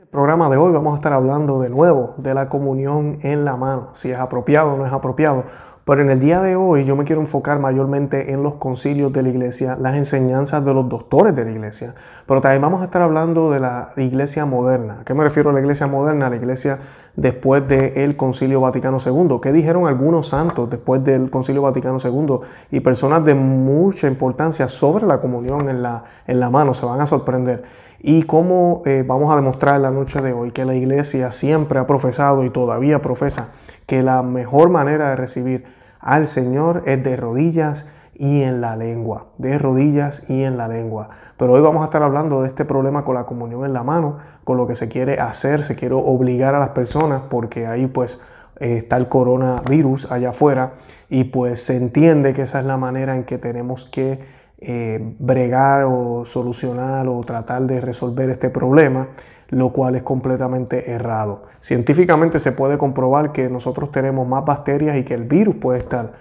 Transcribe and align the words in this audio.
el 0.00 0.08
programa 0.08 0.48
de 0.48 0.56
hoy 0.56 0.72
vamos 0.72 0.94
a 0.94 0.96
estar 0.96 1.12
hablando 1.12 1.60
de 1.60 1.68
nuevo 1.68 2.14
de 2.16 2.32
la 2.32 2.48
comunión 2.48 3.18
en 3.20 3.44
la 3.44 3.58
mano, 3.58 3.88
si 3.92 4.10
es 4.10 4.18
apropiado 4.18 4.72
o 4.72 4.76
no 4.78 4.86
es 4.86 4.92
apropiado. 4.94 5.44
Pero 5.84 6.00
en 6.00 6.08
el 6.08 6.20
día 6.20 6.40
de 6.40 6.56
hoy 6.56 6.84
yo 6.84 6.96
me 6.96 7.04
quiero 7.04 7.20
enfocar 7.20 7.58
mayormente 7.58 8.32
en 8.32 8.42
los 8.42 8.54
concilios 8.54 9.12
de 9.12 9.22
la 9.22 9.28
iglesia, 9.28 9.76
las 9.78 9.96
enseñanzas 9.96 10.64
de 10.64 10.72
los 10.72 10.88
doctores 10.88 11.34
de 11.36 11.44
la 11.44 11.50
iglesia. 11.50 11.94
Pero 12.26 12.40
también 12.40 12.62
vamos 12.62 12.80
a 12.80 12.84
estar 12.84 13.02
hablando 13.02 13.50
de 13.50 13.60
la 13.60 13.90
iglesia 13.98 14.46
moderna. 14.46 15.00
¿A 15.02 15.04
qué 15.04 15.12
me 15.12 15.22
refiero 15.22 15.50
a 15.50 15.52
la 15.52 15.60
iglesia 15.60 15.86
moderna? 15.86 16.30
La 16.30 16.36
iglesia 16.36 16.78
después 17.14 17.68
del 17.68 18.16
concilio 18.16 18.62
Vaticano 18.62 18.96
II. 19.04 19.38
¿Qué 19.42 19.52
dijeron 19.52 19.86
algunos 19.86 20.28
santos 20.28 20.70
después 20.70 21.04
del 21.04 21.28
concilio 21.28 21.60
Vaticano 21.60 21.98
II? 22.02 22.38
Y 22.70 22.80
personas 22.80 23.22
de 23.26 23.34
mucha 23.34 24.06
importancia 24.06 24.66
sobre 24.68 25.06
la 25.06 25.20
comunión 25.20 25.68
en 25.68 25.82
la, 25.82 26.04
en 26.26 26.40
la 26.40 26.48
mano. 26.48 26.72
Se 26.72 26.86
van 26.86 27.02
a 27.02 27.06
sorprender. 27.06 27.89
Y 28.02 28.22
cómo 28.22 28.82
eh, 28.86 29.04
vamos 29.06 29.32
a 29.32 29.36
demostrar 29.36 29.76
en 29.76 29.82
la 29.82 29.90
noche 29.90 30.22
de 30.22 30.32
hoy 30.32 30.52
que 30.52 30.64
la 30.64 30.74
iglesia 30.74 31.30
siempre 31.30 31.78
ha 31.78 31.86
profesado 31.86 32.44
y 32.44 32.50
todavía 32.50 33.02
profesa 33.02 33.52
que 33.86 34.02
la 34.02 34.22
mejor 34.22 34.70
manera 34.70 35.10
de 35.10 35.16
recibir 35.16 35.64
al 35.98 36.26
Señor 36.26 36.82
es 36.86 37.04
de 37.04 37.16
rodillas 37.16 37.90
y 38.14 38.42
en 38.42 38.60
la 38.60 38.76
lengua, 38.76 39.26
de 39.38 39.58
rodillas 39.58 40.28
y 40.30 40.44
en 40.44 40.56
la 40.56 40.68
lengua. 40.68 41.10
Pero 41.36 41.52
hoy 41.52 41.60
vamos 41.60 41.82
a 41.82 41.86
estar 41.86 42.02
hablando 42.02 42.42
de 42.42 42.48
este 42.48 42.64
problema 42.64 43.02
con 43.02 43.14
la 43.14 43.24
comunión 43.24 43.64
en 43.64 43.72
la 43.72 43.82
mano, 43.82 44.18
con 44.44 44.56
lo 44.56 44.66
que 44.66 44.76
se 44.76 44.88
quiere 44.88 45.20
hacer, 45.20 45.64
se 45.64 45.74
quiere 45.74 45.94
obligar 45.94 46.54
a 46.54 46.58
las 46.58 46.70
personas, 46.70 47.22
porque 47.28 47.66
ahí 47.66 47.86
pues 47.86 48.20
eh, 48.60 48.78
está 48.78 48.96
el 48.96 49.08
coronavirus 49.08 50.10
allá 50.12 50.30
afuera 50.30 50.72
y 51.08 51.24
pues 51.24 51.62
se 51.62 51.76
entiende 51.76 52.32
que 52.32 52.42
esa 52.42 52.60
es 52.60 52.66
la 52.66 52.76
manera 52.76 53.16
en 53.16 53.24
que 53.24 53.38
tenemos 53.38 53.84
que 53.86 54.39
eh, 54.60 55.14
bregar 55.18 55.84
o 55.84 56.24
solucionar 56.24 57.08
o 57.08 57.20
tratar 57.22 57.62
de 57.62 57.80
resolver 57.80 58.30
este 58.30 58.50
problema 58.50 59.08
lo 59.50 59.70
cual 59.70 59.96
es 59.96 60.02
completamente 60.02 60.92
errado. 60.92 61.42
Científicamente 61.60 62.38
se 62.38 62.52
puede 62.52 62.78
comprobar 62.78 63.32
que 63.32 63.48
nosotros 63.48 63.90
tenemos 63.90 64.26
más 64.26 64.44
bacterias 64.44 64.96
y 64.96 65.04
que 65.04 65.14
el 65.14 65.24
virus 65.24 65.56
puede 65.56 65.80
estar 65.80 66.12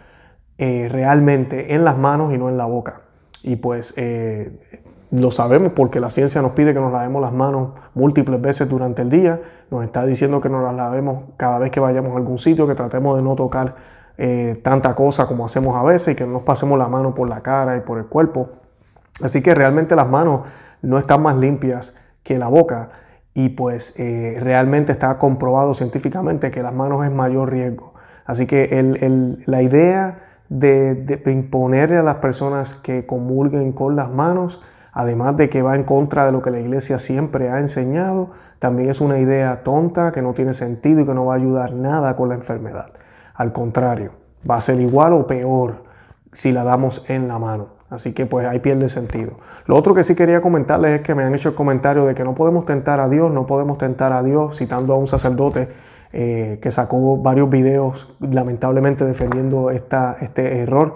eh, 0.57 0.89
realmente 0.89 1.75
en 1.75 1.85
las 1.85 1.97
manos 1.97 2.33
y 2.33 2.37
no 2.37 2.49
en 2.49 2.57
la 2.57 2.65
boca. 2.65 3.01
Y 3.43 3.57
pues 3.57 3.93
eh, 3.97 4.47
lo 5.11 5.31
sabemos 5.31 5.73
porque 5.73 5.99
la 5.99 6.09
ciencia 6.09 6.41
nos 6.41 6.51
pide 6.51 6.73
que 6.73 6.79
nos 6.79 6.91
lavemos 6.91 7.21
las 7.21 7.31
manos 7.31 7.69
múltiples 7.93 8.41
veces 8.41 8.67
durante 8.67 9.03
el 9.03 9.09
día, 9.09 9.39
nos 9.69 9.85
está 9.85 10.05
diciendo 10.05 10.41
que 10.41 10.49
nos 10.49 10.63
las 10.63 10.73
lavemos 10.73 11.25
cada 11.37 11.59
vez 11.59 11.71
que 11.71 11.79
vayamos 11.79 12.13
a 12.13 12.17
algún 12.17 12.39
sitio, 12.39 12.67
que 12.67 12.75
tratemos 12.75 13.15
de 13.15 13.23
no 13.23 13.35
tocar 13.35 13.75
eh, 14.21 14.59
tanta 14.61 14.95
cosa 14.95 15.27
como 15.27 15.45
hacemos 15.45 15.77
a 15.77 15.83
veces 15.83 16.09
y 16.09 16.15
que 16.15 16.25
no 16.25 16.33
nos 16.33 16.43
pasemos 16.43 16.77
la 16.77 16.89
mano 16.89 17.15
por 17.15 17.29
la 17.29 17.39
cara 17.39 17.77
y 17.77 17.79
por 17.79 17.97
el 17.99 18.07
cuerpo. 18.07 18.49
Así 19.23 19.41
que 19.41 19.55
realmente 19.55 19.95
las 19.95 20.09
manos 20.09 20.41
no 20.81 20.97
están 20.97 21.21
más 21.21 21.37
limpias 21.37 21.95
que 22.21 22.37
la 22.37 22.49
boca 22.49 22.89
y 23.33 23.47
pues 23.47 23.97
eh, 23.97 24.37
realmente 24.41 24.91
está 24.91 25.17
comprobado 25.17 25.73
científicamente 25.73 26.51
que 26.51 26.61
las 26.61 26.73
manos 26.73 27.05
es 27.05 27.11
mayor 27.13 27.49
riesgo. 27.49 27.93
Así 28.25 28.45
que 28.45 29.39
la 29.45 29.61
idea 29.61 30.19
de, 30.49 30.95
de, 30.95 31.31
imponerle 31.31 31.95
a 31.95 32.03
las 32.03 32.17
personas 32.17 32.73
que 32.73 33.05
comulguen 33.05 33.71
con 33.71 33.95
las 33.95 34.11
manos, 34.11 34.61
además 34.91 35.37
de 35.37 35.49
que 35.49 35.61
va 35.61 35.77
en 35.77 35.85
contra 35.85 36.25
de 36.25 36.33
lo 36.33 36.41
que 36.41 36.51
la 36.51 36.59
iglesia 36.59 36.99
siempre 36.99 37.49
ha 37.49 37.59
enseñado, 37.59 38.31
también 38.59 38.89
es 38.89 38.99
una 38.99 39.17
idea 39.17 39.63
tonta 39.63 40.11
que 40.11 40.21
no 40.21 40.33
tiene 40.33 40.53
sentido 40.53 40.99
y 40.99 41.05
que 41.05 41.13
no 41.13 41.27
va 41.27 41.35
a 41.35 41.37
ayudar 41.37 41.71
nada 41.71 42.17
con 42.17 42.27
la 42.27 42.35
enfermedad. 42.35 42.91
Al 43.39 43.53
contrario, 43.53 44.11
va 44.47 44.57
a 44.57 44.61
ser 44.61 44.81
igual 44.81 45.13
o 45.13 45.25
peor 45.25 45.85
si 46.33 46.51
la 46.51 46.65
damos 46.65 47.05
en 47.07 47.29
la 47.29 47.39
mano. 47.39 47.67
Así 47.89 48.11
que 48.11 48.25
pues 48.25 48.45
ahí 48.45 48.59
pierde 48.59 48.89
sentido. 48.89 49.39
Lo 49.65 49.77
otro 49.77 49.95
que 49.95 50.03
sí 50.03 50.13
quería 50.13 50.41
comentarles 50.41 50.99
es 50.99 51.01
que 51.03 51.15
me 51.15 51.23
han 51.23 51.33
hecho 51.33 51.47
el 51.47 51.55
comentario 51.55 52.05
de 52.05 52.15
que 52.15 52.25
no 52.25 52.35
podemos 52.35 52.65
tentar 52.65 52.99
a 52.99 53.07
Dios, 53.07 53.31
no 53.31 53.45
podemos 53.45 53.77
tentar 53.77 54.11
a 54.11 54.23
Dios, 54.23 54.57
citando 54.57 54.93
a 54.93 54.97
un 54.97 55.07
sacerdote 55.07 55.69
eh, 56.11 56.59
que 56.61 56.69
sacó 56.69 57.15
varios 57.15 57.49
videos 57.49 58.13
lamentablemente 58.19 59.05
defendiendo 59.05 59.71
esta, 59.71 60.17
este 60.19 60.59
error. 60.59 60.95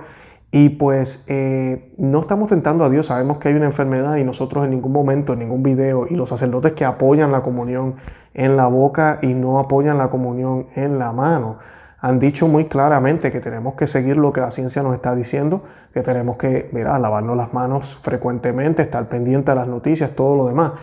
Y 0.51 0.71
pues 0.71 1.23
eh, 1.29 1.93
no 1.97 2.19
estamos 2.19 2.49
tentando 2.49 2.83
a 2.83 2.89
Dios, 2.89 3.05
sabemos 3.05 3.37
que 3.37 3.47
hay 3.47 3.55
una 3.55 3.67
enfermedad 3.67 4.17
y 4.17 4.25
nosotros 4.25 4.65
en 4.65 4.71
ningún 4.71 4.91
momento, 4.91 5.31
en 5.31 5.39
ningún 5.39 5.63
video, 5.63 6.07
y 6.09 6.15
los 6.15 6.27
sacerdotes 6.27 6.73
que 6.73 6.83
apoyan 6.83 7.31
la 7.31 7.41
comunión 7.41 7.95
en 8.33 8.57
la 8.57 8.67
boca 8.67 9.19
y 9.21 9.33
no 9.33 9.59
apoyan 9.59 9.97
la 9.97 10.09
comunión 10.09 10.67
en 10.75 10.99
la 10.99 11.13
mano, 11.13 11.57
han 12.03 12.19
dicho 12.19 12.49
muy 12.49 12.65
claramente 12.65 13.31
que 13.31 13.39
tenemos 13.39 13.75
que 13.75 13.87
seguir 13.87 14.17
lo 14.17 14.33
que 14.33 14.41
la 14.41 14.51
ciencia 14.51 14.83
nos 14.83 14.93
está 14.93 15.15
diciendo, 15.15 15.63
que 15.93 16.01
tenemos 16.01 16.35
que, 16.35 16.69
mira, 16.73 16.99
lavarnos 16.99 17.37
las 17.37 17.53
manos 17.53 17.97
frecuentemente, 18.01 18.81
estar 18.81 19.07
pendiente 19.07 19.51
de 19.51 19.55
las 19.55 19.69
noticias, 19.69 20.11
todo 20.11 20.35
lo 20.35 20.47
demás. 20.47 20.73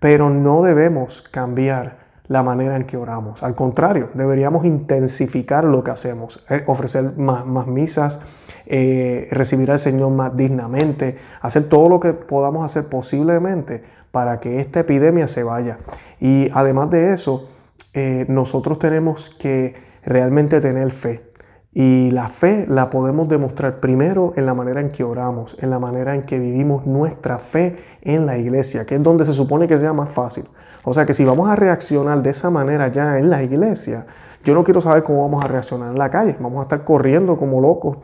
Pero 0.00 0.28
no 0.28 0.60
debemos 0.60 1.22
cambiar 1.22 1.96
la 2.28 2.42
manera 2.42 2.76
en 2.76 2.84
que 2.84 2.98
oramos. 2.98 3.42
Al 3.42 3.54
contrario, 3.54 4.10
deberíamos 4.12 4.66
intensificar 4.66 5.64
lo 5.64 5.82
que 5.82 5.92
hacemos, 5.92 6.44
eh, 6.50 6.62
ofrecer 6.66 7.16
más, 7.16 7.66
misas, 7.66 8.20
eh, 8.66 9.28
recibir 9.30 9.70
al 9.70 9.78
Señor 9.78 10.10
más 10.10 10.36
dignamente, 10.36 11.16
hacer 11.40 11.70
todo 11.70 11.88
lo 11.88 12.00
que 12.00 12.12
podamos 12.12 12.66
hacer 12.66 12.90
posiblemente 12.90 13.82
para 14.10 14.40
que 14.40 14.60
esta 14.60 14.80
epidemia 14.80 15.26
se 15.26 15.42
vaya. 15.42 15.78
Y 16.20 16.50
además 16.52 16.90
de 16.90 17.14
eso, 17.14 17.48
eh, 17.94 18.26
nosotros 18.28 18.78
tenemos 18.78 19.30
que 19.30 19.85
realmente 20.06 20.60
tener 20.60 20.90
fe. 20.92 21.30
Y 21.72 22.10
la 22.10 22.28
fe 22.28 22.64
la 22.66 22.88
podemos 22.88 23.28
demostrar 23.28 23.80
primero 23.80 24.32
en 24.36 24.46
la 24.46 24.54
manera 24.54 24.80
en 24.80 24.90
que 24.90 25.04
oramos, 25.04 25.58
en 25.60 25.68
la 25.68 25.78
manera 25.78 26.14
en 26.14 26.22
que 26.22 26.38
vivimos 26.38 26.86
nuestra 26.86 27.38
fe 27.38 27.76
en 28.00 28.24
la 28.24 28.38
iglesia, 28.38 28.86
que 28.86 28.94
es 28.94 29.02
donde 29.02 29.26
se 29.26 29.34
supone 29.34 29.68
que 29.68 29.76
sea 29.76 29.92
más 29.92 30.08
fácil. 30.08 30.44
O 30.84 30.94
sea 30.94 31.04
que 31.04 31.12
si 31.12 31.24
vamos 31.26 31.50
a 31.50 31.56
reaccionar 31.56 32.22
de 32.22 32.30
esa 32.30 32.48
manera 32.48 32.88
ya 32.88 33.18
en 33.18 33.28
la 33.28 33.42
iglesia, 33.42 34.06
yo 34.42 34.54
no 34.54 34.64
quiero 34.64 34.80
saber 34.80 35.02
cómo 35.02 35.22
vamos 35.22 35.44
a 35.44 35.48
reaccionar 35.48 35.90
en 35.90 35.98
la 35.98 36.08
calle. 36.08 36.36
Vamos 36.40 36.60
a 36.60 36.62
estar 36.62 36.84
corriendo 36.84 37.36
como 37.36 37.60
locos 37.60 37.98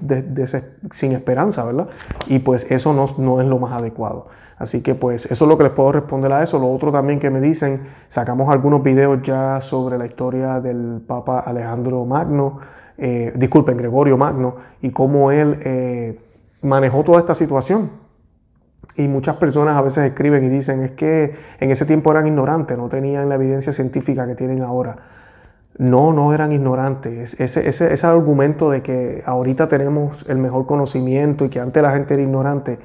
sin 0.91 1.12
esperanza, 1.12 1.64
¿verdad? 1.64 1.86
Y 2.26 2.41
pues 2.41 2.68
eso 2.70 2.92
no, 2.92 3.06
no 3.16 3.41
es 3.41 3.46
lo 3.46 3.58
más 3.58 3.72
adecuado. 3.72 4.26
Así 4.62 4.80
que 4.80 4.94
pues 4.94 5.26
eso 5.26 5.44
es 5.44 5.48
lo 5.48 5.58
que 5.58 5.64
les 5.64 5.72
puedo 5.72 5.90
responder 5.90 6.32
a 6.32 6.40
eso. 6.40 6.56
Lo 6.60 6.70
otro 6.70 6.92
también 6.92 7.18
que 7.18 7.30
me 7.30 7.40
dicen, 7.40 7.80
sacamos 8.06 8.48
algunos 8.48 8.80
videos 8.80 9.20
ya 9.20 9.60
sobre 9.60 9.98
la 9.98 10.06
historia 10.06 10.60
del 10.60 11.02
Papa 11.04 11.40
Alejandro 11.40 12.04
Magno, 12.04 12.60
eh, 12.96 13.32
disculpen, 13.34 13.76
Gregorio 13.76 14.16
Magno, 14.16 14.54
y 14.80 14.90
cómo 14.90 15.32
él 15.32 15.58
eh, 15.64 16.16
manejó 16.60 17.02
toda 17.02 17.18
esta 17.18 17.34
situación. 17.34 17.90
Y 18.94 19.08
muchas 19.08 19.34
personas 19.34 19.76
a 19.76 19.82
veces 19.82 20.04
escriben 20.04 20.44
y 20.44 20.48
dicen, 20.48 20.80
es 20.84 20.92
que 20.92 21.34
en 21.58 21.72
ese 21.72 21.84
tiempo 21.84 22.12
eran 22.12 22.28
ignorantes, 22.28 22.78
no 22.78 22.88
tenían 22.88 23.28
la 23.28 23.34
evidencia 23.34 23.72
científica 23.72 24.28
que 24.28 24.36
tienen 24.36 24.62
ahora. 24.62 24.96
No, 25.76 26.12
no 26.12 26.32
eran 26.32 26.52
ignorantes. 26.52 27.40
Ese, 27.40 27.68
ese, 27.68 27.92
ese 27.92 28.06
argumento 28.06 28.70
de 28.70 28.80
que 28.80 29.24
ahorita 29.26 29.66
tenemos 29.66 30.24
el 30.28 30.38
mejor 30.38 30.66
conocimiento 30.66 31.46
y 31.46 31.48
que 31.48 31.58
antes 31.58 31.82
la 31.82 31.90
gente 31.90 32.14
era 32.14 32.22
ignorante, 32.22 32.78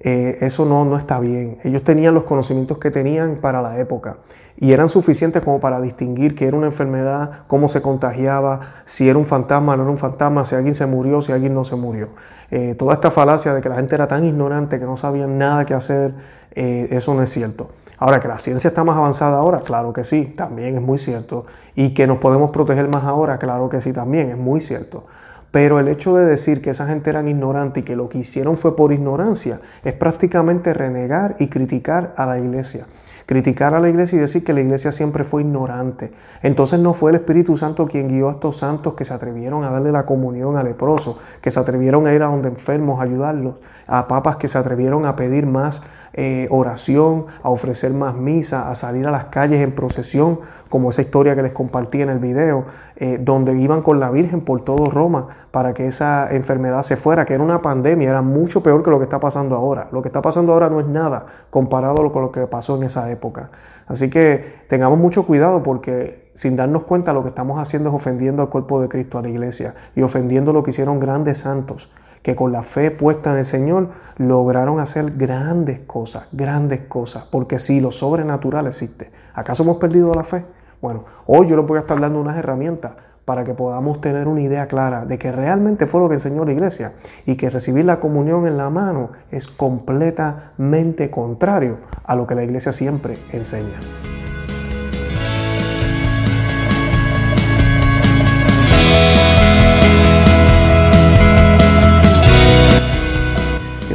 eh, 0.00 0.38
eso 0.40 0.64
no, 0.64 0.84
no 0.84 0.96
está 0.96 1.20
bien. 1.20 1.58
Ellos 1.64 1.82
tenían 1.82 2.14
los 2.14 2.24
conocimientos 2.24 2.78
que 2.78 2.90
tenían 2.90 3.36
para 3.36 3.62
la 3.62 3.78
época 3.78 4.18
y 4.58 4.72
eran 4.72 4.88
suficientes 4.88 5.42
como 5.42 5.60
para 5.60 5.80
distinguir 5.80 6.34
qué 6.34 6.46
era 6.46 6.56
una 6.56 6.66
enfermedad, 6.66 7.44
cómo 7.46 7.68
se 7.68 7.82
contagiaba, 7.82 8.60
si 8.84 9.08
era 9.08 9.18
un 9.18 9.26
fantasma 9.26 9.76
no 9.76 9.82
era 9.82 9.90
un 9.92 9.98
fantasma, 9.98 10.44
si 10.44 10.54
alguien 10.54 10.74
se 10.74 10.86
murió, 10.86 11.20
si 11.20 11.32
alguien 11.32 11.54
no 11.54 11.64
se 11.64 11.76
murió. 11.76 12.08
Eh, 12.50 12.74
toda 12.74 12.94
esta 12.94 13.10
falacia 13.10 13.52
de 13.52 13.60
que 13.60 13.68
la 13.68 13.76
gente 13.76 13.94
era 13.94 14.08
tan 14.08 14.24
ignorante 14.24 14.78
que 14.78 14.84
no 14.84 14.96
sabían 14.96 15.38
nada 15.38 15.66
que 15.66 15.74
hacer, 15.74 16.14
eh, 16.52 16.88
eso 16.90 17.14
no 17.14 17.22
es 17.22 17.30
cierto. 17.30 17.70
Ahora 17.98 18.20
que 18.20 18.28
la 18.28 18.38
ciencia 18.38 18.68
está 18.68 18.84
más 18.84 18.96
avanzada 18.96 19.38
ahora, 19.38 19.60
claro 19.60 19.92
que 19.92 20.04
sí, 20.04 20.34
también 20.36 20.74
es 20.76 20.82
muy 20.82 20.98
cierto. 20.98 21.46
Y 21.74 21.94
que 21.94 22.06
nos 22.06 22.18
podemos 22.18 22.50
proteger 22.50 22.88
más 22.88 23.04
ahora, 23.04 23.38
claro 23.38 23.68
que 23.68 23.80
sí, 23.80 23.92
también 23.92 24.28
es 24.28 24.36
muy 24.36 24.60
cierto. 24.60 25.04
Pero 25.50 25.78
el 25.78 25.88
hecho 25.88 26.14
de 26.16 26.24
decir 26.24 26.60
que 26.60 26.70
esa 26.70 26.86
gente 26.86 27.10
eran 27.10 27.28
ignorante 27.28 27.80
y 27.80 27.82
que 27.82 27.96
lo 27.96 28.08
que 28.08 28.18
hicieron 28.18 28.56
fue 28.56 28.76
por 28.76 28.92
ignorancia 28.92 29.60
es 29.84 29.94
prácticamente 29.94 30.74
renegar 30.74 31.36
y 31.38 31.48
criticar 31.48 32.14
a 32.16 32.26
la 32.26 32.38
iglesia. 32.38 32.86
Criticar 33.26 33.74
a 33.74 33.80
la 33.80 33.88
iglesia 33.88 34.16
y 34.16 34.20
decir 34.20 34.44
que 34.44 34.52
la 34.52 34.60
iglesia 34.60 34.92
siempre 34.92 35.24
fue 35.24 35.42
ignorante. 35.42 36.12
Entonces 36.42 36.78
no 36.78 36.94
fue 36.94 37.10
el 37.10 37.16
Espíritu 37.16 37.56
Santo 37.56 37.88
quien 37.88 38.06
guió 38.06 38.28
a 38.28 38.32
estos 38.32 38.58
santos 38.58 38.94
que 38.94 39.04
se 39.04 39.14
atrevieron 39.14 39.64
a 39.64 39.70
darle 39.70 39.90
la 39.90 40.06
comunión 40.06 40.56
a 40.56 40.62
leprosos, 40.62 41.16
que 41.40 41.50
se 41.50 41.58
atrevieron 41.58 42.06
a 42.06 42.14
ir 42.14 42.22
a 42.22 42.26
donde 42.26 42.48
enfermos 42.48 43.00
ayudarlos, 43.00 43.56
a 43.88 44.06
papas 44.06 44.36
que 44.36 44.46
se 44.46 44.58
atrevieron 44.58 45.06
a 45.06 45.16
pedir 45.16 45.44
más 45.46 45.82
eh, 46.16 46.48
oración, 46.50 47.26
a 47.42 47.50
ofrecer 47.50 47.92
más 47.92 48.14
misa, 48.16 48.70
a 48.70 48.74
salir 48.74 49.06
a 49.06 49.10
las 49.10 49.26
calles 49.26 49.60
en 49.60 49.72
procesión, 49.72 50.40
como 50.70 50.88
esa 50.88 51.02
historia 51.02 51.36
que 51.36 51.42
les 51.42 51.52
compartí 51.52 52.00
en 52.00 52.08
el 52.08 52.18
video, 52.18 52.64
eh, 52.96 53.18
donde 53.20 53.58
iban 53.58 53.82
con 53.82 54.00
la 54.00 54.10
Virgen 54.10 54.40
por 54.40 54.62
todo 54.62 54.86
Roma 54.86 55.28
para 55.50 55.74
que 55.74 55.86
esa 55.86 56.28
enfermedad 56.34 56.82
se 56.82 56.96
fuera, 56.96 57.26
que 57.26 57.34
era 57.34 57.42
una 57.42 57.60
pandemia, 57.60 58.08
era 58.08 58.22
mucho 58.22 58.62
peor 58.62 58.82
que 58.82 58.90
lo 58.90 58.98
que 58.98 59.04
está 59.04 59.20
pasando 59.20 59.56
ahora. 59.56 59.88
Lo 59.92 60.00
que 60.00 60.08
está 60.08 60.22
pasando 60.22 60.52
ahora 60.52 60.70
no 60.70 60.80
es 60.80 60.86
nada 60.86 61.26
comparado 61.50 62.10
con 62.10 62.22
lo 62.22 62.32
que 62.32 62.46
pasó 62.46 62.76
en 62.76 62.84
esa 62.84 63.10
época. 63.10 63.50
Así 63.86 64.08
que 64.08 64.64
tengamos 64.68 64.98
mucho 64.98 65.26
cuidado 65.26 65.62
porque 65.62 66.30
sin 66.34 66.56
darnos 66.56 66.84
cuenta 66.84 67.12
lo 67.12 67.22
que 67.22 67.28
estamos 67.28 67.60
haciendo 67.60 67.90
es 67.90 67.94
ofendiendo 67.94 68.42
al 68.42 68.48
cuerpo 68.48 68.80
de 68.80 68.88
Cristo, 68.88 69.18
a 69.18 69.22
la 69.22 69.28
iglesia, 69.28 69.74
y 69.94 70.02
ofendiendo 70.02 70.52
lo 70.52 70.62
que 70.62 70.70
hicieron 70.70 70.98
grandes 70.98 71.38
santos 71.38 71.90
que 72.26 72.34
con 72.34 72.50
la 72.50 72.64
fe 72.64 72.90
puesta 72.90 73.30
en 73.30 73.38
el 73.38 73.44
Señor 73.44 73.90
lograron 74.16 74.80
hacer 74.80 75.12
grandes 75.12 75.78
cosas, 75.78 76.26
grandes 76.32 76.80
cosas, 76.88 77.22
porque 77.30 77.60
si 77.60 77.78
lo 77.78 77.92
sobrenatural 77.92 78.66
existe, 78.66 79.12
¿acaso 79.32 79.62
hemos 79.62 79.76
perdido 79.76 80.12
la 80.12 80.24
fe? 80.24 80.44
Bueno, 80.82 81.04
hoy 81.26 81.46
yo 81.46 81.56
les 81.56 81.64
voy 81.64 81.76
a 81.76 81.82
estar 81.82 82.00
dando 82.00 82.20
unas 82.20 82.36
herramientas 82.36 82.94
para 83.24 83.44
que 83.44 83.54
podamos 83.54 84.00
tener 84.00 84.26
una 84.26 84.40
idea 84.40 84.66
clara 84.66 85.04
de 85.04 85.20
que 85.20 85.30
realmente 85.30 85.86
fue 85.86 86.00
lo 86.00 86.08
que 86.08 86.14
enseñó 86.14 86.44
la 86.44 86.50
iglesia 86.50 86.94
y 87.26 87.36
que 87.36 87.48
recibir 87.48 87.84
la 87.84 88.00
comunión 88.00 88.48
en 88.48 88.56
la 88.56 88.70
mano 88.70 89.10
es 89.30 89.46
completamente 89.46 91.12
contrario 91.12 91.78
a 92.02 92.16
lo 92.16 92.26
que 92.26 92.34
la 92.34 92.42
iglesia 92.42 92.72
siempre 92.72 93.18
enseña. 93.30 93.78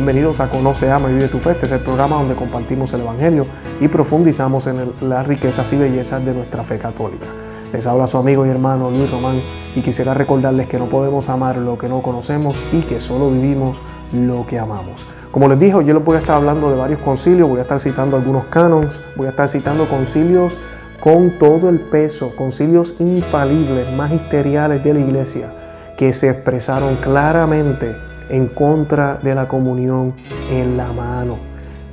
Bienvenidos 0.01 0.39
a 0.39 0.49
Conoce, 0.49 0.89
Ama 0.89 1.11
y 1.11 1.13
Vive 1.13 1.27
tu 1.27 1.37
Fe. 1.37 1.51
Este 1.51 1.67
es 1.67 1.73
el 1.73 1.81
programa 1.81 2.15
donde 2.15 2.33
compartimos 2.33 2.91
el 2.93 3.01
Evangelio 3.01 3.45
y 3.79 3.87
profundizamos 3.87 4.65
en 4.65 4.93
las 4.99 5.27
riquezas 5.27 5.71
y 5.73 5.77
bellezas 5.77 6.25
de 6.25 6.33
nuestra 6.33 6.63
fe 6.63 6.79
católica. 6.79 7.27
Les 7.71 7.85
habla 7.85 8.07
su 8.07 8.17
amigo 8.17 8.43
y 8.43 8.49
hermano 8.49 8.89
Luis 8.89 9.11
Román 9.11 9.39
y 9.75 9.81
quisiera 9.81 10.15
recordarles 10.15 10.65
que 10.65 10.79
no 10.79 10.85
podemos 10.85 11.29
amar 11.29 11.57
lo 11.57 11.77
que 11.77 11.87
no 11.87 12.01
conocemos 12.01 12.65
y 12.73 12.81
que 12.81 12.99
solo 12.99 13.29
vivimos 13.29 13.79
lo 14.11 14.43
que 14.47 14.57
amamos. 14.57 15.05
Como 15.29 15.47
les 15.47 15.59
dije, 15.59 15.73
yo 15.85 15.93
les 15.93 16.03
voy 16.03 16.15
a 16.15 16.19
estar 16.21 16.37
hablando 16.37 16.71
de 16.71 16.77
varios 16.77 16.99
concilios, 17.01 17.47
voy 17.47 17.59
a 17.59 17.61
estar 17.61 17.79
citando 17.79 18.17
algunos 18.17 18.45
canons, 18.45 19.03
voy 19.15 19.27
a 19.27 19.29
estar 19.29 19.49
citando 19.49 19.87
concilios 19.87 20.57
con 20.99 21.37
todo 21.37 21.69
el 21.69 21.79
peso, 21.79 22.35
concilios 22.35 22.95
infalibles, 22.99 23.93
magisteriales 23.93 24.83
de 24.83 24.95
la 24.95 24.99
iglesia, 24.99 25.53
que 25.95 26.11
se 26.11 26.31
expresaron 26.31 26.95
claramente 26.95 28.10
en 28.31 28.47
contra 28.47 29.15
de 29.15 29.35
la 29.35 29.47
comunión 29.47 30.15
en 30.49 30.77
la 30.77 30.91
mano. 30.93 31.37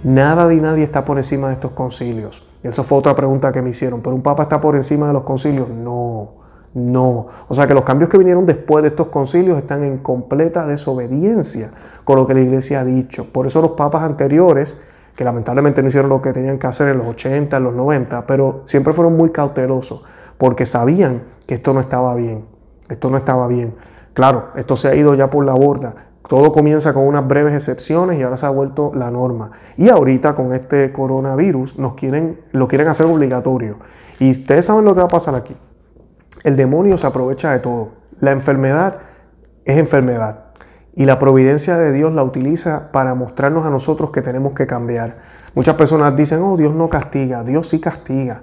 Nada 0.05 0.46
de 0.46 0.56
nadie 0.56 0.85
está 0.85 1.05
por 1.05 1.19
encima 1.19 1.49
de 1.49 1.55
estos 1.55 1.73
concilios. 1.73 2.46
Esa 2.62 2.85
fue 2.85 2.99
otra 2.99 3.14
pregunta 3.14 3.50
que 3.50 3.61
me 3.61 3.70
hicieron. 3.70 4.00
¿Pero 4.00 4.14
un 4.14 4.23
papa 4.23 4.44
está 4.44 4.61
por 4.61 4.76
encima 4.76 5.08
de 5.08 5.12
los 5.12 5.25
concilios? 5.25 5.69
No, 5.69 6.35
no. 6.75 7.26
O 7.49 7.55
sea 7.55 7.67
que 7.67 7.75
los 7.75 7.82
cambios 7.82 8.08
que 8.08 8.19
vinieron 8.19 8.46
después 8.46 8.82
de 8.82 8.90
estos 8.90 9.08
concilios 9.08 9.58
están 9.58 9.82
en 9.82 9.99
completa 9.99 10.64
desobediencia 10.67 11.73
con 12.05 12.17
lo 12.17 12.26
que 12.26 12.35
la 12.35 12.41
iglesia 12.41 12.81
ha 12.81 12.84
dicho. 12.84 13.25
Por 13.32 13.46
eso 13.46 13.61
los 13.61 13.73
papas 13.73 14.05
anteriores, 14.05 14.81
que 15.17 15.25
lamentablemente 15.25 15.82
no 15.82 15.88
hicieron 15.88 16.08
lo 16.08 16.23
que 16.23 16.32
tenían 16.32 16.58
que 16.58 16.69
hacer 16.69 16.88
en 16.88 16.99
los 16.99 17.08
80, 17.08 17.56
en 17.56 17.62
los 17.64 17.75
90, 17.75 18.26
pero 18.26 18.62
siempre 18.67 18.93
fueron 18.93 19.17
muy 19.17 19.31
cautelosos 19.31 20.05
porque 20.38 20.67
sabían 20.67 21.23
que 21.46 21.55
esto 21.55 21.75
no 21.75 21.81
estaba 21.81 22.14
bien. 22.14 22.44
Esto 22.88 23.11
no 23.11 23.17
estaba 23.17 23.49
bien. 23.49 23.75
Claro, 24.14 24.49
esto 24.55 24.76
se 24.76 24.88
ha 24.88 24.94
ido 24.94 25.14
ya 25.14 25.31
por 25.31 25.44
la 25.44 25.55
borda. 25.55 26.07
Todo 26.29 26.53
comienza 26.53 26.93
con 26.93 27.07
unas 27.07 27.27
breves 27.27 27.55
excepciones 27.55 28.19
y 28.19 28.23
ahora 28.23 28.37
se 28.37 28.45
ha 28.45 28.51
vuelto 28.51 28.93
la 28.95 29.11
norma. 29.11 29.51
Y 29.79 29.89
ahorita 29.89 30.35
con 30.35 30.55
este 30.55 30.93
coronavirus 30.93 31.79
nos 31.79 31.95
quieren, 31.95 32.41
lo 32.53 32.69
quieren 32.69 32.89
hacer 32.89 33.07
obligatorio. 33.07 33.79
Y 34.19 34.31
ustedes 34.31 34.67
saben 34.67 34.85
lo 34.85 34.95
que 34.95 35.01
va 35.01 35.07
a 35.07 35.09
pasar 35.09 35.35
aquí. 35.35 35.57
El 36.45 36.55
demonio 36.57 36.99
se 36.99 37.07
aprovecha 37.07 37.53
de 37.53 37.61
todo. 37.61 37.93
La 38.21 38.33
enfermedad 38.33 38.99
es 39.65 39.79
enfermedad. 39.79 40.45
Y 40.95 41.07
la 41.07 41.19
providencia 41.19 41.79
de 41.79 41.93
Dios 41.93 42.13
la 42.13 42.25
utiliza 42.25 42.93
para 42.93 43.15
mostrarnos 43.15 43.65
a 43.65 43.71
nosotros 43.71 44.11
que 44.11 44.21
tenemos 44.21 44.53
que 44.53 44.67
cambiar. 44.67 45.17
Muchas 45.55 45.77
personas 45.77 46.15
dicen, 46.15 46.43
oh, 46.43 46.59
Dios 46.59 46.75
no 46.75 46.91
castiga, 46.91 47.43
Dios 47.43 47.69
sí 47.69 47.81
castiga. 47.81 48.43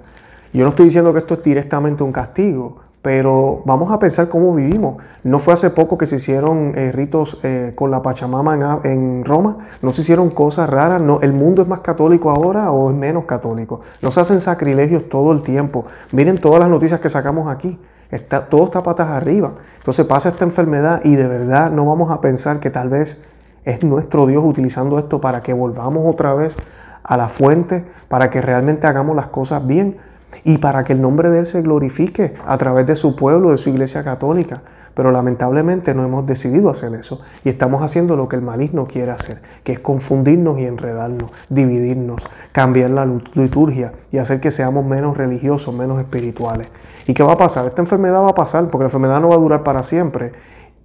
Yo 0.52 0.64
no 0.64 0.70
estoy 0.70 0.86
diciendo 0.86 1.12
que 1.12 1.20
esto 1.20 1.34
es 1.34 1.42
directamente 1.42 2.02
un 2.02 2.12
castigo, 2.12 2.78
pero 3.06 3.62
vamos 3.64 3.92
a 3.92 4.00
pensar 4.00 4.28
cómo 4.28 4.52
vivimos. 4.52 4.96
No 5.22 5.38
fue 5.38 5.54
hace 5.54 5.70
poco 5.70 5.96
que 5.96 6.06
se 6.06 6.16
hicieron 6.16 6.72
eh, 6.74 6.90
ritos 6.90 7.38
eh, 7.44 7.70
con 7.76 7.92
la 7.92 8.02
Pachamama 8.02 8.80
en, 8.82 9.24
Roma, 9.24 9.58
no 9.80 9.92
se 9.92 10.02
hicieron 10.02 10.28
cosas 10.28 10.68
raras, 10.68 11.00
no, 11.00 11.20
el 11.20 11.32
mundo 11.32 11.62
es 11.62 11.68
más 11.68 11.82
católico 11.82 12.30
ahora 12.32 12.72
o 12.72 12.90
es 12.90 12.96
menos 12.96 13.24
católico. 13.24 13.80
No 14.02 14.10
se 14.10 14.18
hacen 14.18 14.40
sacrilegios 14.40 15.08
todo 15.08 15.30
el 15.30 15.44
tiempo. 15.44 15.84
Miren 16.10 16.40
todas 16.40 16.58
las 16.58 16.68
noticias 16.68 16.98
que 16.98 17.08
sacamos 17.08 17.48
aquí. 17.48 17.78
Está, 18.10 18.48
todo 18.48 18.64
está 18.64 18.82
patas 18.82 19.06
arriba. 19.06 19.52
Entonces 19.76 20.04
pasa 20.04 20.30
esta 20.30 20.44
enfermedad 20.44 21.00
y 21.04 21.14
de 21.14 21.28
verdad 21.28 21.70
no 21.70 21.86
vamos 21.86 22.10
a 22.10 22.20
pensar 22.20 22.58
que 22.58 22.70
tal 22.70 22.88
vez 22.88 23.24
es 23.64 23.84
nuestro 23.84 24.26
Dios 24.26 24.42
utilizando 24.44 24.98
esto 24.98 25.20
para 25.20 25.44
que 25.44 25.52
volvamos 25.52 26.12
otra 26.12 26.34
vez 26.34 26.56
a 27.04 27.16
la 27.16 27.28
fuente, 27.28 27.84
para 28.08 28.30
que 28.30 28.40
realmente 28.40 28.88
hagamos 28.88 29.14
las 29.14 29.28
cosas 29.28 29.64
bien 29.64 29.96
y 30.44 30.58
para 30.58 30.84
que 30.84 30.92
el 30.92 31.00
nombre 31.00 31.30
de 31.30 31.40
Él 31.40 31.46
se 31.46 31.62
glorifique 31.62 32.34
a 32.46 32.58
través 32.58 32.86
de 32.86 32.96
su 32.96 33.16
pueblo, 33.16 33.50
de 33.50 33.58
su 33.58 33.70
iglesia 33.70 34.04
católica. 34.04 34.62
Pero 34.94 35.12
lamentablemente 35.12 35.94
no 35.94 36.04
hemos 36.04 36.24
decidido 36.24 36.70
hacer 36.70 36.94
eso 36.94 37.20
y 37.44 37.50
estamos 37.50 37.82
haciendo 37.82 38.16
lo 38.16 38.30
que 38.30 38.36
el 38.36 38.42
maligno 38.42 38.86
quiere 38.86 39.12
hacer, 39.12 39.42
que 39.62 39.72
es 39.72 39.80
confundirnos 39.80 40.58
y 40.58 40.64
enredarnos, 40.64 41.32
dividirnos, 41.50 42.26
cambiar 42.52 42.90
la 42.90 43.06
liturgia 43.34 43.92
y 44.10 44.16
hacer 44.16 44.40
que 44.40 44.50
seamos 44.50 44.86
menos 44.86 45.18
religiosos, 45.18 45.74
menos 45.74 46.00
espirituales. 46.00 46.68
¿Y 47.06 47.12
qué 47.12 47.22
va 47.22 47.34
a 47.34 47.36
pasar? 47.36 47.66
Esta 47.66 47.82
enfermedad 47.82 48.22
va 48.22 48.30
a 48.30 48.34
pasar 48.34 48.70
porque 48.70 48.84
la 48.84 48.88
enfermedad 48.88 49.20
no 49.20 49.28
va 49.28 49.34
a 49.34 49.38
durar 49.38 49.62
para 49.62 49.82
siempre 49.82 50.32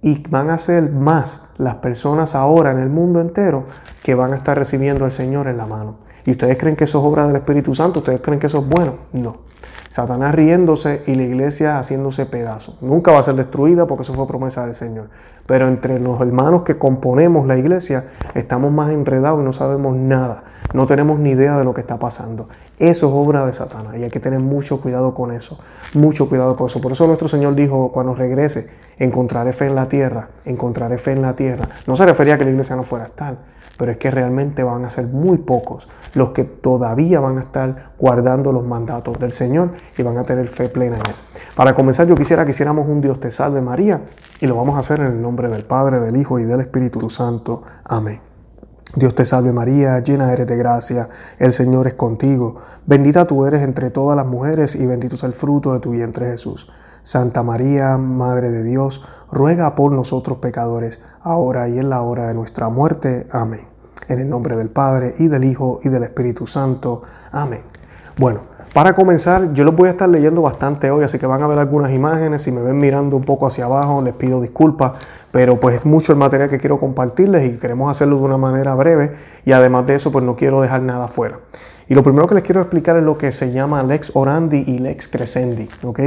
y 0.02 0.22
van 0.28 0.50
a 0.50 0.58
ser 0.58 0.90
más 0.90 1.48
las 1.56 1.76
personas 1.76 2.34
ahora 2.34 2.72
en 2.72 2.80
el 2.80 2.90
mundo 2.90 3.20
entero 3.20 3.64
que 4.02 4.14
van 4.14 4.34
a 4.34 4.36
estar 4.36 4.58
recibiendo 4.58 5.06
al 5.06 5.10
Señor 5.10 5.46
en 5.46 5.56
la 5.56 5.64
mano. 5.64 6.11
¿Y 6.24 6.32
ustedes 6.32 6.56
creen 6.56 6.76
que 6.76 6.84
eso 6.84 6.98
es 6.98 7.04
obra 7.04 7.26
del 7.26 7.36
Espíritu 7.36 7.74
Santo? 7.74 8.00
¿Ustedes 8.00 8.20
creen 8.20 8.38
que 8.38 8.46
eso 8.46 8.58
es 8.60 8.68
bueno? 8.68 8.94
No. 9.12 9.52
Satanás 9.92 10.34
riéndose 10.34 11.02
y 11.06 11.14
la 11.16 11.24
iglesia 11.24 11.78
haciéndose 11.78 12.24
pedazos. 12.24 12.80
Nunca 12.80 13.12
va 13.12 13.18
a 13.18 13.22
ser 13.22 13.34
destruida 13.34 13.86
porque 13.86 14.04
eso 14.04 14.14
fue 14.14 14.26
promesa 14.26 14.64
del 14.64 14.74
Señor. 14.74 15.08
Pero 15.44 15.68
entre 15.68 15.98
los 15.98 16.18
hermanos 16.22 16.62
que 16.62 16.78
componemos 16.78 17.46
la 17.46 17.58
iglesia 17.58 18.06
estamos 18.34 18.72
más 18.72 18.90
enredados 18.90 19.42
y 19.42 19.44
no 19.44 19.52
sabemos 19.52 19.94
nada. 19.94 20.44
No 20.72 20.86
tenemos 20.86 21.18
ni 21.18 21.32
idea 21.32 21.58
de 21.58 21.64
lo 21.64 21.74
que 21.74 21.82
está 21.82 21.98
pasando. 21.98 22.48
Eso 22.78 23.08
es 23.08 23.12
obra 23.12 23.44
de 23.44 23.52
Satanás 23.52 23.96
y 23.98 24.04
hay 24.04 24.08
que 24.08 24.18
tener 24.18 24.40
mucho 24.40 24.80
cuidado 24.80 25.12
con 25.12 25.30
eso. 25.30 25.58
Mucho 25.92 26.26
cuidado 26.26 26.56
con 26.56 26.68
eso. 26.68 26.80
Por 26.80 26.92
eso 26.92 27.06
nuestro 27.06 27.28
Señor 27.28 27.54
dijo 27.54 27.92
cuando 27.92 28.14
regrese, 28.14 28.70
encontraré 28.98 29.52
fe 29.52 29.66
en 29.66 29.74
la 29.74 29.88
tierra, 29.88 30.30
encontraré 30.46 30.96
fe 30.96 31.12
en 31.12 31.20
la 31.20 31.36
tierra. 31.36 31.68
No 31.86 31.96
se 31.96 32.06
refería 32.06 32.36
a 32.36 32.38
que 32.38 32.44
la 32.44 32.52
iglesia 32.52 32.76
no 32.76 32.82
fuera 32.82 33.10
tal, 33.14 33.36
pero 33.76 33.92
es 33.92 33.98
que 33.98 34.10
realmente 34.10 34.62
van 34.62 34.84
a 34.84 34.90
ser 34.90 35.06
muy 35.06 35.38
pocos 35.38 35.88
los 36.14 36.30
que 36.30 36.44
todavía 36.44 37.20
van 37.20 37.38
a 37.38 37.42
estar 37.42 37.92
guardando 37.98 38.52
los 38.52 38.64
mandatos 38.64 39.18
del 39.18 39.32
Señor 39.32 39.72
y 39.96 40.02
van 40.02 40.18
a 40.18 40.24
tener 40.24 40.48
fe 40.48 40.68
plena 40.68 40.96
en 40.96 41.02
Él. 41.06 41.16
Para 41.54 41.74
comenzar, 41.74 42.06
yo 42.06 42.14
quisiera 42.14 42.44
que 42.44 42.50
hiciéramos 42.50 42.86
un 42.88 43.00
Dios 43.00 43.20
te 43.20 43.30
salve 43.30 43.60
María 43.60 44.02
y 44.40 44.46
lo 44.46 44.56
vamos 44.56 44.76
a 44.76 44.80
hacer 44.80 45.00
en 45.00 45.06
el 45.06 45.22
nombre 45.22 45.48
del 45.48 45.64
Padre, 45.64 46.00
del 46.00 46.16
Hijo 46.16 46.38
y 46.38 46.44
del 46.44 46.60
Espíritu 46.60 47.08
Santo. 47.08 47.62
Amén. 47.84 48.20
Dios 48.94 49.14
te 49.14 49.24
salve 49.24 49.52
María, 49.52 50.00
llena 50.00 50.32
eres 50.32 50.46
de 50.46 50.56
gracia, 50.56 51.08
el 51.38 51.54
Señor 51.54 51.86
es 51.86 51.94
contigo, 51.94 52.56
bendita 52.84 53.26
tú 53.26 53.46
eres 53.46 53.62
entre 53.62 53.90
todas 53.90 54.16
las 54.16 54.26
mujeres 54.26 54.74
y 54.74 54.86
bendito 54.86 55.16
es 55.16 55.22
el 55.22 55.32
fruto 55.32 55.72
de 55.72 55.80
tu 55.80 55.92
vientre 55.92 56.26
Jesús. 56.26 56.70
Santa 57.02 57.42
María, 57.42 57.96
Madre 57.96 58.50
de 58.50 58.62
Dios, 58.62 59.02
ruega 59.30 59.74
por 59.74 59.92
nosotros 59.92 60.38
pecadores, 60.38 61.00
ahora 61.22 61.68
y 61.68 61.78
en 61.78 61.88
la 61.88 62.02
hora 62.02 62.28
de 62.28 62.34
nuestra 62.34 62.68
muerte. 62.68 63.26
Amén. 63.32 63.71
En 64.08 64.20
el 64.20 64.28
nombre 64.28 64.56
del 64.56 64.70
Padre 64.70 65.14
y 65.18 65.28
del 65.28 65.44
Hijo 65.44 65.80
y 65.82 65.88
del 65.88 66.02
Espíritu 66.04 66.46
Santo. 66.46 67.02
Amén. 67.30 67.62
Bueno, 68.18 68.40
para 68.72 68.94
comenzar, 68.94 69.52
yo 69.52 69.64
los 69.64 69.76
voy 69.76 69.88
a 69.88 69.90
estar 69.92 70.08
leyendo 70.08 70.40
bastante 70.40 70.90
hoy, 70.90 71.04
así 71.04 71.18
que 71.18 71.26
van 71.26 71.42
a 71.42 71.46
ver 71.46 71.58
algunas 71.58 71.92
imágenes. 71.92 72.40
Si 72.40 72.50
me 72.50 72.62
ven 72.62 72.78
mirando 72.78 73.16
un 73.16 73.24
poco 73.24 73.46
hacia 73.46 73.66
abajo, 73.66 74.00
les 74.00 74.14
pido 74.14 74.40
disculpas, 74.40 74.92
pero 75.30 75.60
pues 75.60 75.76
es 75.76 75.86
mucho 75.86 76.12
el 76.12 76.18
material 76.18 76.48
que 76.48 76.58
quiero 76.58 76.80
compartirles 76.80 77.52
y 77.52 77.58
queremos 77.58 77.90
hacerlo 77.90 78.16
de 78.16 78.22
una 78.22 78.38
manera 78.38 78.74
breve 78.74 79.12
y 79.44 79.52
además 79.52 79.86
de 79.86 79.96
eso, 79.96 80.10
pues 80.10 80.24
no 80.24 80.36
quiero 80.36 80.62
dejar 80.62 80.80
nada 80.82 81.06
fuera. 81.08 81.40
Y 81.86 81.94
lo 81.94 82.02
primero 82.02 82.26
que 82.26 82.34
les 82.34 82.44
quiero 82.44 82.62
explicar 82.62 82.96
es 82.96 83.04
lo 83.04 83.18
que 83.18 83.30
se 83.32 83.52
llama 83.52 83.82
lex 83.82 84.12
orandi 84.14 84.64
y 84.66 84.78
lex 84.78 85.08
crescendi, 85.08 85.68
¿ok? 85.82 86.00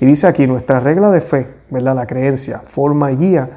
Y 0.00 0.04
dice 0.04 0.26
aquí, 0.26 0.46
nuestra 0.46 0.80
regla 0.80 1.10
de 1.10 1.22
fe, 1.22 1.48
¿verdad? 1.70 1.94
La 1.94 2.06
creencia, 2.06 2.58
forma 2.58 3.12
y 3.12 3.16
guía 3.16 3.48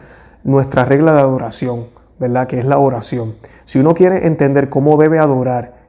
nuestra 0.44 0.86
regla 0.86 1.14
de 1.14 1.20
adoración, 1.20 1.86
¿verdad? 2.24 2.48
Que 2.48 2.60
es 2.60 2.66
la 2.66 2.78
oración. 2.78 3.36
Si 3.66 3.80
uno 3.80 3.94
quiere 3.94 4.26
entender 4.28 4.70
cómo 4.70 4.98
debe 4.98 5.20
adorar 5.20 5.84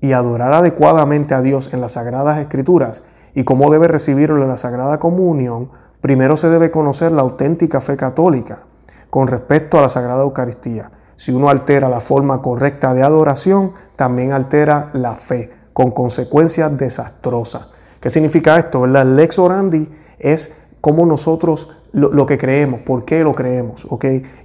y 0.00 0.12
adorar 0.12 0.52
adecuadamente 0.52 1.34
a 1.34 1.40
Dios 1.40 1.70
en 1.72 1.80
las 1.80 1.92
Sagradas 1.92 2.38
Escrituras 2.38 3.04
y 3.32 3.44
cómo 3.44 3.70
debe 3.70 3.86
recibirlo 3.88 4.42
en 4.42 4.48
la 4.48 4.56
Sagrada 4.56 4.98
Comunión, 4.98 5.70
primero 6.00 6.36
se 6.36 6.48
debe 6.48 6.70
conocer 6.70 7.12
la 7.12 7.22
auténtica 7.22 7.80
fe 7.80 7.96
católica 7.96 8.58
con 9.08 9.28
respecto 9.28 9.78
a 9.78 9.82
la 9.82 9.88
Sagrada 9.88 10.22
Eucaristía. 10.22 10.90
Si 11.16 11.32
uno 11.32 11.48
altera 11.48 11.88
la 11.88 12.00
forma 12.00 12.42
correcta 12.42 12.92
de 12.92 13.02
adoración, 13.02 13.72
también 13.94 14.32
altera 14.32 14.90
la 14.92 15.14
fe, 15.14 15.50
con 15.72 15.92
consecuencias 15.92 16.76
desastrosas. 16.76 17.68
¿Qué 18.00 18.10
significa 18.10 18.58
esto? 18.58 18.80
¿verdad? 18.82 19.06
Lex 19.06 19.38
orandi 19.38 19.88
es 20.18 20.54
como 20.80 21.06
nosotros 21.06 21.70
lo, 21.96 22.26
que 22.26 22.36
creemos, 22.36 22.80
por 22.80 23.06
qué 23.06 23.24
lo 23.24 23.34
creemos. 23.34 23.86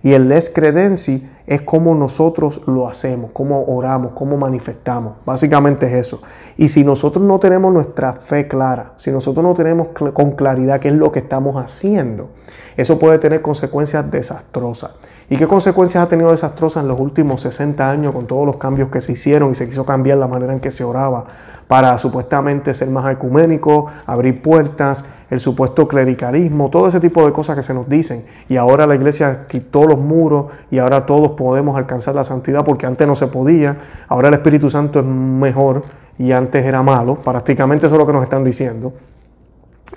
Y 0.02 0.14
el 0.14 0.30
les 0.30 0.50
credenci 0.50 1.28
es 1.46 1.62
cómo 1.62 1.94
nosotros 1.96 2.62
lo 2.66 2.88
hacemos, 2.88 3.32
cómo 3.34 3.66
oramos, 3.66 4.14
cómo 4.14 4.38
manifestamos. 4.38 5.16
Básicamente 5.26 5.86
es 5.88 6.08
eso. 6.08 6.22
Y 6.56 6.70
si 6.70 6.86
nosotros 6.86 7.26
no 7.26 7.40
tenemos 7.40 7.74
nuestra 7.74 8.14
fe 8.14 8.48
clara, 8.48 8.94
si 8.96 9.12
nosotros 9.12 9.44
no 9.44 9.54
tenemos 9.54 9.90
con 9.90 10.32
claridad 10.32 10.80
qué 10.80 10.88
es 10.88 10.96
lo 10.96 11.12
que 11.12 11.20
estamos 11.20 11.58
haciendo, 11.62 12.30
eso 12.78 12.98
puede 12.98 13.18
tener 13.18 13.42
consecuencias 13.42 14.10
desastrosas. 14.10 14.92
¿Y 15.30 15.38
qué 15.38 15.48
consecuencias 15.48 16.04
ha 16.04 16.10
tenido 16.10 16.32
desastrosas 16.32 16.84
en 16.84 16.90
los 16.90 17.00
últimos 17.00 17.42
60 17.42 17.90
años 17.90 18.14
con 18.14 18.28
todos 18.28 18.46
los 18.46 18.58
cambios 18.58 18.90
que 18.90 19.02
se 19.02 19.14
hicieron 19.14 19.52
y 19.52 19.56
se 19.56 19.68
quiso 19.68 19.86
cambiar 19.86 20.18
la 20.18 20.28
manera 20.28 20.54
en 20.54 20.60
que 20.60 20.72
se 20.72 20.84
oraba 20.84 21.26
para 21.72 21.98
supuestamente 21.98 22.74
ser 22.74 22.90
más 22.90 23.10
ecuménico, 23.10 23.86
abrir 24.06 24.42
puertas, 24.42 25.06
el 25.30 25.40
supuesto 25.40 25.88
clericalismo, 25.88 26.70
todo 26.70 26.90
ese 26.90 27.00
tipo 27.00 27.26
de 27.26 27.32
cosas 27.32 27.56
que 27.56 27.64
se 27.64 27.74
nos 27.74 27.88
dicen. 27.88 28.26
Y 28.50 28.58
ahora 28.58 28.86
la 28.86 28.96
iglesia 28.96 29.46
quitó 29.48 29.86
los 29.86 29.98
muros 29.98 30.48
y 30.70 30.80
ahora 30.80 31.06
todos 31.06 31.32
podemos 31.32 31.78
alcanzar 31.78 32.14
la 32.14 32.26
santidad 32.26 32.66
porque 32.66 32.86
antes 32.86 33.08
no 33.08 33.16
se 33.16 33.28
podía. 33.28 33.78
Ahora 34.10 34.28
el 34.28 34.34
Espíritu 34.34 34.70
Santo 34.70 35.00
es 35.00 35.06
mejor 35.06 35.84
y 36.20 36.34
antes 36.34 36.66
era 36.66 36.84
malo. 36.84 37.16
Prácticamente 37.16 37.86
eso 37.86 37.96
es 37.96 38.00
lo 38.00 38.06
que 38.06 38.14
nos 38.14 38.24
están 38.24 38.44
diciendo. 38.44 38.92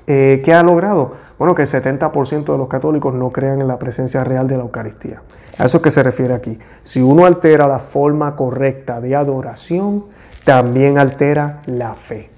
Eh, 0.07 0.43
¿Qué 0.45 0.53
ha 0.53 0.63
logrado? 0.63 1.13
Bueno, 1.39 1.55
que 1.55 1.63
el 1.63 1.69
70% 1.69 2.53
de 2.53 2.59
los 2.59 2.69
católicos 2.69 3.15
no 3.15 3.31
crean 3.31 3.61
en 3.61 3.69
la 3.69 3.79
presencia 3.79 4.23
real 4.25 4.47
de 4.47 4.57
la 4.57 4.63
Eucaristía. 4.63 5.23
A 5.59 5.65
eso 5.65 5.79
es 5.79 5.83
que 5.83 5.91
se 5.91 6.03
refiere 6.03 6.35
aquí. 6.35 6.59
Si 6.83 7.01
uno 7.01 7.27
altera 7.27 7.67
la 7.67 7.79
forma 7.79 8.37
correcta 8.37 9.01
de 9.01 9.15
adoración, 9.17 10.07
también 10.45 10.99
altera 10.99 11.63
la 11.67 11.95
fe. 11.95 12.31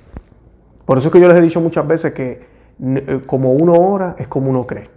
Por 0.84 0.98
eso 0.98 1.08
es 1.08 1.12
que 1.12 1.20
yo 1.20 1.28
les 1.28 1.36
he 1.36 1.40
dicho 1.40 1.60
muchas 1.60 1.86
veces 1.86 2.12
que 2.12 2.46
eh, 2.80 3.22
como 3.26 3.52
uno 3.52 3.74
ora 3.74 4.16
es 4.18 4.28
como 4.28 4.50
uno 4.50 4.66
cree. 4.66 4.96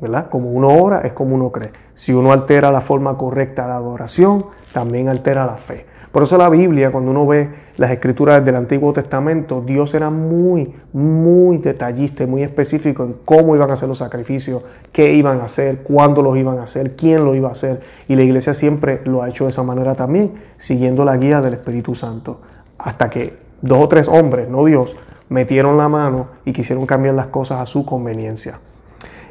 ¿verdad? 0.00 0.30
Como 0.30 0.50
uno 0.50 0.68
ora 0.68 1.02
es 1.02 1.12
como 1.12 1.34
uno 1.34 1.52
cree. 1.52 1.72
Si 1.92 2.12
uno 2.12 2.32
altera 2.32 2.72
la 2.72 2.80
forma 2.80 3.16
correcta 3.16 3.66
de 3.66 3.72
adoración, 3.72 4.46
también 4.72 5.08
altera 5.08 5.44
la 5.44 5.56
fe. 5.56 5.86
Por 6.12 6.24
eso 6.24 6.36
la 6.36 6.48
Biblia, 6.48 6.90
cuando 6.90 7.12
uno 7.12 7.24
ve 7.24 7.48
las 7.76 7.92
escrituras 7.92 8.44
del 8.44 8.56
Antiguo 8.56 8.92
Testamento, 8.92 9.62
Dios 9.64 9.94
era 9.94 10.10
muy, 10.10 10.74
muy 10.92 11.58
detallista 11.58 12.24
y 12.24 12.26
muy 12.26 12.42
específico 12.42 13.04
en 13.04 13.14
cómo 13.24 13.54
iban 13.54 13.70
a 13.70 13.74
hacer 13.74 13.88
los 13.88 13.98
sacrificios, 13.98 14.62
qué 14.90 15.14
iban 15.14 15.40
a 15.40 15.44
hacer, 15.44 15.84
cuándo 15.84 16.20
los 16.20 16.36
iban 16.36 16.58
a 16.58 16.64
hacer, 16.64 16.96
quién 16.96 17.24
lo 17.24 17.36
iba 17.36 17.48
a 17.48 17.52
hacer. 17.52 17.80
Y 18.08 18.16
la 18.16 18.22
iglesia 18.22 18.54
siempre 18.54 19.02
lo 19.04 19.22
ha 19.22 19.28
hecho 19.28 19.44
de 19.44 19.50
esa 19.50 19.62
manera 19.62 19.94
también, 19.94 20.32
siguiendo 20.56 21.04
la 21.04 21.16
guía 21.16 21.40
del 21.40 21.54
Espíritu 21.54 21.94
Santo. 21.94 22.40
Hasta 22.76 23.08
que 23.08 23.38
dos 23.62 23.78
o 23.78 23.88
tres 23.88 24.08
hombres, 24.08 24.48
no 24.48 24.64
Dios, 24.64 24.96
metieron 25.28 25.78
la 25.78 25.88
mano 25.88 26.26
y 26.44 26.52
quisieron 26.52 26.86
cambiar 26.86 27.14
las 27.14 27.28
cosas 27.28 27.60
a 27.60 27.66
su 27.66 27.86
conveniencia. 27.86 28.58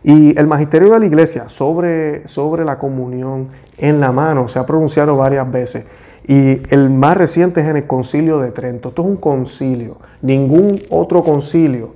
Y 0.01 0.37
el 0.39 0.47
magisterio 0.47 0.89
de 0.93 0.99
la 0.99 1.05
iglesia 1.05 1.49
sobre, 1.49 2.25
sobre 2.25 2.63
la 2.63 2.79
comunión 2.79 3.49
en 3.77 3.99
la 3.99 4.13
mano 4.13 4.47
se 4.47 4.59
ha 4.59 4.65
pronunciado 4.65 5.17
varias 5.17 5.51
veces. 5.51 5.85
Y 6.29 6.61
el 6.71 6.91
más 6.91 7.17
reciente 7.17 7.61
es 7.61 7.65
en 7.65 7.75
el 7.75 7.87
concilio 7.87 8.37
de 8.37 8.51
Trento. 8.51 8.89
Esto 8.89 9.01
es 9.01 9.07
un 9.07 9.15
concilio. 9.15 9.97
Ningún 10.21 10.79
otro 10.91 11.23
concilio 11.23 11.95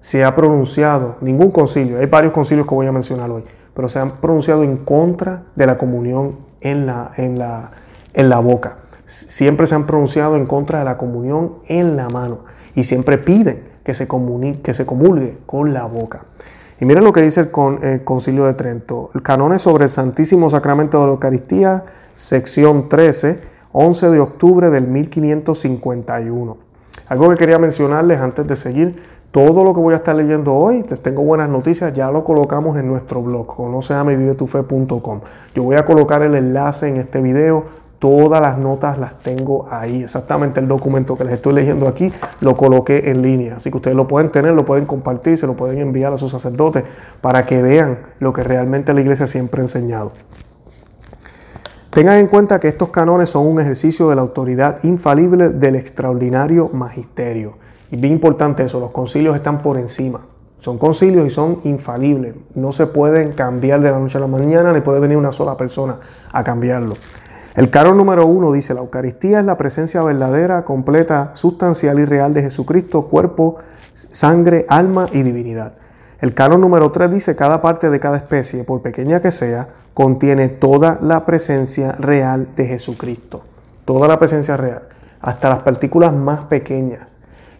se 0.00 0.24
ha 0.24 0.34
pronunciado, 0.34 1.16
ningún 1.20 1.50
concilio, 1.50 1.98
hay 1.98 2.06
varios 2.06 2.32
concilios 2.32 2.66
que 2.66 2.74
voy 2.74 2.86
a 2.86 2.92
mencionar 2.92 3.30
hoy, 3.30 3.44
pero 3.74 3.90
se 3.90 3.98
han 3.98 4.12
pronunciado 4.16 4.62
en 4.62 4.78
contra 4.78 5.42
de 5.54 5.66
la 5.66 5.76
comunión 5.76 6.36
en 6.62 6.86
la, 6.86 7.12
en 7.18 7.38
la, 7.38 7.72
en 8.14 8.30
la 8.30 8.38
boca. 8.38 8.78
Siempre 9.04 9.66
se 9.66 9.74
han 9.74 9.84
pronunciado 9.84 10.36
en 10.36 10.46
contra 10.46 10.78
de 10.78 10.86
la 10.86 10.96
comunión 10.96 11.56
en 11.66 11.94
la 11.94 12.08
mano 12.08 12.46
y 12.74 12.84
siempre 12.84 13.18
piden 13.18 13.64
que 13.84 13.92
se, 13.92 14.08
que 14.62 14.72
se 14.72 14.86
comulgue 14.86 15.36
con 15.44 15.74
la 15.74 15.84
boca. 15.84 16.24
Y 16.80 16.86
miren 16.86 17.04
lo 17.04 17.12
que 17.12 17.20
dice 17.20 17.50
el, 17.82 18.02
Concilio 18.02 18.46
de 18.46 18.54
Trento. 18.54 19.10
El 19.14 19.20
canon 19.20 19.58
sobre 19.58 19.84
el 19.84 19.90
Santísimo 19.90 20.48
Sacramento 20.48 21.00
de 21.00 21.04
la 21.04 21.12
Eucaristía, 21.12 21.84
sección 22.14 22.88
13, 22.88 23.53
11 23.76 24.10
de 24.10 24.20
octubre 24.20 24.70
del 24.70 24.86
1551. 24.86 26.56
Algo 27.08 27.28
que 27.30 27.36
quería 27.36 27.58
mencionarles 27.58 28.20
antes 28.20 28.46
de 28.46 28.54
seguir, 28.54 29.02
todo 29.32 29.64
lo 29.64 29.74
que 29.74 29.80
voy 29.80 29.94
a 29.94 29.96
estar 29.96 30.14
leyendo 30.14 30.54
hoy, 30.54 30.84
les 30.88 31.02
tengo 31.02 31.24
buenas 31.24 31.50
noticias, 31.50 31.92
ya 31.92 32.08
lo 32.12 32.22
colocamos 32.22 32.76
en 32.78 32.86
nuestro 32.86 33.20
blog, 33.20 33.48
conoceamevivetufe.com. 33.48 35.20
Yo 35.56 35.64
voy 35.64 35.74
a 35.74 35.84
colocar 35.84 36.22
el 36.22 36.36
enlace 36.36 36.88
en 36.88 36.98
este 36.98 37.20
video 37.20 37.64
Todas 38.04 38.42
las 38.42 38.58
notas 38.58 38.98
las 38.98 39.18
tengo 39.20 39.66
ahí. 39.70 40.02
Exactamente 40.02 40.60
el 40.60 40.68
documento 40.68 41.16
que 41.16 41.24
les 41.24 41.32
estoy 41.32 41.54
leyendo 41.54 41.88
aquí 41.88 42.12
lo 42.40 42.54
coloqué 42.54 43.08
en 43.08 43.22
línea. 43.22 43.56
Así 43.56 43.70
que 43.70 43.78
ustedes 43.78 43.96
lo 43.96 44.06
pueden 44.06 44.30
tener, 44.30 44.52
lo 44.52 44.66
pueden 44.66 44.84
compartir, 44.84 45.38
se 45.38 45.46
lo 45.46 45.54
pueden 45.54 45.78
enviar 45.78 46.12
a 46.12 46.18
sus 46.18 46.30
sacerdotes 46.30 46.84
para 47.22 47.46
que 47.46 47.62
vean 47.62 48.00
lo 48.18 48.34
que 48.34 48.42
realmente 48.42 48.92
la 48.92 49.00
iglesia 49.00 49.26
siempre 49.26 49.62
ha 49.62 49.64
enseñado. 49.64 50.12
Tengan 51.94 52.16
en 52.16 52.26
cuenta 52.26 52.58
que 52.58 52.66
estos 52.66 52.88
canones 52.88 53.30
son 53.30 53.46
un 53.46 53.60
ejercicio 53.60 54.08
de 54.08 54.16
la 54.16 54.22
autoridad 54.22 54.82
infalible 54.82 55.50
del 55.50 55.76
extraordinario 55.76 56.68
magisterio. 56.72 57.54
Y 57.88 57.96
bien 57.96 58.14
importante 58.14 58.64
eso, 58.64 58.80
los 58.80 58.90
concilios 58.90 59.36
están 59.36 59.62
por 59.62 59.78
encima. 59.78 60.26
Son 60.58 60.76
concilios 60.76 61.24
y 61.24 61.30
son 61.30 61.60
infalibles. 61.62 62.34
No 62.56 62.72
se 62.72 62.88
pueden 62.88 63.30
cambiar 63.30 63.80
de 63.80 63.92
la 63.92 64.00
noche 64.00 64.18
a 64.18 64.20
la 64.20 64.26
mañana, 64.26 64.72
ni 64.72 64.80
puede 64.80 64.98
venir 64.98 65.16
una 65.16 65.30
sola 65.30 65.56
persona 65.56 66.00
a 66.32 66.42
cambiarlo. 66.42 66.94
El 67.54 67.70
caro 67.70 67.94
número 67.94 68.26
uno 68.26 68.50
dice, 68.50 68.74
la 68.74 68.80
Eucaristía 68.80 69.38
es 69.38 69.46
la 69.46 69.56
presencia 69.56 70.02
verdadera, 70.02 70.64
completa, 70.64 71.30
sustancial 71.34 72.00
y 72.00 72.06
real 72.06 72.34
de 72.34 72.42
Jesucristo, 72.42 73.02
cuerpo, 73.02 73.58
sangre, 73.92 74.66
alma 74.68 75.06
y 75.12 75.22
divinidad. 75.22 75.74
El 76.20 76.34
caro 76.34 76.58
número 76.58 76.90
tres 76.90 77.12
dice, 77.12 77.36
cada 77.36 77.62
parte 77.62 77.88
de 77.88 78.00
cada 78.00 78.16
especie, 78.16 78.64
por 78.64 78.82
pequeña 78.82 79.20
que 79.20 79.30
sea, 79.30 79.68
contiene 79.94 80.48
toda 80.48 80.98
la 81.00 81.24
presencia 81.24 81.92
real 81.92 82.48
de 82.54 82.66
Jesucristo. 82.66 83.42
Toda 83.84 84.08
la 84.08 84.18
presencia 84.18 84.56
real, 84.56 84.82
hasta 85.20 85.48
las 85.48 85.60
partículas 85.60 86.12
más 86.12 86.40
pequeñas. 86.40 87.12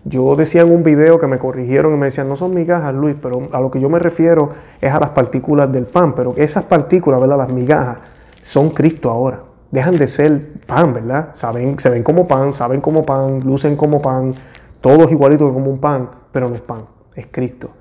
Yo 0.05 0.37
decía 0.37 0.62
en 0.62 0.73
un 0.73 0.83
video 0.83 1.19
que 1.19 1.26
me 1.26 1.38
corrigieron 1.38 1.95
y 1.95 1.97
me 1.97 2.07
decían, 2.07 2.29
no 2.29 2.37
son 2.37 2.53
migajas, 2.53 2.95
Luis, 2.95 3.17
pero 3.21 3.49
a 3.53 3.61
lo 3.61 3.71
que 3.71 3.81
yo 3.81 3.88
me 3.88 3.99
refiero 3.99 4.50
es 4.81 4.93
a 4.93 5.00
las 5.00 5.11
partículas 5.11 5.73
del 5.73 5.87
pan, 5.87 6.14
pero 6.14 6.35
esas 6.37 6.64
partículas, 6.64 7.21
¿verdad? 7.21 7.38
Las 7.38 7.53
migajas, 7.53 7.99
son 8.43 8.71
Cristo 8.71 9.11
ahora 9.11 9.41
dejan 9.75 9.99
de 9.99 10.07
ser 10.07 10.53
pan, 10.67 10.95
¿verdad? 10.95 11.31
Saben, 11.33 11.79
se 11.81 11.91
ven 11.91 12.05
como 12.05 12.29
pan, 12.29 12.53
saben 12.53 12.81
como 12.81 13.05
pan, 13.05 13.41
lucen 13.41 13.76
como 13.76 14.00
pan, 14.00 14.35
todos 14.81 15.11
igualitos 15.11 15.53
como 15.53 15.69
un 15.69 15.79
pan, 15.79 16.09
pero 16.31 16.49
no 16.49 16.55
es 16.55 16.61
pan, 16.61 16.83
es 17.17 17.26
Cristo. 17.31 17.73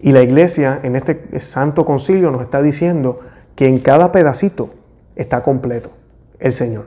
Y 0.00 0.12
la 0.12 0.22
iglesia 0.22 0.78
en 0.82 0.94
este 0.94 1.40
santo 1.40 1.84
concilio 1.84 2.30
nos 2.30 2.42
está 2.42 2.62
diciendo 2.62 3.20
que 3.54 3.66
en 3.66 3.78
cada 3.78 4.12
pedacito 4.12 4.70
está 5.16 5.42
completo 5.42 5.90
el 6.38 6.52
Señor. 6.54 6.84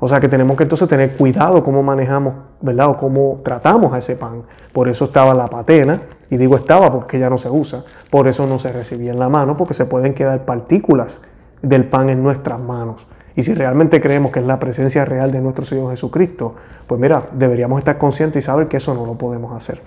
O 0.00 0.08
sea 0.08 0.18
que 0.18 0.28
tenemos 0.28 0.56
que 0.56 0.64
entonces 0.64 0.88
tener 0.88 1.16
cuidado 1.16 1.62
cómo 1.62 1.82
manejamos, 1.82 2.34
¿verdad? 2.60 2.90
O 2.90 2.96
cómo 2.96 3.40
tratamos 3.44 3.92
a 3.92 3.98
ese 3.98 4.16
pan. 4.16 4.42
Por 4.72 4.88
eso 4.88 5.04
estaba 5.04 5.32
la 5.32 5.48
patena, 5.48 6.02
y 6.28 6.36
digo 6.38 6.56
estaba 6.56 6.90
porque 6.90 7.20
ya 7.20 7.30
no 7.30 7.38
se 7.38 7.48
usa. 7.48 7.84
Por 8.10 8.26
eso 8.26 8.46
no 8.46 8.58
se 8.58 8.72
recibía 8.72 9.12
en 9.12 9.20
la 9.20 9.28
mano, 9.28 9.56
porque 9.56 9.74
se 9.74 9.86
pueden 9.86 10.12
quedar 10.12 10.44
partículas 10.44 11.20
del 11.62 11.84
pan 11.84 12.10
en 12.10 12.20
nuestras 12.20 12.58
manos. 12.58 13.06
Y 13.36 13.44
si 13.44 13.54
realmente 13.54 14.00
creemos 14.00 14.32
que 14.32 14.40
es 14.40 14.46
la 14.46 14.58
presencia 14.58 15.04
real 15.04 15.30
de 15.30 15.40
nuestro 15.40 15.64
Señor 15.64 15.90
Jesucristo, 15.90 16.56
pues 16.86 17.00
mira, 17.00 17.22
deberíamos 17.32 17.78
estar 17.78 17.96
conscientes 17.96 18.42
y 18.42 18.46
saber 18.46 18.66
que 18.66 18.78
eso 18.78 18.94
no 18.94 19.06
lo 19.06 19.14
podemos 19.14 19.52
hacer. 19.52 19.80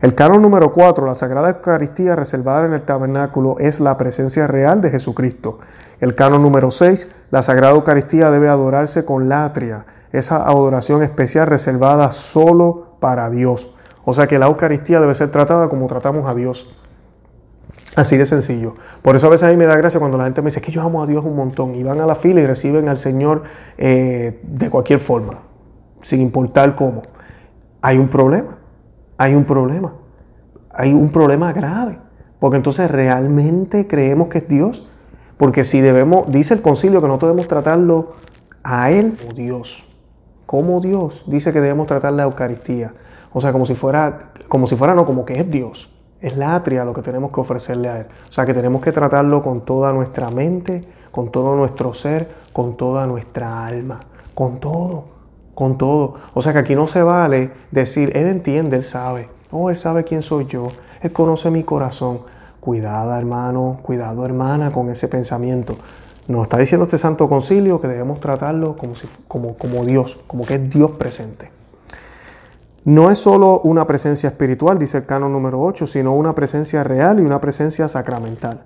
El 0.00 0.14
canon 0.14 0.42
número 0.42 0.72
4, 0.72 1.06
la 1.06 1.14
Sagrada 1.14 1.50
Eucaristía 1.50 2.16
reservada 2.16 2.66
en 2.66 2.72
el 2.72 2.82
tabernáculo, 2.82 3.56
es 3.58 3.80
la 3.80 3.96
presencia 3.96 4.46
real 4.46 4.80
de 4.80 4.90
Jesucristo. 4.90 5.60
El 6.00 6.14
canon 6.14 6.42
número 6.42 6.70
6, 6.70 7.08
la 7.30 7.42
Sagrada 7.42 7.74
Eucaristía 7.74 8.30
debe 8.30 8.48
adorarse 8.48 9.04
con 9.04 9.28
latria, 9.28 9.86
esa 10.12 10.46
adoración 10.46 11.02
especial 11.02 11.46
reservada 11.46 12.10
solo 12.10 12.96
para 13.00 13.30
Dios. 13.30 13.74
O 14.04 14.12
sea 14.12 14.26
que 14.26 14.38
la 14.38 14.46
Eucaristía 14.46 15.00
debe 15.00 15.14
ser 15.14 15.30
tratada 15.30 15.68
como 15.68 15.86
tratamos 15.86 16.28
a 16.28 16.34
Dios. 16.34 16.76
Así 17.96 18.16
de 18.16 18.26
sencillo. 18.26 18.74
Por 19.02 19.14
eso 19.14 19.28
a 19.28 19.30
veces 19.30 19.48
a 19.48 19.50
mí 19.50 19.56
me 19.56 19.66
da 19.66 19.76
gracia 19.76 20.00
cuando 20.00 20.18
la 20.18 20.24
gente 20.24 20.42
me 20.42 20.46
dice 20.46 20.60
que 20.60 20.72
yo 20.72 20.82
amo 20.82 21.02
a 21.02 21.06
Dios 21.06 21.24
un 21.24 21.36
montón 21.36 21.74
y 21.74 21.82
van 21.82 22.00
a 22.00 22.06
la 22.06 22.16
fila 22.16 22.40
y 22.40 22.46
reciben 22.46 22.88
al 22.88 22.98
Señor 22.98 23.44
eh, 23.78 24.40
de 24.42 24.70
cualquier 24.70 24.98
forma, 24.98 25.42
sin 26.02 26.20
importar 26.20 26.74
cómo. 26.74 27.02
Hay 27.80 27.98
un 27.98 28.08
problema, 28.08 28.58
hay 29.16 29.34
un 29.34 29.44
problema, 29.44 29.94
hay 30.70 30.92
un 30.92 31.10
problema 31.10 31.52
grave, 31.52 31.98
porque 32.38 32.56
entonces 32.56 32.90
realmente 32.90 33.86
creemos 33.86 34.28
que 34.28 34.38
es 34.38 34.48
Dios, 34.48 34.86
porque 35.36 35.64
si 35.64 35.80
debemos, 35.80 36.30
dice 36.30 36.54
el 36.54 36.62
concilio 36.62 37.00
que 37.00 37.08
no 37.08 37.18
debemos 37.18 37.48
tratarlo 37.48 38.12
a 38.62 38.90
Él 38.90 39.16
como 39.20 39.32
Dios, 39.34 39.84
como 40.46 40.80
Dios, 40.80 41.24
dice 41.26 41.52
que 41.52 41.60
debemos 41.60 41.86
tratar 41.86 42.12
la 42.12 42.24
Eucaristía, 42.24 42.94
o 43.32 43.40
sea, 43.40 43.52
como 43.52 43.66
si 43.66 43.74
fuera, 43.74 44.32
como 44.48 44.66
si 44.66 44.76
fuera 44.76 44.94
no, 44.94 45.04
como 45.04 45.24
que 45.24 45.40
es 45.40 45.50
Dios. 45.50 45.90
Es 46.20 46.38
la 46.38 46.54
atria 46.54 46.86
lo 46.86 46.94
que 46.94 47.02
tenemos 47.02 47.32
que 47.32 47.40
ofrecerle 47.40 47.88
a 47.88 48.00
Él. 48.00 48.06
O 48.30 48.32
sea 48.32 48.46
que 48.46 48.54
tenemos 48.54 48.80
que 48.80 48.92
tratarlo 48.92 49.42
con 49.42 49.62
toda 49.62 49.92
nuestra 49.92 50.30
mente, 50.30 50.84
con 51.10 51.30
todo 51.30 51.54
nuestro 51.54 51.92
ser, 51.92 52.30
con 52.52 52.78
toda 52.78 53.06
nuestra 53.06 53.66
alma, 53.66 54.00
con 54.34 54.58
todo, 54.58 55.04
con 55.54 55.78
todo. 55.78 56.14
O 56.34 56.42
sea 56.42 56.52
que 56.52 56.58
aquí 56.58 56.74
no 56.74 56.86
se 56.86 57.02
vale 57.02 57.52
decir, 57.70 58.16
Él 58.16 58.26
entiende, 58.26 58.76
Él 58.76 58.84
sabe. 58.84 59.28
Oh, 59.50 59.70
Él 59.70 59.76
sabe 59.76 60.04
quién 60.04 60.22
soy 60.22 60.46
yo. 60.46 60.68
Él 61.00 61.12
conoce 61.12 61.50
mi 61.50 61.62
corazón. 61.62 62.20
Cuidado 62.60 63.14
hermano, 63.14 63.78
cuidado 63.82 64.24
hermana 64.24 64.70
con 64.72 64.88
ese 64.88 65.08
pensamiento. 65.08 65.76
Nos 66.28 66.42
está 66.42 66.56
diciendo 66.56 66.84
este 66.84 66.96
Santo 66.96 67.28
Concilio 67.28 67.80
que 67.80 67.88
debemos 67.88 68.20
tratarlo 68.20 68.76
como, 68.76 68.94
como, 69.28 69.56
como 69.56 69.84
Dios, 69.84 70.18
como 70.26 70.46
que 70.46 70.54
es 70.54 70.70
Dios 70.70 70.92
presente. 70.92 71.50
No 72.84 73.10
es 73.10 73.18
solo 73.18 73.60
una 73.60 73.86
presencia 73.86 74.30
espiritual, 74.30 74.78
dice 74.78 74.98
el 74.98 75.06
canon 75.06 75.32
número 75.32 75.60
8, 75.60 75.86
sino 75.86 76.14
una 76.14 76.34
presencia 76.34 76.84
real 76.84 77.20
y 77.20 77.22
una 77.22 77.40
presencia 77.40 77.88
sacramental. 77.88 78.62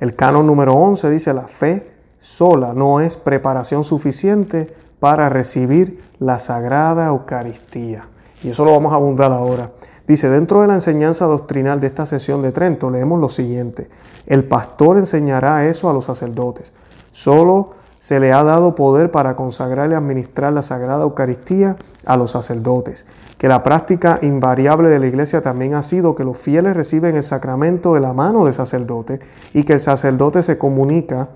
El 0.00 0.16
canon 0.16 0.46
número 0.46 0.74
11 0.74 1.10
dice 1.10 1.32
la 1.32 1.48
fe 1.48 1.92
sola 2.18 2.72
no 2.72 3.00
es 3.00 3.18
preparación 3.18 3.84
suficiente 3.84 4.74
para 5.04 5.28
recibir 5.28 6.02
la 6.18 6.38
sagrada 6.38 7.08
Eucaristía. 7.08 8.08
Y 8.42 8.48
eso 8.48 8.64
lo 8.64 8.72
vamos 8.72 8.94
a 8.94 8.96
abundar 8.96 9.34
ahora. 9.34 9.70
Dice, 10.08 10.30
dentro 10.30 10.62
de 10.62 10.66
la 10.66 10.72
enseñanza 10.72 11.26
doctrinal 11.26 11.78
de 11.78 11.88
esta 11.88 12.06
sesión 12.06 12.40
de 12.40 12.52
Trento, 12.52 12.90
leemos 12.90 13.20
lo 13.20 13.28
siguiente. 13.28 13.90
El 14.24 14.44
pastor 14.44 14.96
enseñará 14.96 15.66
eso 15.66 15.90
a 15.90 15.92
los 15.92 16.06
sacerdotes. 16.06 16.72
Solo 17.12 17.72
se 17.98 18.18
le 18.18 18.32
ha 18.32 18.42
dado 18.44 18.74
poder 18.74 19.10
para 19.10 19.36
consagrar 19.36 19.90
y 19.90 19.92
administrar 19.92 20.54
la 20.54 20.62
Sagrada 20.62 21.02
Eucaristía 21.02 21.76
a 22.06 22.16
los 22.16 22.30
sacerdotes, 22.30 23.04
que 23.36 23.46
la 23.46 23.62
práctica 23.62 24.18
invariable 24.22 24.88
de 24.88 25.00
la 25.00 25.06
Iglesia 25.06 25.42
también 25.42 25.74
ha 25.74 25.82
sido 25.82 26.14
que 26.14 26.24
los 26.24 26.38
fieles 26.38 26.74
reciben 26.74 27.14
el 27.14 27.22
sacramento 27.22 27.92
de 27.92 28.00
la 28.00 28.14
mano 28.14 28.46
del 28.46 28.54
sacerdote 28.54 29.20
y 29.52 29.64
que 29.64 29.74
el 29.74 29.80
sacerdote 29.80 30.42
se 30.42 30.56
comunica, 30.56 31.28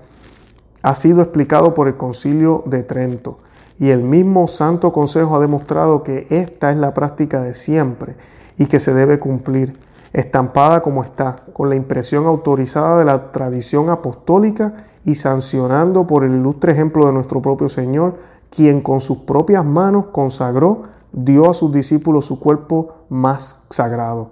ha 0.81 0.95
sido 0.95 1.21
explicado 1.21 1.75
por 1.75 1.87
el 1.87 1.97
concilio 1.97 2.63
de 2.65 2.81
Trento. 2.81 3.37
Y 3.79 3.89
el 3.89 4.03
mismo 4.03 4.47
Santo 4.47 4.91
Consejo 4.91 5.37
ha 5.37 5.39
demostrado 5.39 6.03
que 6.03 6.27
esta 6.29 6.71
es 6.71 6.77
la 6.77 6.93
práctica 6.93 7.41
de 7.41 7.53
siempre 7.53 8.17
y 8.57 8.65
que 8.65 8.79
se 8.79 8.93
debe 8.93 9.19
cumplir, 9.19 9.79
estampada 10.11 10.81
como 10.81 11.01
está, 11.01 11.43
con 11.53 11.69
la 11.69 11.75
impresión 11.75 12.25
autorizada 12.25 12.99
de 12.99 13.05
la 13.05 13.31
tradición 13.31 13.89
apostólica 13.89 14.73
y 15.05 15.15
sancionando 15.15 16.05
por 16.05 16.25
el 16.25 16.35
ilustre 16.35 16.73
ejemplo 16.73 17.05
de 17.05 17.13
nuestro 17.13 17.41
propio 17.41 17.69
Señor, 17.69 18.17
quien 18.49 18.81
con 18.81 18.99
sus 18.99 19.19
propias 19.19 19.63
manos 19.63 20.07
consagró, 20.11 20.83
dio 21.13 21.49
a 21.49 21.53
sus 21.53 21.71
discípulos 21.71 22.25
su 22.25 22.39
cuerpo 22.39 23.05
más 23.07 23.63
sagrado. 23.69 24.31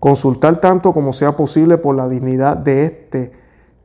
Consultar 0.00 0.60
tanto 0.60 0.92
como 0.92 1.12
sea 1.12 1.36
posible 1.36 1.78
por 1.78 1.94
la 1.94 2.08
dignidad 2.08 2.56
de 2.56 2.84
este 2.84 3.32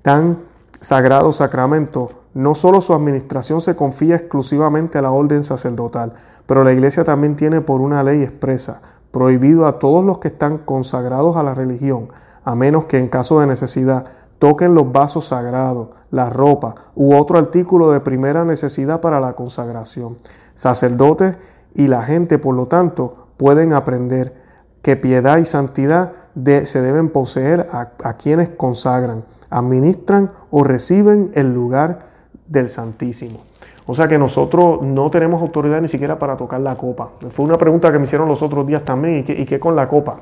tan 0.02 0.40
sagrado 0.80 1.32
sacramento. 1.32 2.25
No 2.36 2.54
solo 2.54 2.82
su 2.82 2.94
administración 2.94 3.62
se 3.62 3.78
confía 3.78 4.18
exclusivamente 4.18 4.98
a 4.98 5.02
la 5.02 5.12
orden 5.12 5.46
sacerdotal, 5.46 6.12
pero 6.46 6.66
la 6.66 6.74
Iglesia 6.74 7.06
también 7.06 7.38
tiene 7.38 7.62
por 7.62 7.80
una 7.80 8.04
ley 8.04 8.24
expresa 8.24 8.82
prohibido 9.12 9.66
a 9.66 9.80
todos 9.80 10.04
los 10.04 10.18
que 10.18 10.28
están 10.28 10.58
consagrados 10.58 11.38
a 11.38 11.44
la 11.44 11.56
religión, 11.56 12.10
a 12.44 12.54
menos 12.54 12.86
que 12.86 12.98
en 12.98 13.08
caso 13.08 13.40
de 13.40 13.48
necesidad 13.48 14.04
toquen 14.38 14.76
los 14.76 14.92
vasos 14.92 15.28
sagrados, 15.28 15.92
la 16.12 16.30
ropa 16.30 16.76
u 16.94 17.16
otro 17.16 17.40
artículo 17.40 17.92
de 17.92 18.02
primera 18.02 18.44
necesidad 18.44 19.00
para 19.00 19.22
la 19.22 19.32
consagración. 19.32 20.18
Sacerdotes 20.56 21.38
y 21.74 21.88
la 21.88 22.04
gente, 22.04 22.38
por 22.38 22.54
lo 22.54 22.68
tanto, 22.68 23.30
pueden 23.38 23.72
aprender 23.72 24.36
que 24.82 24.98
piedad 24.98 25.38
y 25.38 25.46
santidad 25.46 26.12
se 26.36 26.82
deben 26.82 27.08
poseer 27.12 27.70
a, 27.72 27.94
a 28.04 28.18
quienes 28.18 28.50
consagran, 28.50 29.24
administran 29.50 30.34
o 30.52 30.66
reciben 30.66 31.32
el 31.34 31.54
lugar 31.54 32.14
del 32.48 32.70
Santísimo. 32.70 33.40
O 33.88 33.94
sea 33.94 34.08
que 34.08 34.18
nosotros 34.18 34.82
no 34.82 35.12
tenemos 35.12 35.42
autoridad 35.42 35.82
ni 35.82 35.88
siquiera 35.88 36.18
para 36.18 36.36
tocar 36.38 36.60
la 36.60 36.76
copa. 36.76 37.12
Fue 37.30 37.46
una 37.46 37.58
pregunta 37.58 37.92
que 37.92 38.00
me 38.00 38.06
hicieron 38.06 38.28
los 38.28 38.42
otros 38.42 38.66
días 38.66 38.84
también. 38.84 39.26
¿Y 39.28 39.46
qué, 39.46 39.60
con 39.60 39.76
la 39.76 39.88
copa? 39.88 40.18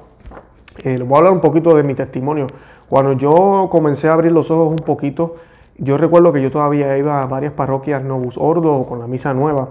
Eh, 0.84 0.98
les 0.98 1.08
voy 1.08 1.15
a 1.15 1.18
hablar 1.20 1.34
un 1.34 1.39
poquito 1.39 1.75
de 1.75 1.84
mi 1.84 1.94
testimonio. 1.94 2.48
Cuando 2.89 3.13
yo 3.13 3.70
comencé 3.72 4.10
a 4.10 4.13
abrir 4.13 4.34
los 4.34 4.51
ojos 4.51 4.70
un 4.70 4.86
poquito, 4.86 5.36
yo 5.77 5.98
recuerdo 5.98 6.34
que 6.34 6.42
yo 6.42 6.51
todavía 6.51 6.98
iba 6.98 7.24
a 7.24 7.25
varias 7.25 7.53
parroquias 7.53 8.03
Novus 8.03 8.38
Ordo 8.38 8.86
con 8.86 9.00
la 9.00 9.08
misa 9.08 9.34
nueva. 9.34 9.70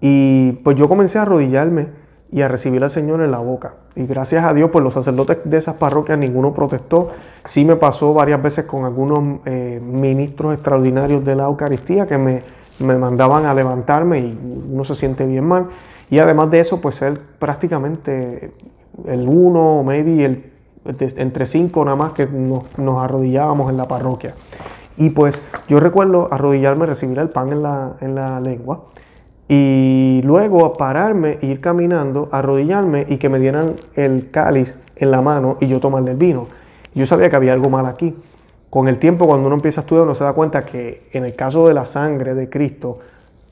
Y 0.00 0.52
pues 0.62 0.76
yo 0.76 0.88
comencé 0.88 1.18
a 1.18 1.22
arrodillarme 1.22 2.03
y 2.34 2.42
a 2.42 2.48
recibir 2.48 2.84
al 2.84 2.90
Señor 2.90 3.22
en 3.22 3.30
la 3.30 3.38
boca. 3.38 3.76
Y 3.94 4.04
gracias 4.04 4.44
a 4.44 4.52
Dios, 4.52 4.70
pues 4.70 4.84
los 4.84 4.92
sacerdotes 4.92 5.38
de 5.44 5.56
esas 5.56 5.76
parroquias 5.76 6.18
ninguno 6.18 6.52
protestó. 6.52 7.10
Sí 7.44 7.64
me 7.64 7.76
pasó 7.76 8.12
varias 8.12 8.42
veces 8.42 8.66
con 8.66 8.84
algunos 8.84 9.40
eh, 9.46 9.80
ministros 9.82 10.52
extraordinarios 10.52 11.24
de 11.24 11.36
la 11.36 11.44
Eucaristía 11.44 12.06
que 12.06 12.18
me 12.18 12.42
me 12.80 12.96
mandaban 12.96 13.46
a 13.46 13.54
levantarme 13.54 14.18
y 14.20 14.66
uno 14.70 14.84
se 14.84 14.94
siente 14.94 15.26
bien 15.26 15.44
mal. 15.44 15.66
Y 16.10 16.18
además 16.18 16.50
de 16.50 16.60
eso, 16.60 16.80
pues 16.80 16.96
ser 16.96 17.20
prácticamente 17.38 18.52
el 19.06 19.28
uno, 19.28 19.82
maybe 19.84 20.24
el, 20.24 20.52
entre 20.84 21.46
cinco 21.46 21.84
nada 21.84 21.96
más 21.96 22.12
que 22.12 22.26
nos, 22.26 22.64
arrodillábamos 22.98 23.70
en 23.70 23.76
la 23.76 23.88
parroquia. 23.88 24.34
Y 24.96 25.10
pues 25.10 25.42
yo 25.66 25.80
recuerdo 25.80 26.28
arrodillarme, 26.30 26.86
recibir 26.86 27.18
el 27.18 27.30
pan 27.30 27.52
en 27.52 27.62
la, 27.62 27.96
en 28.00 28.14
la 28.14 28.40
lengua 28.40 28.84
y 29.48 30.22
luego 30.24 30.72
pararme, 30.72 31.38
ir 31.42 31.60
caminando, 31.60 32.28
arrodillarme 32.32 33.06
y 33.08 33.18
que 33.18 33.28
me 33.28 33.38
dieran 33.38 33.74
el 33.94 34.30
cáliz 34.30 34.76
en 34.96 35.10
la 35.10 35.20
mano 35.20 35.58
y 35.60 35.66
yo 35.66 35.80
tomarle 35.80 36.12
el 36.12 36.16
vino. 36.16 36.46
Yo 36.94 37.06
sabía 37.06 37.28
que 37.28 37.36
había 37.36 37.52
algo 37.52 37.68
mal 37.68 37.86
aquí. 37.86 38.14
Con 38.70 38.88
el 38.88 38.98
tiempo, 38.98 39.26
cuando 39.26 39.46
uno 39.46 39.56
empieza 39.56 39.80
a 39.80 39.82
estudiar, 39.82 40.04
uno 40.04 40.14
se 40.14 40.24
da 40.24 40.32
cuenta 40.32 40.64
que 40.64 41.08
en 41.12 41.24
el 41.24 41.36
caso 41.36 41.68
de 41.68 41.74
la 41.74 41.86
sangre 41.86 42.34
de 42.34 42.48
Cristo, 42.48 42.98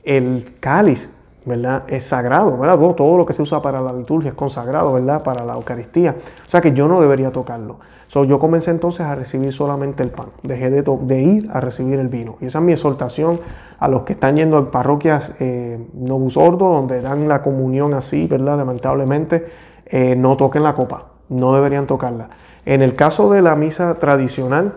el 0.03 0.55
cáliz, 0.59 1.13
¿verdad? 1.45 1.83
Es 1.87 2.05
sagrado, 2.05 2.57
¿verdad? 2.57 2.77
Todo, 2.95 3.17
lo 3.17 3.25
que 3.25 3.33
se 3.33 3.41
usa 3.41 3.61
para 3.61 3.81
la 3.81 3.93
liturgia 3.93 4.29
es 4.29 4.35
consagrado, 4.35 4.93
¿verdad? 4.93 5.23
Para 5.23 5.43
la 5.43 5.53
Eucaristía. 5.53 6.15
O 6.47 6.49
sea 6.49 6.61
que 6.61 6.73
yo 6.73 6.87
no 6.87 7.01
debería 7.01 7.31
tocarlo. 7.31 7.77
So, 8.07 8.25
yo 8.25 8.39
comencé 8.39 8.71
entonces 8.71 9.01
a 9.05 9.15
recibir 9.15 9.51
solamente 9.51 10.03
el 10.03 10.09
pan. 10.09 10.27
Dejé 10.43 10.69
de, 10.69 10.83
de, 10.83 11.21
ir 11.21 11.49
a 11.51 11.59
recibir 11.59 11.99
el 11.99 12.09
vino. 12.09 12.35
Y 12.41 12.45
esa 12.45 12.59
es 12.59 12.65
mi 12.65 12.71
exhortación 12.71 13.39
a 13.79 13.87
los 13.87 14.03
que 14.03 14.13
están 14.13 14.35
yendo 14.35 14.57
a 14.57 14.71
parroquias 14.71 15.33
eh, 15.39 15.79
Novus 15.93 16.37
Ordo, 16.37 16.69
donde 16.69 17.01
dan 17.01 17.27
la 17.27 17.41
comunión 17.41 17.93
así, 17.93 18.27
¿verdad? 18.27 18.57
Lamentablemente, 18.57 19.45
eh, 19.87 20.15
no 20.15 20.37
toquen 20.37 20.63
la 20.63 20.75
copa. 20.75 21.07
No 21.29 21.55
deberían 21.55 21.87
tocarla. 21.87 22.29
En 22.65 22.81
el 22.81 22.93
caso 22.93 23.31
de 23.31 23.41
la 23.41 23.55
misa 23.55 23.95
tradicional, 23.95 24.73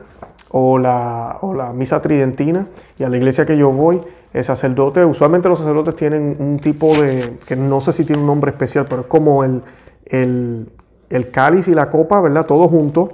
o 0.50 0.78
la, 0.78 1.38
la 1.54 1.72
misa 1.72 2.00
tridentina 2.00 2.66
y 2.98 3.04
a 3.04 3.08
la 3.08 3.16
iglesia 3.16 3.44
que 3.44 3.56
yo 3.56 3.70
voy, 3.72 4.00
el 4.32 4.44
sacerdote, 4.44 5.04
usualmente 5.04 5.48
los 5.48 5.58
sacerdotes 5.58 5.96
tienen 5.96 6.36
un 6.38 6.58
tipo 6.58 6.94
de, 7.00 7.38
que 7.46 7.56
no 7.56 7.80
sé 7.80 7.92
si 7.92 8.04
tiene 8.04 8.20
un 8.20 8.26
nombre 8.26 8.50
especial, 8.50 8.86
pero 8.88 9.02
es 9.02 9.06
como 9.06 9.44
el, 9.44 9.62
el, 10.06 10.68
el 11.10 11.30
cáliz 11.30 11.68
y 11.68 11.74
la 11.74 11.90
copa, 11.90 12.20
¿verdad? 12.20 12.46
Todos 12.46 12.70
juntos, 12.70 13.10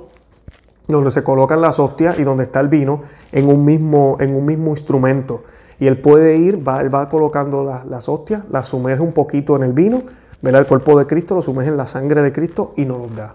donde 0.89 1.11
se 1.11 1.23
colocan 1.23 1.61
las 1.61 1.79
hostias 1.79 2.19
y 2.19 2.25
donde 2.25 2.45
está 2.45 2.61
el 2.61 2.69
vino 2.69 3.03
en 3.31 3.49
un 3.49 3.65
mismo, 3.65 4.17
en 4.21 4.35
un 4.35 4.45
mismo 4.45 4.71
instrumento. 4.71 5.45
Y 5.79 5.87
él 5.87 6.01
puede 6.01 6.37
ir, 6.37 6.67
va, 6.67 6.81
él 6.81 6.95
va 6.95 7.09
colocando 7.09 7.65
las 7.89 8.09
hostias, 8.09 8.43
las 8.51 8.69
sumerge 8.69 9.03
un 9.03 9.13
poquito 9.13 9.57
en 9.57 9.63
el 9.65 9.73
vino, 9.73 10.03
¿verdad? 10.41 10.63
El 10.63 10.67
cuerpo 10.67 10.99
de 10.99 11.07
Cristo 11.07 11.35
lo 11.35 11.43
sumerge 11.43 11.71
en 11.71 11.77
la 11.77 11.87
sangre 11.87 12.23
de 12.23 12.33
Cristo 12.33 12.73
y 12.77 12.85
nos 12.85 13.01
los 13.01 13.17
da. 13.17 13.35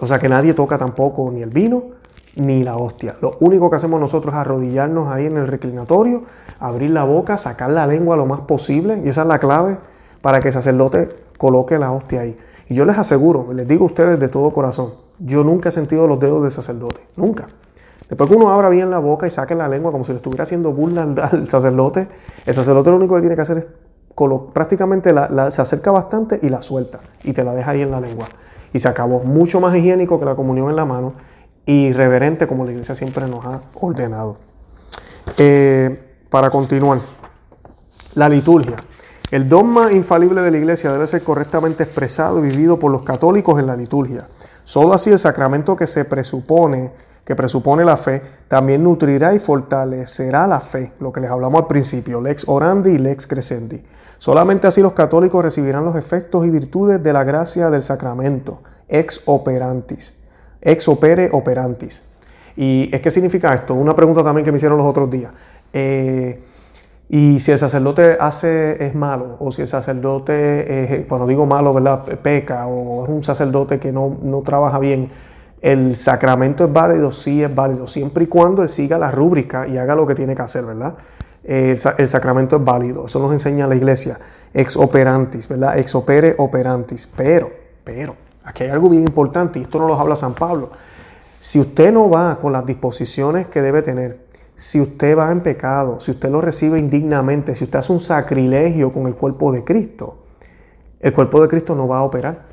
O 0.00 0.06
sea 0.06 0.18
que 0.18 0.28
nadie 0.28 0.52
toca 0.52 0.76
tampoco 0.76 1.30
ni 1.30 1.42
el 1.42 1.50
vino, 1.50 1.84
ni 2.36 2.62
la 2.62 2.76
hostia. 2.76 3.14
Lo 3.20 3.36
único 3.40 3.70
que 3.70 3.76
hacemos 3.76 4.00
nosotros 4.00 4.34
es 4.34 4.40
arrodillarnos 4.40 5.12
ahí 5.12 5.26
en 5.26 5.36
el 5.36 5.48
reclinatorio, 5.48 6.22
abrir 6.60 6.90
la 6.90 7.04
boca, 7.04 7.38
sacar 7.38 7.72
la 7.72 7.86
lengua 7.86 8.16
lo 8.16 8.26
más 8.26 8.40
posible, 8.42 9.02
y 9.04 9.08
esa 9.08 9.22
es 9.22 9.28
la 9.28 9.38
clave 9.38 9.78
para 10.20 10.40
que 10.40 10.48
el 10.48 10.54
sacerdote 10.54 11.08
coloque 11.38 11.78
la 11.78 11.92
hostia 11.92 12.20
ahí. 12.20 12.38
Y 12.68 12.74
yo 12.74 12.84
les 12.84 12.98
aseguro, 12.98 13.52
les 13.52 13.66
digo 13.66 13.84
a 13.84 13.86
ustedes 13.86 14.18
de 14.20 14.28
todo 14.28 14.50
corazón, 14.50 14.92
yo 15.18 15.44
nunca 15.44 15.70
he 15.70 15.72
sentido 15.72 16.06
los 16.06 16.20
dedos 16.20 16.42
del 16.42 16.52
sacerdote, 16.52 17.00
nunca. 17.16 17.46
Después 18.08 18.30
que 18.30 18.36
uno 18.36 18.50
abra 18.50 18.68
bien 18.68 18.90
la 18.90 18.98
boca 18.98 19.26
y 19.26 19.30
saque 19.30 19.54
la 19.54 19.68
lengua 19.68 19.90
como 19.90 20.04
si 20.04 20.12
le 20.12 20.16
estuviera 20.16 20.44
haciendo 20.44 20.72
burla 20.72 21.02
al, 21.02 21.48
sacerdote, 21.50 22.08
el 22.44 22.54
sacerdote 22.54 22.90
lo 22.90 22.96
único 22.96 23.14
que 23.16 23.20
tiene 23.20 23.34
que 23.34 23.42
hacer 23.42 23.58
es 23.58 23.64
prácticamente 24.52 25.12
se 25.50 25.62
acerca 25.62 25.90
bastante 25.90 26.38
y 26.42 26.48
la 26.48 26.62
suelta 26.62 27.00
y 27.22 27.32
te 27.32 27.44
la 27.44 27.52
deja 27.52 27.72
ahí 27.72 27.82
en 27.82 27.90
la 27.90 28.00
lengua. 28.00 28.26
Y 28.72 28.78
se 28.78 28.88
acabó 28.88 29.22
mucho 29.22 29.60
más 29.60 29.74
higiénico 29.76 30.18
que 30.18 30.24
la 30.24 30.34
comunión 30.34 30.70
en 30.70 30.76
la 30.76 30.84
mano 30.84 31.14
y 31.66 31.92
reverente 31.92 32.46
como 32.46 32.64
la 32.64 32.70
iglesia 32.70 32.94
siempre 32.94 33.26
nos 33.26 33.44
ha 33.44 33.60
ordenado. 33.74 34.38
Eh, 35.36 36.14
para 36.30 36.48
continuar, 36.48 37.00
la 38.14 38.28
liturgia. 38.28 38.76
El 39.32 39.48
dogma 39.48 39.92
infalible 39.92 40.40
de 40.40 40.52
la 40.52 40.58
iglesia 40.58 40.92
debe 40.92 41.08
ser 41.08 41.22
correctamente 41.22 41.82
expresado 41.82 42.38
y 42.38 42.48
vivido 42.48 42.78
por 42.78 42.92
los 42.92 43.02
católicos 43.02 43.58
en 43.58 43.66
la 43.66 43.76
liturgia. 43.76 44.28
Solo 44.64 44.92
así 44.92 45.10
el 45.10 45.18
sacramento 45.18 45.74
que 45.74 45.88
se 45.88 46.04
presupone, 46.04 46.92
que 47.24 47.34
presupone 47.34 47.84
la 47.84 47.96
fe, 47.96 48.22
también 48.46 48.84
nutrirá 48.84 49.34
y 49.34 49.40
fortalecerá 49.40 50.46
la 50.46 50.60
fe, 50.60 50.92
lo 51.00 51.10
que 51.12 51.20
les 51.20 51.30
hablamos 51.30 51.62
al 51.62 51.66
principio, 51.66 52.20
lex 52.20 52.44
orandi 52.46 52.90
y 52.92 52.98
lex 52.98 53.26
crescendi. 53.26 53.82
Solamente 54.18 54.68
así 54.68 54.80
los 54.80 54.92
católicos 54.92 55.42
recibirán 55.42 55.84
los 55.84 55.96
efectos 55.96 56.46
y 56.46 56.50
virtudes 56.50 57.02
de 57.02 57.12
la 57.12 57.24
gracia 57.24 57.70
del 57.70 57.82
sacramento, 57.82 58.62
ex 58.88 59.22
operantis 59.24 60.14
ex 60.66 60.88
opere 60.88 61.30
operantis. 61.32 62.02
¿Y 62.56 62.90
es 62.92 63.00
qué 63.00 63.10
significa 63.10 63.54
esto? 63.54 63.74
Una 63.74 63.94
pregunta 63.94 64.24
también 64.24 64.44
que 64.44 64.50
me 64.50 64.56
hicieron 64.56 64.76
los 64.76 64.86
otros 64.86 65.08
días. 65.10 65.32
Eh, 65.72 66.42
y 67.08 67.38
si 67.38 67.52
el 67.52 67.58
sacerdote 67.58 68.16
hace 68.18 68.84
es 68.84 68.94
malo, 68.94 69.36
o 69.38 69.52
si 69.52 69.62
el 69.62 69.68
sacerdote, 69.68 71.06
cuando 71.08 71.26
digo 71.26 71.46
malo, 71.46 71.72
¿verdad? 71.72 72.02
peca, 72.20 72.66
o 72.66 73.04
es 73.04 73.10
un 73.10 73.22
sacerdote 73.22 73.78
que 73.78 73.92
no, 73.92 74.42
trabaja 74.44 74.78
bien, 74.78 75.10
El 75.62 75.96
sacramento 75.96 76.64
es 76.64 76.72
válido, 76.72 77.12
sí 77.12 77.42
es 77.42 77.54
válido, 77.54 77.86
siempre 77.86 78.24
y 78.24 78.26
cuando 78.26 78.62
él 78.62 78.68
siga 78.68 78.98
la 78.98 79.10
rúbrica 79.10 79.66
y 79.66 79.78
haga 79.78 79.94
lo 79.94 80.06
que 80.06 80.14
tiene 80.14 80.34
que 80.34 80.42
hacer, 80.42 80.64
¿verdad? 80.64 80.94
El, 81.44 81.78
el 81.98 82.08
sacramento 82.08 82.56
es 82.56 82.64
válido, 82.64 83.06
eso 83.06 83.20
nos 83.20 83.32
enseña 83.32 83.66
la 83.66 83.76
iglesia, 83.76 84.18
ex 84.52 84.76
operantis, 84.76 85.48
¿verdad? 85.48 85.78
Ex 85.78 85.94
opere 85.94 86.34
operantis, 86.38 87.08
pero, 87.16 87.50
pero, 87.84 88.16
aquí 88.46 88.64
hay 88.64 88.70
algo 88.70 88.88
bien 88.88 89.02
importante 89.02 89.58
y 89.58 89.62
esto 89.62 89.78
no 89.78 89.86
lo 89.86 89.98
habla 89.98 90.16
San 90.16 90.34
Pablo. 90.34 90.70
Si 91.38 91.60
usted 91.60 91.92
no 91.92 92.08
va 92.08 92.38
con 92.38 92.52
las 92.52 92.64
disposiciones 92.64 93.48
que 93.48 93.60
debe 93.60 93.82
tener, 93.82 94.24
si 94.54 94.80
usted 94.80 95.16
va 95.18 95.30
en 95.30 95.42
pecado, 95.42 96.00
si 96.00 96.12
usted 96.12 96.30
lo 96.30 96.40
recibe 96.40 96.78
indignamente, 96.78 97.54
si 97.54 97.64
usted 97.64 97.80
hace 97.80 97.92
un 97.92 98.00
sacrilegio 98.00 98.90
con 98.90 99.06
el 99.06 99.14
cuerpo 99.14 99.52
de 99.52 99.62
Cristo, 99.62 100.22
el 101.00 101.12
cuerpo 101.12 101.42
de 101.42 101.48
Cristo 101.48 101.74
no 101.74 101.86
va 101.86 101.98
a 101.98 102.02
operar, 102.02 102.46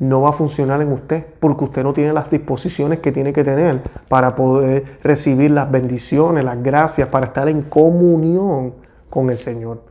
no 0.00 0.22
va 0.22 0.30
a 0.30 0.32
funcionar 0.32 0.82
en 0.82 0.90
usted, 0.90 1.24
porque 1.38 1.64
usted 1.64 1.84
no 1.84 1.92
tiene 1.92 2.12
las 2.12 2.28
disposiciones 2.28 2.98
que 2.98 3.12
tiene 3.12 3.32
que 3.32 3.44
tener 3.44 3.82
para 4.08 4.34
poder 4.34 4.98
recibir 5.04 5.52
las 5.52 5.70
bendiciones, 5.70 6.44
las 6.44 6.60
gracias, 6.60 7.06
para 7.08 7.26
estar 7.26 7.48
en 7.48 7.62
comunión 7.62 8.74
con 9.08 9.30
el 9.30 9.38
Señor. 9.38 9.82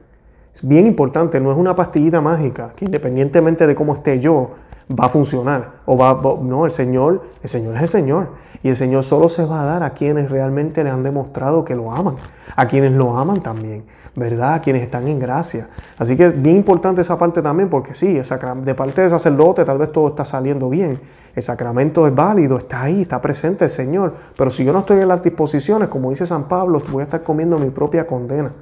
Es 0.53 0.67
bien 0.67 0.85
importante, 0.85 1.39
no 1.39 1.51
es 1.51 1.57
una 1.57 1.75
pastillita 1.75 2.19
mágica, 2.19 2.73
que 2.75 2.85
independientemente 2.85 3.65
de 3.65 3.73
cómo 3.73 3.93
esté 3.93 4.19
yo, 4.19 4.51
va 4.89 5.05
a 5.05 5.09
funcionar. 5.09 5.73
O 5.85 5.97
va, 5.97 6.19
no, 6.41 6.65
el 6.65 6.71
Señor, 6.71 7.23
el 7.41 7.49
Señor 7.49 7.75
es 7.75 7.81
el 7.81 7.87
Señor. 7.87 8.27
Y 8.63 8.69
el 8.69 8.75
Señor 8.77 9.03
solo 9.03 9.27
se 9.27 9.45
va 9.45 9.61
a 9.61 9.65
dar 9.65 9.83
a 9.83 9.89
quienes 9.89 10.31
realmente 10.31 10.83
le 10.83 10.89
han 10.89 11.03
demostrado 11.03 11.65
que 11.65 11.75
lo 11.75 11.91
aman. 11.91 12.15
A 12.55 12.65
quienes 12.67 12.93
lo 12.93 13.17
aman 13.17 13.41
también, 13.41 13.83
¿verdad? 14.15 14.53
A 14.53 14.61
quienes 14.61 14.83
están 14.83 15.07
en 15.07 15.19
gracia. 15.19 15.67
Así 15.97 16.15
que 16.15 16.27
es 16.27 16.41
bien 16.41 16.55
importante 16.55 17.01
esa 17.01 17.17
parte 17.17 17.41
también, 17.41 17.69
porque 17.69 17.93
sí, 17.93 18.13
de 18.13 18.75
parte 18.75 19.01
del 19.01 19.09
sacerdote 19.09 19.65
tal 19.65 19.77
vez 19.77 19.91
todo 19.91 20.07
está 20.07 20.23
saliendo 20.23 20.69
bien. 20.69 20.99
El 21.35 21.43
sacramento 21.43 22.07
es 22.07 22.15
válido, 22.15 22.57
está 22.57 22.83
ahí, 22.83 23.01
está 23.01 23.19
presente 23.19 23.65
el 23.65 23.71
Señor. 23.71 24.13
Pero 24.37 24.49
si 24.49 24.63
yo 24.63 24.71
no 24.71 24.79
estoy 24.79 25.01
en 25.01 25.09
las 25.09 25.21
disposiciones, 25.21 25.89
como 25.89 26.11
dice 26.11 26.25
San 26.25 26.47
Pablo, 26.47 26.81
voy 26.89 27.01
a 27.01 27.03
estar 27.03 27.21
comiendo 27.21 27.59
mi 27.59 27.69
propia 27.69 28.07
condena. 28.07 28.53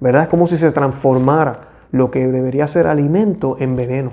¿Verdad? 0.00 0.22
Es 0.22 0.28
como 0.28 0.46
si 0.46 0.56
se 0.56 0.70
transformara 0.72 1.60
lo 1.90 2.10
que 2.10 2.26
debería 2.26 2.66
ser 2.66 2.86
alimento 2.86 3.56
en 3.58 3.76
veneno. 3.76 4.12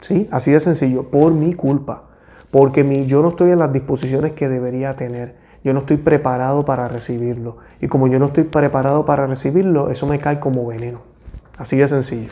¿Sí? 0.00 0.28
Así 0.30 0.50
de 0.50 0.60
sencillo, 0.60 1.10
por 1.10 1.32
mi 1.32 1.54
culpa, 1.54 2.04
porque 2.50 2.84
mi, 2.84 3.06
yo 3.06 3.22
no 3.22 3.28
estoy 3.28 3.50
en 3.50 3.58
las 3.58 3.72
disposiciones 3.72 4.32
que 4.32 4.48
debería 4.48 4.94
tener. 4.96 5.36
Yo 5.62 5.74
no 5.74 5.80
estoy 5.80 5.98
preparado 5.98 6.64
para 6.64 6.88
recibirlo. 6.88 7.58
Y 7.80 7.88
como 7.88 8.08
yo 8.08 8.18
no 8.18 8.26
estoy 8.26 8.44
preparado 8.44 9.04
para 9.04 9.26
recibirlo, 9.26 9.90
eso 9.90 10.06
me 10.06 10.18
cae 10.18 10.40
como 10.40 10.66
veneno. 10.66 11.02
Así 11.58 11.76
de 11.76 11.86
sencillo. 11.86 12.30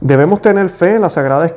Debemos 0.00 0.42
tener 0.42 0.68
fe 0.68 0.96
en 0.96 1.00
la 1.00 1.08
Sagrada 1.08 1.50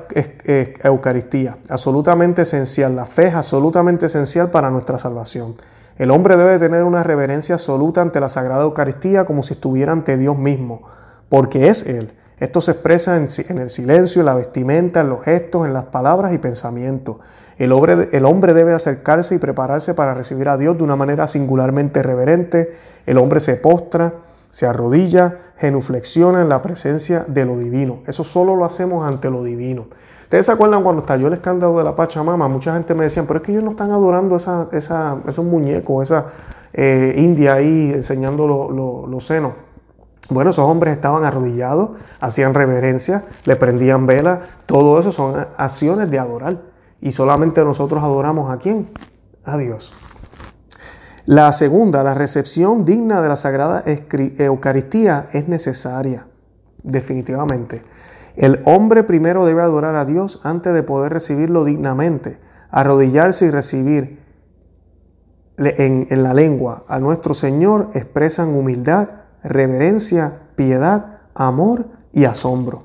Eucaristía, 0.84 1.58
absolutamente 1.68 2.44
esencial. 2.44 2.96
La 2.96 3.06
fe 3.06 3.28
es 3.28 3.36
absolutamente 3.36 4.06
esencial 4.06 4.50
para 4.50 4.72
nuestra 4.72 4.98
salvación. 4.98 5.56
El 5.98 6.12
hombre 6.12 6.38
debe 6.38 6.58
tener 6.58 6.86
una 6.86 7.04
reverencia 7.04 7.56
absoluta 7.56 8.02
ante 8.02 8.22
la 8.22 8.30
Sagrada 8.30 8.64
Eucaristía 8.64 9.26
como 9.26 9.44
si 9.44 9.56
estuviera 9.56 9.92
ante 9.92 10.18
Dios 10.18 10.38
mismo, 10.38 10.84
porque 11.28 11.68
es 11.68 11.86
Él. 11.86 12.14
Esto 12.40 12.62
se 12.62 12.72
expresa 12.72 13.18
en, 13.18 13.58
el 13.58 13.70
silencio, 13.70 14.22
en 14.22 14.26
la 14.26 14.34
vestimenta, 14.34 15.02
en 15.02 15.10
los 15.10 15.24
gestos, 15.24 15.66
en 15.66 15.74
las 15.74 15.86
palabras 15.86 16.34
y 16.34 16.38
pensamientos. 16.38 17.18
El 17.58 17.74
hombre, 17.74 18.54
debe 18.54 18.74
acercarse 18.74 19.36
y 19.36 19.38
prepararse 19.38 19.94
para 19.94 20.14
recibir 20.14 20.48
a 20.48 20.58
Dios 20.58 20.78
de 20.78 20.84
una 20.84 20.96
manera 20.96 21.28
singularmente 21.28 22.02
reverente. 22.02 22.72
El 23.06 23.18
hombre 23.18 23.42
se 23.42 23.56
postra, 23.56 24.14
se 24.50 24.66
arrodilla, 24.66 25.38
genuflexiona 25.58 26.42
en 26.42 26.48
la 26.48 26.62
presencia 26.62 27.26
de 27.28 27.46
lo 27.46 27.58
divino. 27.58 28.00
Eso 28.08 28.24
solo 28.24 28.56
lo 28.56 28.64
hacemos 28.64 29.10
ante 29.12 29.30
lo 29.30 29.44
divino. 29.44 29.88
¿Ustedes 30.24 30.46
se 30.46 30.54
acuerdan 30.54 30.84
cuando 30.84 31.02
estalló 31.02 31.28
el 31.28 31.34
escándalo 31.34 31.80
de 31.80 31.84
la 31.84 31.96
Pachamama? 31.96 32.48
Mucha 32.48 32.74
gente 32.74 32.94
me 32.94 33.04
decía, 33.04 33.24
pero 33.28 33.40
es 33.40 33.46
que 33.46 33.52
ellos 33.52 33.64
no 33.64 33.72
están 33.72 33.92
adorando 33.92 34.38
esa, 34.38 34.70
esos 34.72 35.44
muñecos, 35.44 36.04
esa 36.04 36.28
eh, 36.72 37.16
india 37.18 37.56
ahí 37.56 37.92
enseñando 37.94 38.48
los 39.06 39.24
senos. 39.26 39.54
Bueno, 40.30 40.52
esos 40.52 40.66
hombres 40.66 40.94
estaban 40.94 41.26
arrodillados, 41.26 41.92
hacían 42.20 42.54
reverencia, 42.54 43.26
le 43.46 43.56
prendían 43.56 44.06
vela. 44.06 44.42
Todo 44.68 45.00
eso 45.00 45.12
son 45.12 45.48
acciones 45.58 46.12
de 46.12 46.20
adorar. 46.20 46.62
Y 47.02 47.12
solamente 47.12 47.64
nosotros 47.66 48.04
adoramos 48.04 48.52
a 48.52 48.58
quién? 48.58 48.90
A 49.44 49.58
Dios. 49.58 49.94
La 51.26 51.52
segunda, 51.54 52.04
la 52.04 52.14
recepción 52.14 52.86
digna 52.86 53.22
de 53.22 53.30
la 53.30 53.36
Sagrada 53.36 53.84
Eucaristía 53.86 55.28
es 55.32 55.48
necesaria, 55.48 56.28
definitivamente. 56.84 57.84
El 58.36 58.62
hombre 58.66 59.04
primero 59.04 59.46
debe 59.46 59.62
adorar 59.62 59.96
a 59.96 60.06
Dios 60.06 60.40
antes 60.44 60.74
de 60.74 60.84
poder 60.84 61.14
recibirlo 61.14 61.66
dignamente. 61.66 62.40
Arrodillarse 62.72 63.46
y 63.46 63.50
recibir 63.52 64.20
en, 65.58 66.08
en 66.10 66.24
la 66.24 66.34
lengua 66.34 66.86
a 66.88 67.00
nuestro 67.00 67.34
Señor 67.34 67.90
expresan 67.94 68.50
humildad, 68.50 69.19
reverencia, 69.44 70.40
piedad, 70.56 71.20
amor 71.34 71.88
y 72.12 72.26
asombro. 72.26 72.84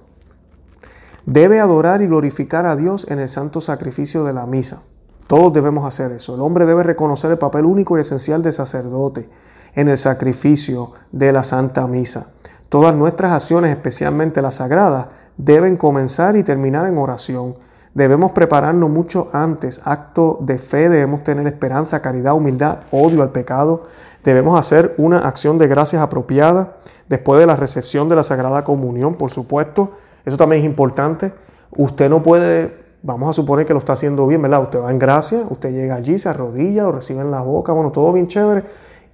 Debe 1.26 1.60
adorar 1.60 2.02
y 2.02 2.06
glorificar 2.06 2.66
a 2.66 2.76
Dios 2.76 3.06
en 3.08 3.18
el 3.18 3.28
santo 3.28 3.60
sacrificio 3.60 4.24
de 4.24 4.34
la 4.34 4.46
misa. 4.46 4.82
Todos 5.26 5.52
debemos 5.52 5.86
hacer 5.86 6.12
eso. 6.12 6.34
El 6.34 6.42
hombre 6.42 6.66
debe 6.66 6.82
reconocer 6.82 7.30
el 7.30 7.38
papel 7.38 7.64
único 7.64 7.96
y 7.96 8.02
esencial 8.02 8.42
de 8.42 8.52
sacerdote 8.52 9.28
en 9.74 9.88
el 9.88 9.96
sacrificio 9.96 10.92
de 11.12 11.32
la 11.32 11.42
Santa 11.42 11.86
Misa. 11.86 12.28
Todas 12.68 12.94
nuestras 12.94 13.32
acciones, 13.32 13.70
especialmente 13.70 14.42
las 14.42 14.56
sagradas, 14.56 15.06
deben 15.36 15.76
comenzar 15.76 16.36
y 16.36 16.42
terminar 16.42 16.86
en 16.86 16.98
oración. 16.98 17.54
Debemos 17.94 18.32
prepararnos 18.32 18.90
mucho 18.90 19.28
antes. 19.32 19.80
Acto 19.84 20.38
de 20.40 20.58
fe, 20.58 20.88
debemos 20.88 21.22
tener 21.22 21.46
esperanza, 21.46 22.02
caridad, 22.02 22.34
humildad, 22.34 22.80
odio 22.90 23.22
al 23.22 23.30
pecado. 23.30 23.84
Debemos 24.24 24.58
hacer 24.58 24.94
una 24.98 25.20
acción 25.20 25.58
de 25.58 25.68
gracias 25.68 26.02
apropiada 26.02 26.76
después 27.08 27.40
de 27.40 27.46
la 27.46 27.56
recepción 27.56 28.08
de 28.08 28.16
la 28.16 28.24
Sagrada 28.24 28.64
Comunión, 28.64 29.14
por 29.14 29.30
supuesto. 29.30 29.92
Eso 30.24 30.36
también 30.36 30.62
es 30.62 30.66
importante. 30.66 31.32
Usted 31.76 32.10
no 32.10 32.22
puede, 32.22 32.76
vamos 33.02 33.30
a 33.30 33.32
suponer 33.32 33.64
que 33.64 33.72
lo 33.72 33.78
está 33.78 33.92
haciendo 33.92 34.26
bien, 34.26 34.42
¿verdad? 34.42 34.62
Usted 34.62 34.80
va 34.80 34.90
en 34.90 34.98
gracia, 34.98 35.44
usted 35.48 35.70
llega 35.70 35.94
allí, 35.94 36.18
se 36.18 36.28
arrodilla, 36.28 36.82
lo 36.84 36.92
recibe 36.92 37.20
en 37.20 37.30
la 37.30 37.42
boca, 37.42 37.72
bueno, 37.72 37.92
todo 37.92 38.12
bien 38.12 38.26
chévere 38.26 38.64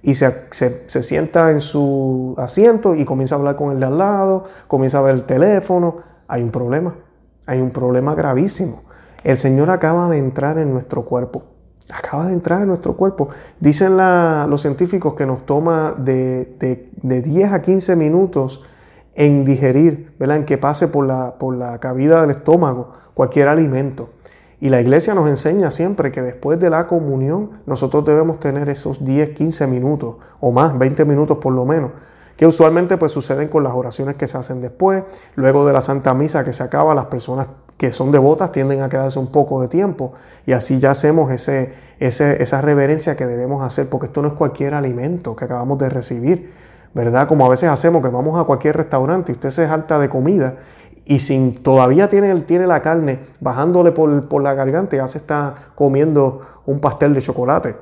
y 0.03 0.15
se, 0.15 0.47
se, 0.49 1.03
sienta 1.03 1.51
en 1.51 1.61
su 1.61 2.33
asiento 2.37 2.95
y 2.95 3.05
comienza 3.05 3.35
a 3.35 3.37
hablar 3.37 3.55
con 3.55 3.71
el 3.71 3.79
de 3.79 3.85
al 3.85 3.97
lado, 3.97 4.43
comienza 4.67 4.97
a 4.97 5.01
ver 5.01 5.15
el 5.15 5.25
teléfono, 5.25 5.97
hay 6.27 6.41
un 6.41 6.49
problema, 6.49 6.95
hay 7.45 7.61
un 7.61 7.71
problema 7.71 8.15
gravísimo. 8.15 8.83
El 9.23 9.37
Señor 9.37 9.69
acaba 9.69 10.09
de 10.09 10.17
entrar 10.17 10.57
en 10.57 10.71
nuestro 10.71 11.05
cuerpo, 11.05 11.43
acaba 11.93 12.27
de 12.27 12.33
entrar 12.33 12.61
en 12.61 12.67
nuestro 12.67 12.95
cuerpo. 12.95 13.29
Dicen 13.59 13.97
los 13.97 14.61
científicos 14.61 15.13
que 15.13 15.25
nos 15.25 15.45
toma 15.45 15.95
de, 15.97 16.55
de, 16.59 16.89
de, 17.01 17.21
10 17.21 17.53
a 17.53 17.61
15 17.61 17.95
minutos 17.95 18.63
en 19.13 19.45
digerir, 19.45 20.13
¿verdad? 20.17 20.37
en 20.37 20.45
que 20.45 20.57
pase 20.57 20.87
por 20.87 21.05
la, 21.05 21.35
por 21.37 21.55
la 21.55 21.79
cavidad 21.79 22.21
del 22.21 22.31
estómago 22.31 22.93
cualquier 23.13 23.47
alimento. 23.47 24.09
Y 24.59 24.69
la 24.69 24.79
iglesia 24.79 25.15
nos 25.15 25.27
enseña 25.27 25.71
siempre 25.71 26.11
que 26.11 26.21
después 26.21 26.59
de 26.59 26.69
la 26.69 26.85
comunión 26.85 27.49
nosotros 27.65 28.05
debemos 28.05 28.39
tener 28.39 28.69
esos 28.69 29.03
10, 29.03 29.31
15 29.31 29.65
minutos 29.67 30.15
o 30.39 30.51
más, 30.51 30.77
20 30.77 31.03
minutos 31.05 31.37
por 31.39 31.51
lo 31.51 31.65
menos, 31.65 31.91
que 32.41 32.47
usualmente 32.47 32.97
pues 32.97 33.11
suceden 33.11 33.49
con 33.49 33.63
las 33.63 33.71
oraciones 33.71 34.15
que 34.15 34.27
se 34.27 34.35
hacen 34.35 34.61
después, 34.61 35.03
luego 35.35 35.63
de 35.67 35.73
la 35.73 35.81
Santa 35.81 36.15
Misa 36.15 36.43
que 36.43 36.53
se 36.53 36.63
acaba, 36.63 36.95
las 36.95 37.05
personas 37.05 37.45
que 37.77 37.91
son 37.91 38.11
devotas 38.11 38.51
tienden 38.51 38.81
a 38.81 38.89
quedarse 38.89 39.19
un 39.19 39.27
poco 39.27 39.61
de 39.61 39.67
tiempo 39.67 40.13
y 40.47 40.53
así 40.53 40.79
ya 40.79 40.89
hacemos 40.89 41.29
ese, 41.29 41.75
esa 41.99 42.61
reverencia 42.61 43.15
que 43.15 43.27
debemos 43.27 43.63
hacer, 43.63 43.89
porque 43.89 44.07
esto 44.07 44.23
no 44.23 44.29
es 44.29 44.33
cualquier 44.33 44.73
alimento 44.73 45.35
que 45.35 45.45
acabamos 45.45 45.77
de 45.77 45.89
recibir, 45.89 46.51
¿verdad? 46.95 47.27
Como 47.27 47.45
a 47.45 47.49
veces 47.49 47.69
hacemos 47.69 48.01
que 48.01 48.09
vamos 48.09 48.41
a 48.41 48.43
cualquier 48.45 48.75
restaurante 48.75 49.31
y 49.31 49.35
usted 49.35 49.51
se 49.51 49.67
salta 49.67 49.99
de 49.99 50.09
comida 50.09 50.55
y 51.05 51.19
sin 51.19 51.61
todavía 51.61 52.09
tiene, 52.09 52.33
tiene 52.41 52.65
la 52.65 52.81
carne 52.81 53.19
bajándole 53.39 53.91
por, 53.91 54.41
la 54.41 54.55
garganta, 54.55 54.97
ya 54.97 55.07
se 55.07 55.19
está 55.19 55.53
comiendo 55.75 56.41
un 56.65 56.79
pastel 56.79 57.13
de 57.13 57.21
chocolate. 57.21 57.75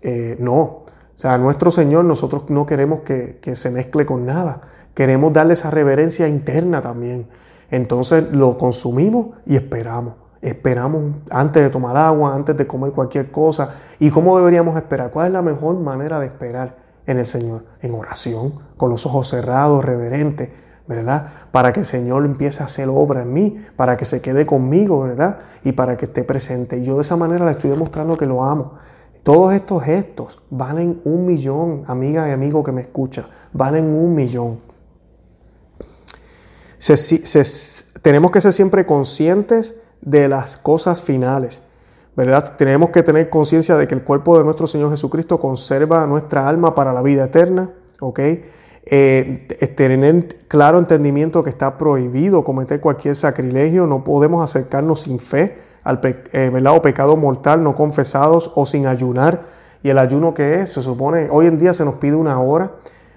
Eh, 0.00 0.36
no, 0.40 0.87
o 1.18 1.20
sea, 1.20 1.36
nuestro 1.36 1.72
Señor 1.72 2.04
nosotros 2.04 2.44
no 2.48 2.64
queremos 2.64 3.00
que, 3.00 3.40
que, 3.42 3.56
se 3.56 3.72
mezcle 3.72 4.06
con 4.06 4.24
nada, 4.24 4.60
queremos 4.94 5.32
darle 5.32 5.54
esa 5.54 5.68
reverencia 5.68 6.28
interna 6.28 6.80
también. 6.80 7.26
Entonces 7.72 8.30
lo 8.30 8.56
consumimos 8.56 9.30
y 9.44 9.56
esperamos. 9.56 10.14
Esperamos 10.40 11.16
antes 11.30 11.60
de 11.60 11.70
tomar 11.70 11.96
agua, 11.96 12.36
antes 12.36 12.56
de 12.56 12.68
comer 12.68 12.92
cualquier 12.92 13.32
cosa. 13.32 13.74
¿Y 13.98 14.10
cómo 14.10 14.38
deberíamos 14.38 14.76
esperar? 14.76 15.10
¿Cuál 15.10 15.26
es 15.26 15.32
la 15.32 15.42
mejor 15.42 15.80
manera 15.80 16.20
de 16.20 16.26
esperar 16.26 16.76
en 17.04 17.18
el 17.18 17.26
Señor? 17.26 17.64
En 17.80 17.96
oración, 17.96 18.54
con 18.76 18.88
los 18.88 19.04
ojos 19.04 19.26
cerrados, 19.26 19.84
reverentes 19.84 20.50
¿verdad? 20.86 21.26
Para 21.50 21.72
que 21.72 21.80
el 21.80 21.86
Señor 21.86 22.24
empiece 22.24 22.62
a 22.62 22.66
hacer 22.66 22.88
obra 22.88 23.22
en 23.22 23.32
mí, 23.32 23.62
para 23.76 23.96
que 23.96 24.06
se 24.06 24.22
quede 24.22 24.46
conmigo, 24.46 25.00
¿verdad? 25.00 25.40
Y 25.62 25.72
para 25.72 25.96
que 25.96 26.06
esté 26.06 26.24
presente. 26.24 26.78
Y 26.78 26.84
yo 26.84 26.94
de 26.94 27.02
esa 27.02 27.16
manera 27.16 27.44
le 27.44 27.50
estoy 27.50 27.70
demostrando 27.70 28.16
que 28.16 28.24
lo 28.24 28.42
amo. 28.42 28.74
Todos 29.22 29.54
estos 29.54 29.82
gestos 29.82 30.40
valen 30.50 31.00
un 31.04 31.26
millón, 31.26 31.84
amiga 31.86 32.28
y 32.28 32.32
amigo 32.32 32.62
que 32.64 32.72
me 32.72 32.80
escucha, 32.80 33.28
valen 33.52 33.84
un 33.84 34.14
millón. 34.14 34.60
tenemos 38.02 38.30
que 38.30 38.40
ser 38.40 38.52
siempre 38.52 38.86
conscientes 38.86 39.74
de 40.00 40.28
las 40.28 40.56
cosas 40.56 41.02
finales, 41.02 41.62
¿verdad? 42.16 42.56
Tenemos 42.56 42.90
que 42.90 43.02
tener 43.02 43.30
conciencia 43.30 43.76
de 43.76 43.88
que 43.88 43.94
el 43.94 44.04
cuerpo 44.04 44.38
de 44.38 44.44
nuestro 44.44 44.66
Señor 44.66 44.90
Jesucristo 44.90 45.40
conserva 45.40 46.06
nuestra 46.06 46.48
alma 46.48 46.74
para 46.74 46.92
la 46.92 47.02
vida 47.02 47.24
eterna, 47.24 47.70
¿ok? 48.00 48.20
Eh, 48.90 49.46
tener 49.76 50.38
claro 50.48 50.78
entendimiento 50.78 51.44
que 51.44 51.50
está 51.50 51.76
prohibido 51.76 52.42
cometer 52.42 52.80
cualquier 52.80 53.16
sacrilegio, 53.16 53.86
no 53.86 54.02
podemos 54.02 54.42
acercarnos 54.42 55.00
sin 55.02 55.18
fe 55.18 55.58
al 55.84 56.00
eh, 56.32 56.50
o 56.66 56.82
pecado 56.82 57.14
mortal 57.16 57.62
no 57.62 57.74
confesados 57.74 58.50
o 58.54 58.64
sin 58.64 58.86
ayunar. 58.86 59.42
Y 59.82 59.90
el 59.90 59.98
ayuno 59.98 60.32
que 60.32 60.62
es, 60.62 60.72
se 60.72 60.82
supone, 60.82 61.28
hoy 61.30 61.46
en 61.46 61.58
día 61.58 61.74
se 61.74 61.84
nos 61.84 61.96
pide 61.96 62.16
una 62.16 62.40
hora, 62.40 62.72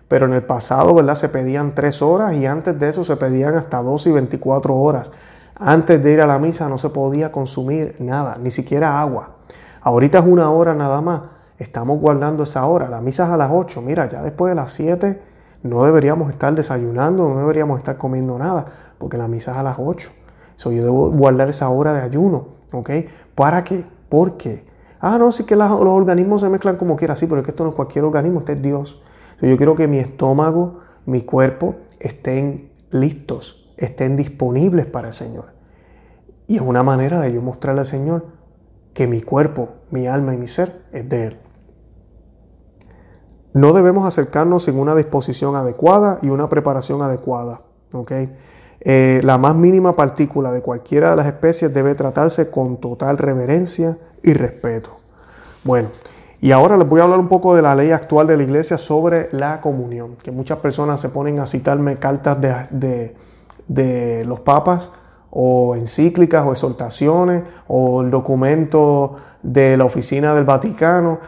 pero 0.10 0.26
en 0.26 0.34
el 0.34 0.44
pasado, 0.44 0.94
¿verdad? 0.94 1.16
Se 1.16 1.30
pedían 1.30 1.74
tres 1.74 2.02
horas 2.02 2.36
y 2.36 2.46
antes 2.46 2.78
de 2.78 2.90
eso 2.90 3.06
se 3.06 3.16
pedían 3.16 3.56
hasta 3.56 3.82
12 3.82 4.10
y 4.10 4.12
24 4.12 4.76
horas. 4.76 5.10
Antes 5.56 6.04
de 6.04 6.12
ir 6.12 6.22
a 6.22 6.28
la 6.28 6.38
misa 6.38 6.68
no 6.68 6.78
se 6.78 6.90
podía 6.90 7.32
consumir 7.32 7.96
nada, 8.00 8.38
ni 8.42 8.52
siquiera 8.52 9.00
agua. 9.00 9.38
Ahorita 9.82 10.20
es 10.20 10.26
una 10.26 10.52
hora 10.52 10.74
nada 10.74 11.00
más. 11.00 11.22
Estamos 11.58 12.00
guardando 12.00 12.44
esa 12.44 12.66
hora. 12.66 12.90
La 12.90 13.00
misa 13.00 13.24
es 13.24 13.30
a 13.30 13.38
las 13.38 13.52
8. 13.54 13.82
Mira, 13.82 14.10
ya 14.10 14.22
después 14.22 14.52
de 14.52 14.56
las 14.56 14.72
7 14.72 15.31
no 15.64 15.84
deberíamos 15.84 16.30
estar 16.30 16.54
desayunando, 16.56 17.30
no 17.30 17.40
deberíamos 17.40 17.78
estar 17.78 17.98
comiendo 17.98 18.38
nada, 18.38 18.66
porque 18.98 19.18
la 19.18 19.28
misa 19.28 19.52
es 19.52 19.58
a 19.58 19.64
las 19.64 19.78
8. 19.80 20.10
So, 20.56 20.72
yo 20.72 20.84
debo 20.84 21.12
guardar 21.12 21.50
esa 21.50 21.70
hora 21.70 21.94
de 21.94 22.02
ayuno. 22.02 22.62
¿Ok? 22.72 22.90
¿Para 23.36 23.64
qué? 23.64 23.86
¿Por 24.10 24.38
qué? 24.38 24.66
Ah, 25.00 25.18
no, 25.18 25.32
sí 25.32 25.46
que 25.46 25.56
los 25.56 25.72
organismos 25.72 26.42
se 26.42 26.50
mezclan 26.50 26.78
como 26.78 26.96
quiera, 26.96 27.16
sí, 27.16 27.26
pero 27.26 27.40
es 27.40 27.46
que 27.46 27.52
esto 27.52 27.64
no 27.64 27.72
es 27.72 27.76
cualquier 27.76 28.06
organismo, 28.06 28.40
este 28.40 28.54
es 28.54 28.62
Dios. 28.62 29.02
yo 29.42 29.58
quiero 29.58 29.76
que 29.76 29.88
mi 29.88 29.98
estómago, 29.98 30.80
mi 31.06 31.22
cuerpo 31.22 31.76
estén 32.00 32.70
listos, 32.92 33.74
estén 33.78 34.16
disponibles 34.16 34.86
para 34.86 35.08
el 35.08 35.14
Señor. 35.14 35.54
Y 36.46 36.58
es 36.58 36.62
una 36.62 36.84
manera 36.84 37.20
de 37.20 37.34
yo 37.34 37.42
mostrarle 37.42 37.82
al 37.82 37.88
Señor 37.88 38.28
que 38.94 39.08
mi 39.08 39.22
cuerpo, 39.22 39.70
mi 39.90 40.06
alma 40.06 40.36
y 40.36 40.38
mi 40.38 40.48
ser 40.48 40.84
es 40.92 41.10
de 41.10 41.26
Él. 41.28 41.40
No 43.54 43.74
debemos 43.74 44.06
acercarnos 44.06 44.64
sin 44.64 44.80
una 44.80 44.96
disposición 44.96 45.56
adecuada 45.56 46.20
y 46.22 46.30
una 46.30 46.48
preparación 46.50 47.02
adecuada. 47.02 47.62
Eh, 48.80 49.22
la 49.24 49.38
más 49.38 49.56
mínima 49.56 49.96
partícula 49.96 50.52
de 50.52 50.62
cualquiera 50.62 51.12
de 51.12 51.16
las 51.18 51.28
especies 51.28 51.74
debe 51.74 51.94
tratarse 51.94 52.50
con 52.50 52.78
total 52.78 53.18
reverencia 53.18 53.98
y 54.24 54.34
respeto. 54.34 54.98
Bueno, 55.64 55.90
y 56.40 56.52
ahora 56.52 56.76
les 56.76 56.90
voy 56.90 57.02
a 57.02 57.04
hablar 57.04 57.20
un 57.20 57.28
poco 57.28 57.54
de 57.56 57.62
la 57.62 57.76
ley 57.76 57.92
actual 57.92 58.26
de 58.26 58.36
la 58.36 58.44
iglesia 58.44 58.80
sobre 58.80 59.30
la 59.32 59.62
comunión, 59.62 60.16
que 60.16 60.32
muchas 60.32 60.58
personas 60.58 61.00
se 61.00 61.10
ponen 61.10 61.40
a 61.40 61.46
citarme 61.46 61.98
cartas 61.98 62.42
de, 62.72 63.16
de 63.68 64.26
los 64.26 64.40
papas 64.40 64.90
o 65.30 65.76
encíclicas 65.76 66.44
o 66.46 66.52
exhortaciones 66.52 67.44
o 67.68 68.02
el 68.02 68.10
documento 68.10 69.18
de 69.44 69.78
la 69.78 69.86
oficina 69.86 70.34
del 70.34 70.46
Vaticano. 70.46 71.20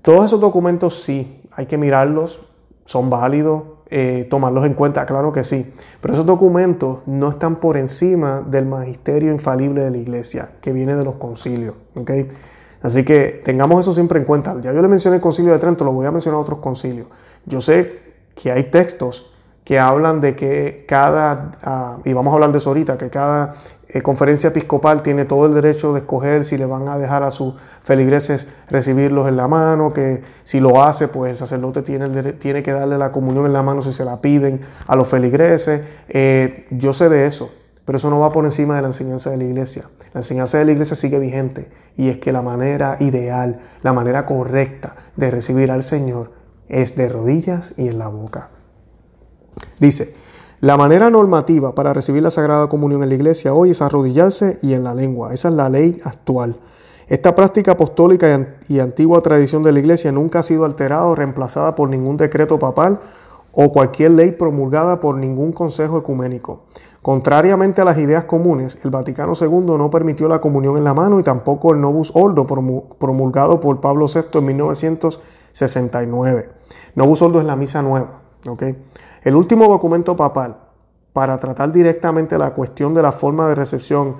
Todos 0.00 0.24
esos 0.24 0.40
documentos 0.40 1.02
sí, 1.02 1.42
hay 1.56 1.66
que 1.66 1.78
mirarlos, 1.78 2.40
son 2.84 3.10
válidos, 3.10 3.62
eh, 3.90 4.26
tomarlos 4.30 4.64
en 4.66 4.74
cuenta, 4.74 5.06
claro 5.06 5.32
que 5.32 5.44
sí, 5.44 5.72
pero 6.00 6.14
esos 6.14 6.26
documentos 6.26 6.98
no 7.06 7.28
están 7.28 7.56
por 7.56 7.76
encima 7.76 8.42
del 8.44 8.66
magisterio 8.66 9.30
infalible 9.30 9.82
de 9.82 9.90
la 9.90 9.98
iglesia, 9.98 10.50
que 10.60 10.72
viene 10.72 10.96
de 10.96 11.04
los 11.04 11.14
concilios. 11.14 11.74
Así 12.82 13.04
que 13.04 13.40
tengamos 13.44 13.80
eso 13.80 13.94
siempre 13.94 14.18
en 14.18 14.24
cuenta. 14.24 14.56
Ya 14.60 14.72
yo 14.72 14.82
le 14.82 14.88
mencioné 14.88 15.16
el 15.16 15.22
concilio 15.22 15.52
de 15.52 15.58
Trento, 15.58 15.84
lo 15.84 15.92
voy 15.92 16.06
a 16.06 16.10
mencionar 16.10 16.38
a 16.38 16.42
otros 16.42 16.58
concilios. 16.58 17.06
Yo 17.46 17.60
sé 17.60 18.00
que 18.34 18.52
hay 18.52 18.64
textos 18.64 19.33
que 19.64 19.78
hablan 19.78 20.20
de 20.20 20.36
que 20.36 20.84
cada, 20.86 21.52
ah, 21.62 21.98
y 22.04 22.12
vamos 22.12 22.32
a 22.32 22.34
hablar 22.34 22.52
de 22.52 22.58
eso 22.58 22.70
ahorita, 22.70 22.98
que 22.98 23.08
cada 23.08 23.54
eh, 23.88 24.02
conferencia 24.02 24.48
episcopal 24.48 25.02
tiene 25.02 25.24
todo 25.24 25.46
el 25.46 25.54
derecho 25.54 25.92
de 25.94 26.00
escoger 26.00 26.44
si 26.44 26.58
le 26.58 26.66
van 26.66 26.88
a 26.88 26.98
dejar 26.98 27.22
a 27.22 27.30
sus 27.30 27.54
feligreses 27.82 28.48
recibirlos 28.68 29.26
en 29.28 29.36
la 29.36 29.48
mano, 29.48 29.92
que 29.94 30.22
si 30.42 30.60
lo 30.60 30.82
hace, 30.82 31.08
pues 31.08 31.30
el 31.30 31.36
sacerdote 31.36 31.82
tiene, 31.82 32.34
tiene 32.34 32.62
que 32.62 32.72
darle 32.72 32.98
la 32.98 33.10
comunión 33.10 33.46
en 33.46 33.52
la 33.52 33.62
mano 33.62 33.82
si 33.82 33.92
se 33.92 34.04
la 34.04 34.20
piden 34.20 34.60
a 34.86 34.96
los 34.96 35.08
feligreses. 35.08 35.82
Eh, 36.08 36.66
yo 36.70 36.92
sé 36.92 37.08
de 37.08 37.26
eso, 37.26 37.50
pero 37.84 37.96
eso 37.96 38.10
no 38.10 38.20
va 38.20 38.32
por 38.32 38.44
encima 38.44 38.76
de 38.76 38.82
la 38.82 38.88
enseñanza 38.88 39.30
de 39.30 39.38
la 39.38 39.44
iglesia. 39.44 39.84
La 40.12 40.20
enseñanza 40.20 40.58
de 40.58 40.66
la 40.66 40.72
iglesia 40.72 40.96
sigue 40.96 41.18
vigente 41.18 41.70
y 41.96 42.10
es 42.10 42.18
que 42.18 42.32
la 42.32 42.42
manera 42.42 42.96
ideal, 43.00 43.60
la 43.82 43.92
manera 43.92 44.26
correcta 44.26 44.96
de 45.16 45.30
recibir 45.30 45.70
al 45.70 45.82
Señor 45.82 46.32
es 46.68 46.96
de 46.96 47.08
rodillas 47.08 47.74
y 47.76 47.88
en 47.88 47.98
la 47.98 48.08
boca. 48.08 48.50
Dice, 49.78 50.14
la 50.60 50.76
manera 50.76 51.10
normativa 51.10 51.74
para 51.74 51.92
recibir 51.92 52.22
la 52.22 52.30
Sagrada 52.30 52.68
Comunión 52.68 53.02
en 53.02 53.10
la 53.10 53.14
iglesia 53.14 53.52
hoy 53.52 53.70
es 53.70 53.82
arrodillarse 53.82 54.58
y 54.62 54.72
en 54.72 54.84
la 54.84 54.94
lengua. 54.94 55.34
Esa 55.34 55.48
es 55.48 55.54
la 55.54 55.68
ley 55.68 55.98
actual. 56.04 56.56
Esta 57.06 57.34
práctica 57.34 57.72
apostólica 57.72 58.56
y 58.68 58.80
antigua 58.80 59.20
tradición 59.20 59.62
de 59.62 59.72
la 59.72 59.80
iglesia 59.80 60.10
nunca 60.10 60.38
ha 60.38 60.42
sido 60.42 60.64
alterada 60.64 61.04
o 61.04 61.14
reemplazada 61.14 61.74
por 61.74 61.90
ningún 61.90 62.16
decreto 62.16 62.58
papal 62.58 62.98
o 63.52 63.72
cualquier 63.72 64.12
ley 64.12 64.32
promulgada 64.32 65.00
por 65.00 65.16
ningún 65.16 65.52
consejo 65.52 65.98
ecuménico. 65.98 66.62
Contrariamente 67.02 67.82
a 67.82 67.84
las 67.84 67.98
ideas 67.98 68.24
comunes, 68.24 68.78
el 68.82 68.90
Vaticano 68.90 69.34
II 69.38 69.76
no 69.76 69.90
permitió 69.90 70.28
la 70.28 70.40
comunión 70.40 70.78
en 70.78 70.84
la 70.84 70.94
mano 70.94 71.20
y 71.20 71.22
tampoco 71.22 71.72
el 71.72 71.80
Novus 71.82 72.10
Ordo 72.14 72.46
promulgado 72.46 73.60
por 73.60 73.82
Pablo 73.82 74.06
VI 74.06 74.38
en 74.38 74.44
1969. 74.46 76.48
Novus 76.94 77.20
Ordo 77.20 77.40
es 77.40 77.44
la 77.44 77.56
misa 77.56 77.82
nueva. 77.82 78.22
¿okay? 78.48 78.76
El 79.24 79.36
último 79.36 79.66
documento 79.68 80.16
papal 80.16 80.58
para 81.14 81.38
tratar 81.38 81.72
directamente 81.72 82.36
la 82.36 82.52
cuestión 82.52 82.92
de 82.92 83.00
la 83.00 83.10
forma 83.10 83.48
de 83.48 83.54
recepción 83.54 84.16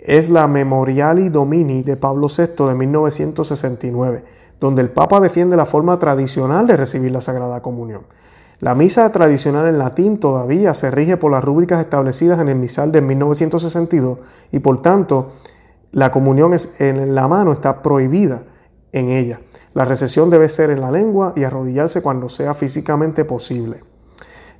es 0.00 0.30
la 0.30 0.48
Memoriali 0.48 1.28
Domini 1.28 1.82
de 1.82 1.96
Pablo 1.96 2.26
VI 2.26 2.66
de 2.66 2.74
1969, 2.74 4.24
donde 4.58 4.82
el 4.82 4.90
Papa 4.90 5.20
defiende 5.20 5.56
la 5.56 5.64
forma 5.64 5.96
tradicional 6.00 6.66
de 6.66 6.76
recibir 6.76 7.12
la 7.12 7.20
Sagrada 7.20 7.62
Comunión. 7.62 8.02
La 8.58 8.74
misa 8.74 9.12
tradicional 9.12 9.68
en 9.68 9.78
latín 9.78 10.18
todavía 10.18 10.74
se 10.74 10.90
rige 10.90 11.16
por 11.16 11.30
las 11.30 11.44
rúbricas 11.44 11.80
establecidas 11.80 12.40
en 12.40 12.48
el 12.48 12.56
misal 12.56 12.90
de 12.90 13.00
1962 13.00 14.18
y 14.50 14.58
por 14.58 14.82
tanto 14.82 15.34
la 15.92 16.10
comunión 16.10 16.56
en 16.80 17.14
la 17.14 17.28
mano 17.28 17.52
está 17.52 17.80
prohibida 17.80 18.42
en 18.90 19.10
ella. 19.10 19.40
La 19.74 19.84
recepción 19.84 20.30
debe 20.30 20.48
ser 20.48 20.70
en 20.70 20.80
la 20.80 20.90
lengua 20.90 21.32
y 21.36 21.44
arrodillarse 21.44 22.02
cuando 22.02 22.28
sea 22.28 22.54
físicamente 22.54 23.24
posible. 23.24 23.84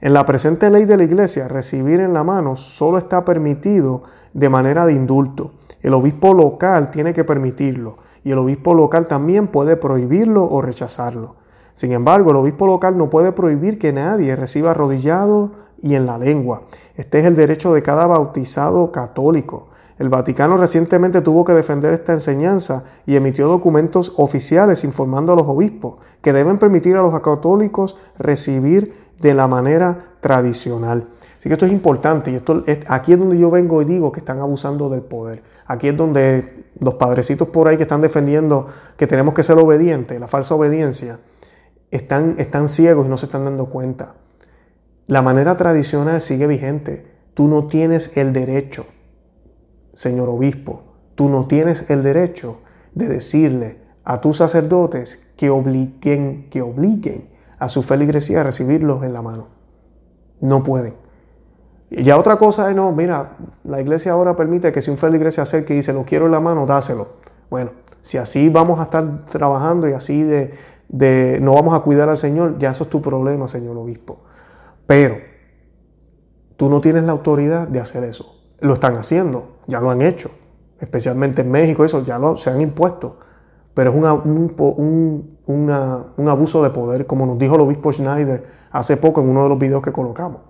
En 0.00 0.12
la 0.12 0.24
presente 0.24 0.70
ley 0.70 0.84
de 0.84 0.96
la 0.96 1.02
iglesia, 1.02 1.48
recibir 1.48 1.98
en 1.98 2.12
la 2.12 2.22
mano 2.22 2.54
solo 2.54 2.98
está 2.98 3.24
permitido 3.24 4.04
de 4.32 4.48
manera 4.48 4.86
de 4.86 4.92
indulto. 4.92 5.54
El 5.82 5.92
obispo 5.92 6.34
local 6.34 6.92
tiene 6.92 7.12
que 7.12 7.24
permitirlo 7.24 7.96
y 8.22 8.30
el 8.30 8.38
obispo 8.38 8.74
local 8.74 9.08
también 9.08 9.48
puede 9.48 9.76
prohibirlo 9.76 10.44
o 10.44 10.62
rechazarlo. 10.62 11.34
Sin 11.74 11.90
embargo, 11.90 12.30
el 12.30 12.36
obispo 12.36 12.68
local 12.68 12.96
no 12.96 13.10
puede 13.10 13.32
prohibir 13.32 13.80
que 13.80 13.92
nadie 13.92 14.36
reciba 14.36 14.70
arrodillado 14.70 15.50
y 15.80 15.96
en 15.96 16.06
la 16.06 16.16
lengua. 16.16 16.62
Este 16.94 17.18
es 17.18 17.24
el 17.24 17.34
derecho 17.34 17.74
de 17.74 17.82
cada 17.82 18.06
bautizado 18.06 18.92
católico. 18.92 19.68
El 19.98 20.10
Vaticano 20.10 20.56
recientemente 20.58 21.22
tuvo 21.22 21.44
que 21.44 21.54
defender 21.54 21.92
esta 21.92 22.12
enseñanza 22.12 22.84
y 23.04 23.16
emitió 23.16 23.48
documentos 23.48 24.12
oficiales 24.16 24.84
informando 24.84 25.32
a 25.32 25.36
los 25.36 25.48
obispos 25.48 25.96
que 26.22 26.32
deben 26.32 26.58
permitir 26.58 26.96
a 26.96 27.02
los 27.02 27.20
católicos 27.20 27.96
recibir 28.16 29.07
de 29.20 29.34
la 29.34 29.48
manera 29.48 29.98
tradicional. 30.20 31.08
Así 31.38 31.48
que 31.48 31.52
esto 31.52 31.66
es 31.66 31.72
importante 31.72 32.30
y 32.30 32.34
esto 32.34 32.64
aquí 32.88 33.12
es 33.12 33.18
donde 33.18 33.38
yo 33.38 33.50
vengo 33.50 33.80
y 33.82 33.84
digo 33.84 34.10
que 34.10 34.20
están 34.20 34.40
abusando 34.40 34.88
del 34.88 35.02
poder. 35.02 35.42
Aquí 35.66 35.88
es 35.88 35.96
donde 35.96 36.64
los 36.80 36.94
padrecitos 36.94 37.48
por 37.48 37.68
ahí 37.68 37.76
que 37.76 37.84
están 37.84 38.00
defendiendo 38.00 38.66
que 38.96 39.06
tenemos 39.06 39.34
que 39.34 39.42
ser 39.42 39.56
obedientes, 39.58 40.18
la 40.18 40.26
falsa 40.26 40.54
obediencia, 40.54 41.20
están, 41.90 42.34
están 42.38 42.68
ciegos 42.68 43.06
y 43.06 43.08
no 43.08 43.16
se 43.16 43.26
están 43.26 43.44
dando 43.44 43.66
cuenta. 43.66 44.14
La 45.06 45.22
manera 45.22 45.56
tradicional 45.56 46.20
sigue 46.20 46.46
vigente. 46.46 47.06
Tú 47.34 47.48
no 47.48 47.66
tienes 47.66 48.16
el 48.16 48.32
derecho, 48.32 48.84
señor 49.92 50.28
obispo, 50.28 50.82
tú 51.14 51.28
no 51.28 51.46
tienes 51.46 51.88
el 51.88 52.02
derecho 52.02 52.58
de 52.94 53.08
decirle 53.08 53.78
a 54.02 54.20
tus 54.20 54.38
sacerdotes 54.38 55.22
que 55.36 55.50
obliguen, 55.50 56.48
que 56.50 56.62
obliguen 56.62 57.37
a 57.58 57.68
su 57.68 57.82
feligresía 57.82 58.40
a 58.40 58.44
recibirlos 58.44 59.02
en 59.04 59.12
la 59.12 59.22
mano. 59.22 59.48
No 60.40 60.62
pueden. 60.62 60.94
Ya 61.90 62.18
otra 62.18 62.36
cosa 62.36 62.68
es, 62.68 62.76
no, 62.76 62.92
mira, 62.92 63.36
la 63.64 63.80
iglesia 63.80 64.12
ahora 64.12 64.36
permite 64.36 64.72
que 64.72 64.82
si 64.82 64.90
un 64.90 64.98
feligres 64.98 65.34
se 65.34 65.40
acerque 65.40 65.72
y 65.72 65.76
dice, 65.76 65.92
lo 65.92 66.04
quiero 66.04 66.26
en 66.26 66.32
la 66.32 66.40
mano, 66.40 66.66
dáselo. 66.66 67.08
Bueno, 67.50 67.70
si 68.02 68.18
así 68.18 68.48
vamos 68.50 68.78
a 68.78 68.84
estar 68.84 69.24
trabajando 69.26 69.88
y 69.88 69.92
así 69.92 70.22
de, 70.22 70.54
de 70.88 71.38
no 71.40 71.54
vamos 71.54 71.74
a 71.74 71.80
cuidar 71.80 72.08
al 72.08 72.18
Señor, 72.18 72.58
ya 72.58 72.70
eso 72.70 72.84
es 72.84 72.90
tu 72.90 73.00
problema, 73.00 73.48
señor 73.48 73.76
obispo. 73.76 74.20
Pero 74.86 75.16
tú 76.56 76.68
no 76.68 76.80
tienes 76.80 77.04
la 77.04 77.12
autoridad 77.12 77.68
de 77.68 77.80
hacer 77.80 78.04
eso. 78.04 78.34
Lo 78.60 78.74
están 78.74 78.96
haciendo, 78.96 79.58
ya 79.66 79.80
lo 79.80 79.90
han 79.90 80.02
hecho, 80.02 80.30
especialmente 80.80 81.42
en 81.42 81.50
México, 81.50 81.84
eso 81.84 82.04
ya 82.04 82.18
lo, 82.18 82.36
se 82.36 82.50
han 82.50 82.60
impuesto 82.60 83.18
pero 83.78 83.92
es 83.92 83.96
un, 83.96 85.38
un, 85.46 86.28
abuso 86.28 86.64
de 86.64 86.70
poder, 86.70 87.06
como 87.06 87.26
nos 87.26 87.38
dijo 87.38 87.54
el 87.54 87.60
obispo 87.60 87.92
Schneider 87.92 88.44
hace 88.72 88.96
poco 88.96 89.20
en 89.20 89.28
uno 89.28 89.44
de 89.44 89.50
los 89.50 89.56
videos 89.56 89.82
que 89.82 89.92
colocamos. 89.92 90.40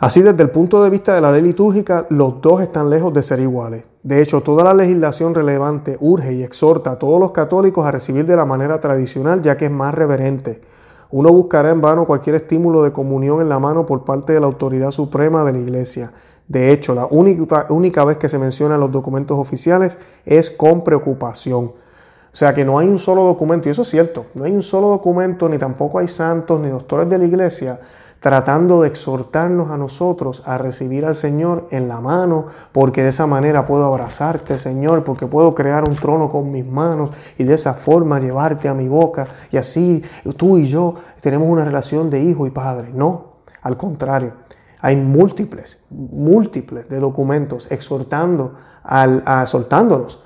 Así, 0.00 0.22
desde 0.22 0.42
el 0.42 0.50
punto 0.50 0.82
de 0.82 0.90
vista 0.90 1.14
de 1.14 1.20
la 1.20 1.30
ley 1.30 1.40
litúrgica, 1.40 2.06
los 2.10 2.42
dos 2.42 2.62
están 2.62 2.90
lejos 2.90 3.12
de 3.12 3.22
ser 3.22 3.38
iguales. 3.38 3.88
De 4.02 4.20
hecho, 4.20 4.40
toda 4.40 4.64
la 4.64 4.74
legislación 4.74 5.36
relevante 5.36 5.96
urge 6.00 6.34
y 6.34 6.42
exhorta 6.42 6.90
a 6.90 6.98
todos 6.98 7.20
los 7.20 7.30
católicos 7.30 7.86
a 7.86 7.92
recibir 7.92 8.26
de 8.26 8.34
la 8.34 8.44
manera 8.44 8.80
tradicional, 8.80 9.40
ya 9.40 9.56
que 9.56 9.66
es 9.66 9.70
más 9.70 9.94
reverente. 9.94 10.62
Uno 11.12 11.32
buscará 11.32 11.70
en 11.70 11.80
vano 11.80 12.06
cualquier 12.06 12.34
estímulo 12.34 12.82
de 12.82 12.90
comunión 12.90 13.40
en 13.40 13.48
la 13.48 13.60
mano 13.60 13.86
por 13.86 14.02
parte 14.04 14.32
de 14.32 14.40
la 14.40 14.46
autoridad 14.46 14.90
suprema 14.90 15.44
de 15.44 15.52
la 15.52 15.58
Iglesia. 15.58 16.10
De 16.48 16.72
hecho, 16.72 16.94
la 16.94 17.06
única, 17.06 17.66
única 17.68 18.04
vez 18.04 18.16
que 18.16 18.28
se 18.28 18.38
menciona 18.38 18.74
en 18.74 18.80
los 18.80 18.90
documentos 18.90 19.38
oficiales 19.38 19.98
es 20.24 20.50
con 20.50 20.82
preocupación. 20.82 21.66
O 21.66 22.36
sea 22.38 22.54
que 22.54 22.64
no 22.64 22.78
hay 22.78 22.88
un 22.88 22.98
solo 22.98 23.24
documento, 23.24 23.68
y 23.68 23.72
eso 23.72 23.82
es 23.82 23.88
cierto, 23.88 24.26
no 24.34 24.44
hay 24.44 24.52
un 24.52 24.62
solo 24.62 24.88
documento, 24.88 25.48
ni 25.48 25.58
tampoco 25.58 25.98
hay 25.98 26.08
santos, 26.08 26.60
ni 26.60 26.68
doctores 26.68 27.08
de 27.08 27.18
la 27.18 27.24
iglesia 27.24 27.80
tratando 28.20 28.82
de 28.82 28.88
exhortarnos 28.88 29.70
a 29.70 29.76
nosotros 29.76 30.42
a 30.44 30.58
recibir 30.58 31.04
al 31.04 31.14
Señor 31.14 31.68
en 31.70 31.88
la 31.88 32.00
mano, 32.00 32.46
porque 32.72 33.02
de 33.02 33.10
esa 33.10 33.26
manera 33.26 33.64
puedo 33.64 33.84
abrazarte, 33.84 34.58
Señor, 34.58 35.04
porque 35.04 35.26
puedo 35.26 35.54
crear 35.54 35.88
un 35.88 35.94
trono 35.94 36.28
con 36.28 36.50
mis 36.50 36.66
manos 36.66 37.10
y 37.36 37.44
de 37.44 37.54
esa 37.54 37.74
forma 37.74 38.18
llevarte 38.18 38.68
a 38.68 38.74
mi 38.74 38.88
boca 38.88 39.26
y 39.52 39.56
así 39.56 40.02
tú 40.36 40.58
y 40.58 40.66
yo 40.66 40.94
tenemos 41.20 41.48
una 41.48 41.64
relación 41.64 42.10
de 42.10 42.20
hijo 42.20 42.46
y 42.46 42.50
padre. 42.50 42.90
No, 42.92 43.36
al 43.62 43.76
contrario, 43.76 44.32
hay 44.80 44.96
múltiples, 44.96 45.80
múltiples 45.90 46.88
de 46.88 47.00
documentos 47.00 47.70
exhortando, 47.70 48.54
a, 48.84 49.44
soltándonos 49.46 50.22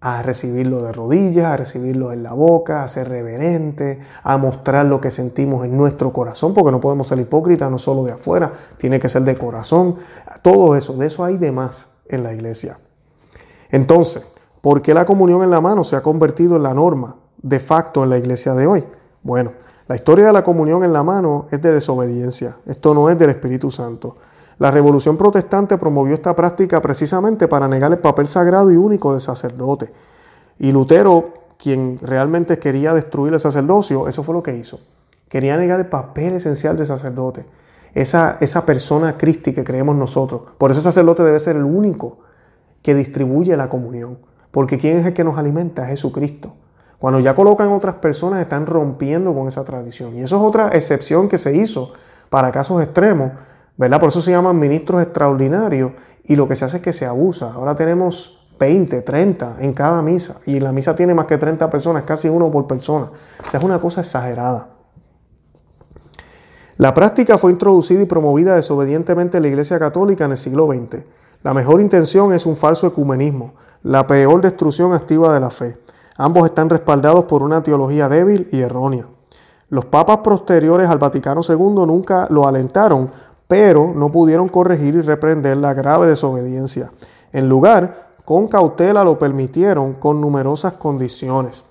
a 0.00 0.22
recibirlo 0.22 0.82
de 0.82 0.92
rodillas, 0.92 1.46
a 1.46 1.56
recibirlo 1.56 2.12
en 2.12 2.22
la 2.22 2.32
boca, 2.32 2.84
a 2.84 2.88
ser 2.88 3.08
reverente, 3.08 3.98
a 4.22 4.36
mostrar 4.36 4.86
lo 4.86 5.00
que 5.00 5.10
sentimos 5.10 5.64
en 5.64 5.76
nuestro 5.76 6.12
corazón, 6.12 6.54
porque 6.54 6.70
no 6.70 6.80
podemos 6.80 7.08
ser 7.08 7.18
hipócritas, 7.18 7.68
no 7.70 7.78
solo 7.78 8.04
de 8.04 8.12
afuera, 8.12 8.52
tiene 8.76 9.00
que 9.00 9.08
ser 9.08 9.22
de 9.22 9.36
corazón. 9.36 9.96
Todo 10.42 10.76
eso, 10.76 10.92
de 10.94 11.08
eso 11.08 11.24
hay 11.24 11.36
de 11.36 11.50
más 11.50 11.88
en 12.08 12.22
la 12.22 12.32
iglesia. 12.32 12.78
Entonces, 13.70 14.22
¿por 14.60 14.82
qué 14.82 14.94
la 14.94 15.04
comunión 15.04 15.42
en 15.42 15.50
la 15.50 15.60
mano 15.60 15.82
se 15.82 15.96
ha 15.96 16.02
convertido 16.02 16.56
en 16.56 16.62
la 16.62 16.74
norma 16.74 17.16
de 17.42 17.58
facto 17.58 18.04
en 18.04 18.10
la 18.10 18.18
iglesia 18.18 18.54
de 18.54 18.66
hoy? 18.68 18.84
Bueno, 19.22 19.52
la 19.88 19.96
historia 19.96 20.26
de 20.26 20.32
la 20.34 20.44
comunión 20.44 20.84
en 20.84 20.92
la 20.92 21.02
mano 21.02 21.46
es 21.50 21.62
de 21.62 21.72
desobediencia, 21.72 22.56
esto 22.66 22.92
no 22.92 23.08
es 23.08 23.16
del 23.16 23.30
Espíritu 23.30 23.70
Santo. 23.70 24.16
La 24.58 24.70
revolución 24.70 25.16
protestante 25.16 25.78
promovió 25.78 26.14
esta 26.14 26.36
práctica 26.36 26.82
precisamente 26.82 27.48
para 27.48 27.68
negar 27.68 27.90
el 27.92 27.98
papel 27.98 28.26
sagrado 28.26 28.70
y 28.70 28.76
único 28.76 29.12
del 29.12 29.22
sacerdote. 29.22 29.90
Y 30.58 30.72
Lutero, 30.72 31.32
quien 31.56 31.96
realmente 32.02 32.58
quería 32.58 32.92
destruir 32.92 33.32
el 33.32 33.40
sacerdocio, 33.40 34.08
eso 34.08 34.22
fue 34.22 34.34
lo 34.34 34.42
que 34.42 34.56
hizo. 34.56 34.78
Quería 35.28 35.56
negar 35.56 35.80
el 35.80 35.86
papel 35.86 36.34
esencial 36.34 36.76
del 36.76 36.86
sacerdote, 36.86 37.46
esa, 37.94 38.36
esa 38.40 38.66
persona 38.66 39.16
Cristi 39.16 39.54
que 39.54 39.64
creemos 39.64 39.96
nosotros. 39.96 40.42
Por 40.58 40.70
eso 40.70 40.80
el 40.80 40.84
sacerdote 40.84 41.22
debe 41.22 41.40
ser 41.40 41.56
el 41.56 41.64
único 41.64 42.18
que 42.82 42.94
distribuye 42.94 43.56
la 43.56 43.70
comunión. 43.70 44.18
Porque 44.50 44.76
¿quién 44.76 44.98
es 44.98 45.06
el 45.06 45.14
que 45.14 45.24
nos 45.24 45.38
alimenta? 45.38 45.86
Jesucristo. 45.86 46.52
Cuando 46.98 47.20
ya 47.20 47.34
colocan 47.34 47.68
otras 47.68 47.96
personas, 47.96 48.40
están 48.40 48.66
rompiendo 48.66 49.34
con 49.34 49.48
esa 49.48 49.64
tradición. 49.64 50.16
Y 50.16 50.22
eso 50.22 50.36
es 50.36 50.42
otra 50.42 50.70
excepción 50.72 51.28
que 51.28 51.38
se 51.38 51.56
hizo 51.56 51.92
para 52.28 52.50
casos 52.50 52.82
extremos 52.82 53.32
¿verdad? 53.78 54.00
Por 54.00 54.10
eso 54.10 54.20
se 54.20 54.32
llaman 54.32 54.58
ministros 54.58 55.00
extraordinarios 55.00 55.92
y 56.24 56.36
lo 56.36 56.46
que 56.46 56.56
se 56.56 56.66
hace 56.66 56.78
es 56.78 56.82
que 56.82 56.92
se 56.92 57.06
abusa. 57.06 57.52
Ahora 57.52 57.76
tenemos 57.76 58.40
20, 58.58 59.00
30 59.02 59.56
en 59.60 59.72
cada 59.72 60.02
misa 60.02 60.40
y 60.44 60.58
la 60.58 60.72
misa 60.72 60.96
tiene 60.96 61.14
más 61.14 61.26
que 61.26 61.38
30 61.38 61.70
personas, 61.70 62.02
casi 62.02 62.28
uno 62.28 62.50
por 62.50 62.66
persona. 62.66 63.06
O 63.06 63.50
sea, 63.50 63.58
es 63.58 63.64
una 63.64 63.80
cosa 63.80 64.00
exagerada. 64.00 64.70
La 66.76 66.92
práctica 66.92 67.38
fue 67.38 67.52
introducida 67.52 68.02
y 68.02 68.06
promovida 68.06 68.56
desobedientemente 68.56 69.36
en 69.36 69.44
la 69.44 69.48
Iglesia 69.48 69.78
Católica 69.78 70.24
en 70.24 70.32
el 70.32 70.36
siglo 70.36 70.66
XX. 70.66 71.04
La 71.44 71.54
mejor 71.54 71.80
intención 71.80 72.32
es 72.32 72.46
un 72.46 72.56
falso 72.56 72.88
ecumenismo, 72.88 73.54
la 73.84 74.08
peor 74.08 74.42
destrucción 74.42 74.92
activa 74.92 75.32
de 75.32 75.40
la 75.40 75.50
fe. 75.50 75.78
Ambos 76.18 76.44
están 76.44 76.68
respaldados 76.68 77.24
por 77.24 77.42
una 77.42 77.62
teología 77.62 78.10
débil 78.10 78.48
y 78.52 78.60
errónea. 78.60 79.06
Los 79.70 79.86
papas 79.86 80.18
posteriores 80.18 80.88
al 80.88 80.98
Vaticano 80.98 81.40
II 81.48 81.86
nunca 81.86 82.26
lo 82.28 82.46
alentaron 82.46 83.10
pero 83.48 83.94
no 83.94 84.10
pudieron 84.10 84.48
corregir 84.48 84.94
y 84.94 85.00
reprender 85.00 85.56
la 85.56 85.74
grave 85.74 86.06
desobediencia. 86.06 86.92
En 87.32 87.48
lugar, 87.48 88.08
con 88.24 88.46
cautela 88.46 89.02
lo 89.02 89.18
permitieron 89.18 89.94
con 89.94 90.20
numerosas 90.20 90.74
condiciones. 90.74 91.64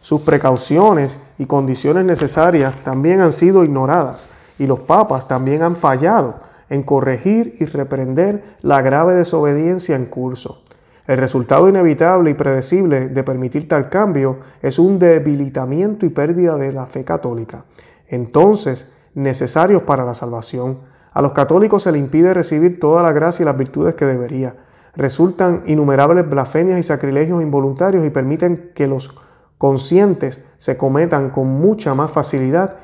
Sus 0.00 0.22
precauciones 0.22 1.20
y 1.38 1.46
condiciones 1.46 2.04
necesarias 2.04 2.74
también 2.82 3.20
han 3.20 3.32
sido 3.32 3.62
ignoradas 3.62 4.28
y 4.58 4.66
los 4.66 4.80
papas 4.80 5.28
también 5.28 5.62
han 5.62 5.76
fallado 5.76 6.34
en 6.68 6.82
corregir 6.82 7.54
y 7.60 7.66
reprender 7.66 8.56
la 8.62 8.82
grave 8.82 9.14
desobediencia 9.14 9.94
en 9.94 10.06
curso. 10.06 10.61
El 11.06 11.18
resultado 11.18 11.68
inevitable 11.68 12.30
y 12.30 12.34
predecible 12.34 13.08
de 13.08 13.24
permitir 13.24 13.66
tal 13.66 13.88
cambio 13.88 14.38
es 14.62 14.78
un 14.78 14.98
debilitamiento 14.98 16.06
y 16.06 16.10
pérdida 16.10 16.56
de 16.56 16.72
la 16.72 16.86
fe 16.86 17.04
católica, 17.04 17.64
entonces 18.06 18.88
necesarios 19.14 19.82
para 19.82 20.04
la 20.04 20.14
salvación. 20.14 20.80
A 21.12 21.20
los 21.20 21.32
católicos 21.32 21.82
se 21.82 21.92
les 21.92 22.00
impide 22.00 22.32
recibir 22.34 22.78
toda 22.78 23.02
la 23.02 23.12
gracia 23.12 23.42
y 23.42 23.46
las 23.46 23.56
virtudes 23.56 23.94
que 23.94 24.04
debería. 24.04 24.56
Resultan 24.94 25.62
innumerables 25.66 26.28
blasfemias 26.28 26.78
y 26.78 26.82
sacrilegios 26.82 27.42
involuntarios 27.42 28.04
y 28.04 28.10
permiten 28.10 28.70
que 28.74 28.86
los 28.86 29.14
conscientes 29.58 30.42
se 30.56 30.76
cometan 30.76 31.30
con 31.30 31.48
mucha 31.48 31.94
más 31.94 32.10
facilidad 32.10 32.76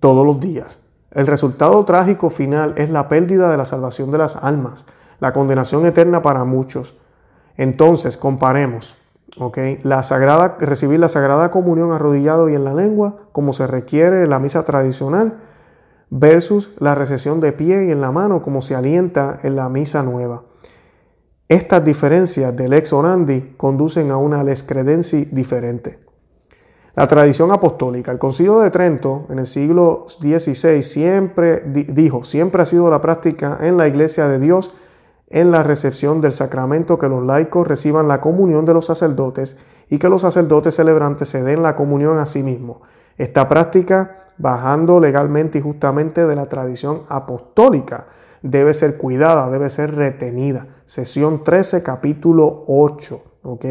todos 0.00 0.26
los 0.26 0.40
días. 0.40 0.78
El 1.10 1.26
resultado 1.26 1.84
trágico 1.84 2.30
final 2.30 2.74
es 2.76 2.90
la 2.90 3.08
pérdida 3.08 3.50
de 3.50 3.56
la 3.56 3.64
salvación 3.64 4.10
de 4.10 4.18
las 4.18 4.36
almas, 4.36 4.86
la 5.22 5.32
condenación 5.32 5.86
eterna 5.86 6.20
para 6.20 6.42
muchos. 6.42 6.96
Entonces, 7.56 8.16
comparemos, 8.16 8.98
La 9.84 10.02
sagrada, 10.02 10.56
recibir 10.58 10.98
la 10.98 11.08
sagrada 11.08 11.52
comunión 11.52 11.92
arrodillado 11.92 12.48
y 12.48 12.54
en 12.56 12.64
la 12.64 12.74
lengua, 12.74 13.28
como 13.30 13.52
se 13.52 13.68
requiere 13.68 14.24
en 14.24 14.30
la 14.30 14.40
misa 14.40 14.64
tradicional, 14.64 15.38
versus 16.10 16.72
la 16.80 16.96
recesión 16.96 17.38
de 17.38 17.52
pie 17.52 17.86
y 17.86 17.92
en 17.92 18.00
la 18.00 18.10
mano 18.10 18.42
como 18.42 18.62
se 18.62 18.74
alienta 18.74 19.38
en 19.44 19.54
la 19.54 19.68
misa 19.68 20.02
nueva. 20.02 20.42
Estas 21.48 21.84
diferencias 21.84 22.54
del 22.56 22.72
ex 22.72 22.92
orandi 22.92 23.54
conducen 23.56 24.10
a 24.10 24.16
una 24.16 24.42
les 24.42 24.64
credenci 24.64 25.26
diferente. 25.26 26.00
La 26.96 27.06
tradición 27.06 27.52
apostólica, 27.52 28.10
el 28.10 28.18
concilio 28.18 28.58
de 28.58 28.70
Trento 28.70 29.26
en 29.30 29.38
el 29.38 29.46
siglo 29.46 30.04
XVI 30.08 30.82
siempre 30.82 31.62
dijo, 31.64 32.24
siempre 32.24 32.62
ha 32.62 32.66
sido 32.66 32.90
la 32.90 33.00
práctica 33.00 33.58
en 33.62 33.76
la 33.76 33.86
iglesia 33.86 34.26
de 34.26 34.40
Dios 34.40 34.72
en 35.32 35.50
la 35.50 35.62
recepción 35.62 36.20
del 36.20 36.34
sacramento 36.34 36.98
que 36.98 37.08
los 37.08 37.24
laicos 37.24 37.66
reciban 37.66 38.06
la 38.06 38.20
comunión 38.20 38.64
de 38.64 38.74
los 38.74 38.86
sacerdotes 38.86 39.56
y 39.88 39.98
que 39.98 40.08
los 40.08 40.20
sacerdotes 40.20 40.76
celebrantes 40.76 41.28
se 41.28 41.42
den 41.42 41.62
la 41.62 41.74
comunión 41.74 42.18
a 42.18 42.26
sí 42.26 42.42
mismos. 42.42 42.78
Esta 43.16 43.48
práctica 43.48 44.22
bajando 44.38 45.00
legalmente 45.00 45.58
y 45.58 45.62
justamente 45.62 46.26
de 46.26 46.36
la 46.36 46.46
tradición 46.46 47.02
apostólica. 47.08 48.06
Debe 48.42 48.74
ser 48.74 48.96
cuidada, 48.96 49.48
debe 49.50 49.70
ser 49.70 49.94
retenida. 49.94 50.66
Sesión 50.84 51.44
13, 51.44 51.82
capítulo 51.82 52.64
8, 52.66 53.22
¿ok? 53.44 53.64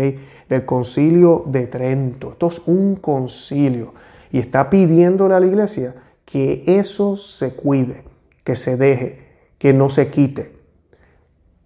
Del 0.48 0.66
concilio 0.66 1.44
de 1.46 1.68
Trento. 1.68 2.32
Esto 2.32 2.48
es 2.48 2.62
un 2.66 2.96
concilio 2.96 3.94
y 4.32 4.40
está 4.40 4.70
pidiéndole 4.70 5.36
a 5.36 5.40
la 5.40 5.46
iglesia 5.46 5.96
que 6.26 6.64
eso 6.66 7.18
se 7.18 7.54
cuide, 7.54 8.04
que 8.44 8.56
se 8.56 8.78
deje, 8.78 9.28
que 9.58 9.74
no 9.74 9.90
se 9.90 10.10
quite. 10.10 10.61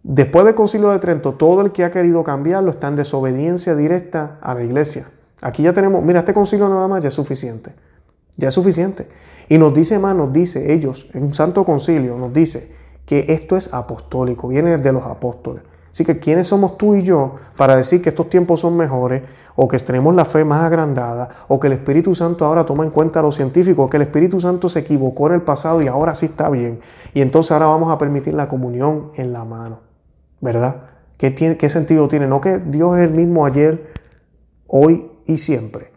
Después 0.07 0.45
del 0.45 0.53
concilio 0.53 0.91
de 0.91 0.99
Trento, 0.99 1.33
todo 1.33 1.61
el 1.61 1.71
que 1.71 1.83
ha 1.83 1.89
querido 1.89 2.23
cambiarlo 2.23 2.69
está 2.69 2.89
en 2.89 2.95
desobediencia 2.95 3.75
directa 3.75 4.37
a 4.39 4.53
la 4.53 4.61
iglesia. 4.61 5.07
Aquí 5.41 5.63
ya 5.63 5.73
tenemos, 5.73 6.03
mira, 6.03 6.19
este 6.19 6.31
concilio 6.31 6.69
nada 6.69 6.87
más 6.87 7.01
ya 7.01 7.07
es 7.07 7.13
suficiente. 7.15 7.73
Ya 8.37 8.49
es 8.49 8.53
suficiente. 8.53 9.07
Y 9.49 9.57
nos 9.57 9.73
dice 9.73 9.97
más, 9.97 10.15
nos 10.15 10.31
dice 10.31 10.73
ellos, 10.73 11.09
en 11.13 11.23
un 11.23 11.33
santo 11.33 11.65
concilio, 11.65 12.19
nos 12.19 12.31
dice 12.31 12.71
que 13.07 13.25
esto 13.29 13.57
es 13.57 13.73
apostólico, 13.73 14.47
viene 14.47 14.77
de 14.77 14.91
los 14.93 15.01
apóstoles. 15.05 15.63
Así 15.91 16.05
que, 16.05 16.19
¿quiénes 16.19 16.45
somos 16.45 16.77
tú 16.77 16.93
y 16.93 17.01
yo 17.01 17.37
para 17.57 17.75
decir 17.75 18.03
que 18.03 18.09
estos 18.09 18.29
tiempos 18.29 18.59
son 18.59 18.77
mejores, 18.77 19.23
o 19.55 19.67
que 19.67 19.79
tenemos 19.79 20.13
la 20.13 20.25
fe 20.25 20.45
más 20.45 20.61
agrandada, 20.61 21.29
o 21.47 21.59
que 21.59 21.65
el 21.65 21.73
Espíritu 21.73 22.13
Santo 22.13 22.45
ahora 22.45 22.63
toma 22.63 22.83
en 22.83 22.91
cuenta 22.91 23.21
a 23.21 23.23
los 23.23 23.33
científicos, 23.33 23.89
que 23.89 23.97
el 23.97 24.03
Espíritu 24.03 24.39
Santo 24.39 24.69
se 24.69 24.81
equivocó 24.81 25.25
en 25.29 25.33
el 25.33 25.41
pasado 25.41 25.81
y 25.81 25.87
ahora 25.87 26.13
sí 26.13 26.27
está 26.27 26.51
bien? 26.51 26.79
Y 27.15 27.21
entonces 27.21 27.53
ahora 27.53 27.65
vamos 27.65 27.91
a 27.91 27.97
permitir 27.97 28.35
la 28.35 28.47
comunión 28.47 29.09
en 29.15 29.33
la 29.33 29.45
mano. 29.45 29.84
¿Verdad? 30.41 30.83
¿Qué, 31.17 31.69
sentido 31.69 32.07
tiene? 32.07 32.27
No 32.27 32.41
que 32.41 32.59
Dios 32.59 32.97
es 32.97 33.05
el 33.05 33.11
mismo 33.11 33.45
ayer, 33.45 33.91
hoy 34.67 35.11
y 35.25 35.37
siempre. 35.37 35.91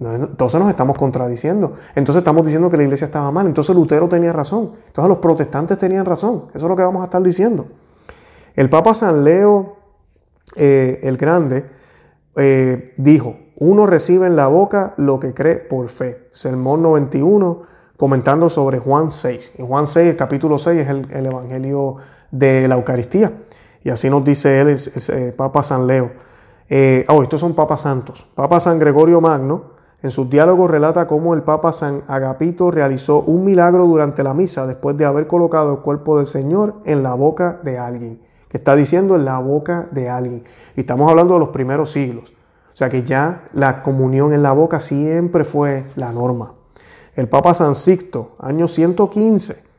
Entonces 0.00 0.58
nos 0.58 0.70
estamos 0.70 0.96
contradiciendo. 0.96 1.74
Entonces 1.94 2.20
estamos 2.20 2.44
diciendo 2.44 2.70
que 2.70 2.76
la 2.76 2.84
iglesia 2.84 3.04
estaba 3.04 3.30
mal. 3.30 3.46
Entonces 3.46 3.74
Lutero 3.74 4.08
tenía 4.08 4.32
razón. 4.32 4.72
Entonces 4.86 5.08
los 5.08 5.18
protestantes 5.18 5.76
tenían 5.78 6.06
razón. 6.06 6.46
Eso 6.54 6.66
es 6.66 6.70
lo 6.70 6.76
que 6.76 6.82
vamos 6.82 7.02
a 7.02 7.04
estar 7.04 7.22
diciendo. 7.22 7.66
El 8.54 8.70
Papa 8.70 8.94
San 8.94 9.24
Leo 9.24 9.76
eh, 10.56 11.00
el 11.02 11.16
Grande 11.16 11.66
eh, 12.36 12.92
dijo, 12.96 13.36
uno 13.56 13.86
recibe 13.86 14.26
en 14.26 14.36
la 14.36 14.46
boca 14.48 14.94
lo 14.96 15.20
que 15.20 15.34
cree 15.34 15.56
por 15.56 15.88
fe. 15.88 16.28
Sermón 16.30 16.82
91, 16.82 17.62
comentando 17.96 18.48
sobre 18.48 18.78
Juan 18.78 19.10
6. 19.10 19.52
En 19.58 19.66
Juan 19.66 19.86
6, 19.86 20.08
el 20.08 20.16
capítulo 20.16 20.58
6 20.58 20.80
es 20.80 20.88
el, 20.88 21.26
Evangelio 21.26 21.96
de 22.30 22.66
la 22.68 22.76
Eucaristía. 22.76 23.32
Y 23.82 23.90
así 23.90 24.10
nos 24.10 24.24
dice 24.24 24.60
él, 24.60 24.68
el, 24.68 25.32
Papa 25.34 25.62
San 25.62 25.86
Leo. 25.86 26.10
Eh, 26.68 27.04
oh, 27.08 27.22
estos 27.22 27.40
son 27.40 27.54
papas 27.54 27.82
santos. 27.82 28.26
Papa 28.34 28.60
San 28.60 28.78
Gregorio 28.78 29.20
Magno, 29.20 29.72
en 30.02 30.10
sus 30.10 30.30
diálogos 30.30 30.70
relata 30.70 31.06
cómo 31.06 31.34
el 31.34 31.42
Papa 31.42 31.72
San 31.72 32.04
Agapito 32.08 32.70
realizó 32.70 33.20
un 33.20 33.44
milagro 33.44 33.86
durante 33.86 34.22
la 34.22 34.32
misa 34.34 34.66
después 34.66 34.96
de 34.96 35.04
haber 35.04 35.26
colocado 35.26 35.72
el 35.72 35.80
cuerpo 35.80 36.16
del 36.16 36.26
Señor 36.26 36.76
en 36.84 37.02
la 37.02 37.14
boca 37.14 37.60
de 37.62 37.78
alguien. 37.78 38.20
Que 38.48 38.56
está 38.56 38.74
diciendo 38.76 39.14
en 39.14 39.24
la 39.24 39.38
boca 39.38 39.88
de 39.90 40.08
alguien. 40.08 40.44
Y 40.76 40.80
estamos 40.80 41.08
hablando 41.08 41.34
de 41.34 41.40
los 41.40 41.50
primeros 41.50 41.90
siglos. 41.92 42.32
O 42.72 42.76
sea 42.76 42.88
que 42.88 43.02
ya 43.02 43.44
la 43.52 43.82
comunión 43.82 44.32
en 44.32 44.42
la 44.42 44.52
boca 44.52 44.80
siempre 44.80 45.44
fue 45.44 45.84
la 45.96 46.12
norma. 46.12 46.54
El 47.14 47.28
Papa 47.28 47.52
San 47.52 47.74
Sixto, 47.74 48.36
año 48.38 48.68
115, 48.68 49.69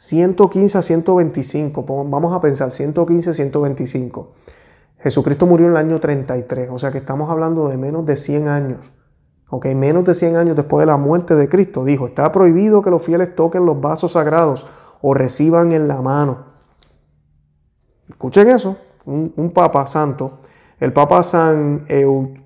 115 0.00 0.78
a 0.78 0.80
125, 0.80 1.84
vamos 1.84 2.34
a 2.34 2.40
pensar 2.40 2.72
115 2.72 3.28
a 3.28 3.34
125. 3.34 4.32
Jesucristo 4.98 5.44
murió 5.44 5.66
en 5.66 5.72
el 5.72 5.76
año 5.76 6.00
33, 6.00 6.70
o 6.72 6.78
sea 6.78 6.90
que 6.90 6.96
estamos 6.96 7.28
hablando 7.28 7.68
de 7.68 7.76
menos 7.76 8.06
de 8.06 8.16
100 8.16 8.48
años. 8.48 8.92
Ok, 9.50 9.66
menos 9.66 10.06
de 10.06 10.14
100 10.14 10.36
años 10.36 10.56
después 10.56 10.86
de 10.86 10.90
la 10.90 10.96
muerte 10.96 11.34
de 11.34 11.50
Cristo, 11.50 11.84
dijo, 11.84 12.06
está 12.06 12.32
prohibido 12.32 12.80
que 12.80 12.88
los 12.88 13.02
fieles 13.02 13.36
toquen 13.36 13.66
los 13.66 13.78
vasos 13.78 14.12
sagrados 14.12 14.66
o 15.02 15.12
reciban 15.12 15.72
en 15.72 15.86
la 15.86 16.00
mano. 16.00 16.46
Escuchen 18.08 18.48
eso, 18.48 18.78
un, 19.04 19.52
papa 19.52 19.84
santo, 19.86 20.38
el 20.78 20.94
papa 20.94 21.22
San 21.22 21.84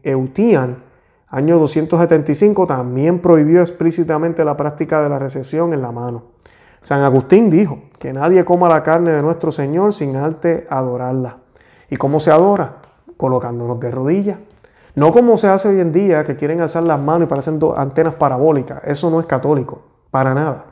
Eutian, 0.02 0.82
año 1.28 1.60
275, 1.60 2.66
también 2.66 3.20
prohibió 3.20 3.60
explícitamente 3.60 4.44
la 4.44 4.56
práctica 4.56 5.04
de 5.04 5.08
la 5.08 5.20
recepción 5.20 5.72
en 5.72 5.82
la 5.82 5.92
mano. 5.92 6.34
San 6.84 7.00
Agustín 7.00 7.48
dijo 7.48 7.78
que 7.98 8.12
nadie 8.12 8.44
coma 8.44 8.68
la 8.68 8.82
carne 8.82 9.12
de 9.12 9.22
nuestro 9.22 9.50
Señor 9.50 9.94
sin 9.94 10.16
arte 10.16 10.66
adorarla. 10.68 11.38
¿Y 11.88 11.96
cómo 11.96 12.20
se 12.20 12.30
adora? 12.30 12.82
Colocándonos 13.16 13.80
de 13.80 13.90
rodillas. 13.90 14.36
No 14.94 15.10
como 15.10 15.38
se 15.38 15.48
hace 15.48 15.68
hoy 15.68 15.80
en 15.80 15.92
día, 15.92 16.24
que 16.24 16.36
quieren 16.36 16.60
alzar 16.60 16.82
las 16.82 17.00
manos 17.00 17.22
y 17.22 17.30
parecen 17.30 17.58
antenas 17.74 18.16
parabólicas. 18.16 18.82
Eso 18.84 19.08
no 19.08 19.18
es 19.18 19.24
católico, 19.24 19.80
para 20.10 20.34
nada. 20.34 20.66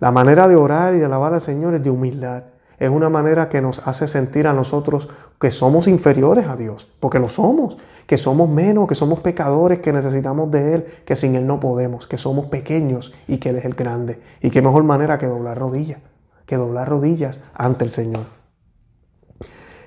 La 0.00 0.10
manera 0.10 0.48
de 0.48 0.56
orar 0.56 0.94
y 0.94 1.00
de 1.00 1.04
alabar 1.04 1.34
al 1.34 1.42
Señor 1.42 1.74
es 1.74 1.82
de 1.82 1.90
humildad. 1.90 2.44
Es 2.78 2.90
una 2.90 3.08
manera 3.08 3.48
que 3.48 3.62
nos 3.62 3.86
hace 3.86 4.06
sentir 4.06 4.46
a 4.46 4.52
nosotros 4.52 5.08
que 5.40 5.50
somos 5.50 5.88
inferiores 5.88 6.46
a 6.46 6.56
Dios, 6.56 6.88
porque 7.00 7.18
lo 7.18 7.28
somos, 7.28 7.78
que 8.06 8.18
somos 8.18 8.48
menos, 8.48 8.86
que 8.86 8.94
somos 8.94 9.20
pecadores, 9.20 9.78
que 9.78 9.92
necesitamos 9.92 10.50
de 10.50 10.74
Él, 10.74 10.86
que 11.04 11.16
sin 11.16 11.34
Él 11.34 11.46
no 11.46 11.58
podemos, 11.58 12.06
que 12.06 12.18
somos 12.18 12.46
pequeños 12.46 13.14
y 13.26 13.38
que 13.38 13.48
Él 13.48 13.56
es 13.56 13.64
el 13.64 13.74
grande. 13.74 14.20
Y 14.40 14.50
qué 14.50 14.60
mejor 14.60 14.84
manera 14.84 15.18
que 15.18 15.26
doblar 15.26 15.58
rodillas, 15.58 16.00
que 16.44 16.56
doblar 16.56 16.88
rodillas 16.88 17.42
ante 17.54 17.84
el 17.84 17.90
Señor. 17.90 18.24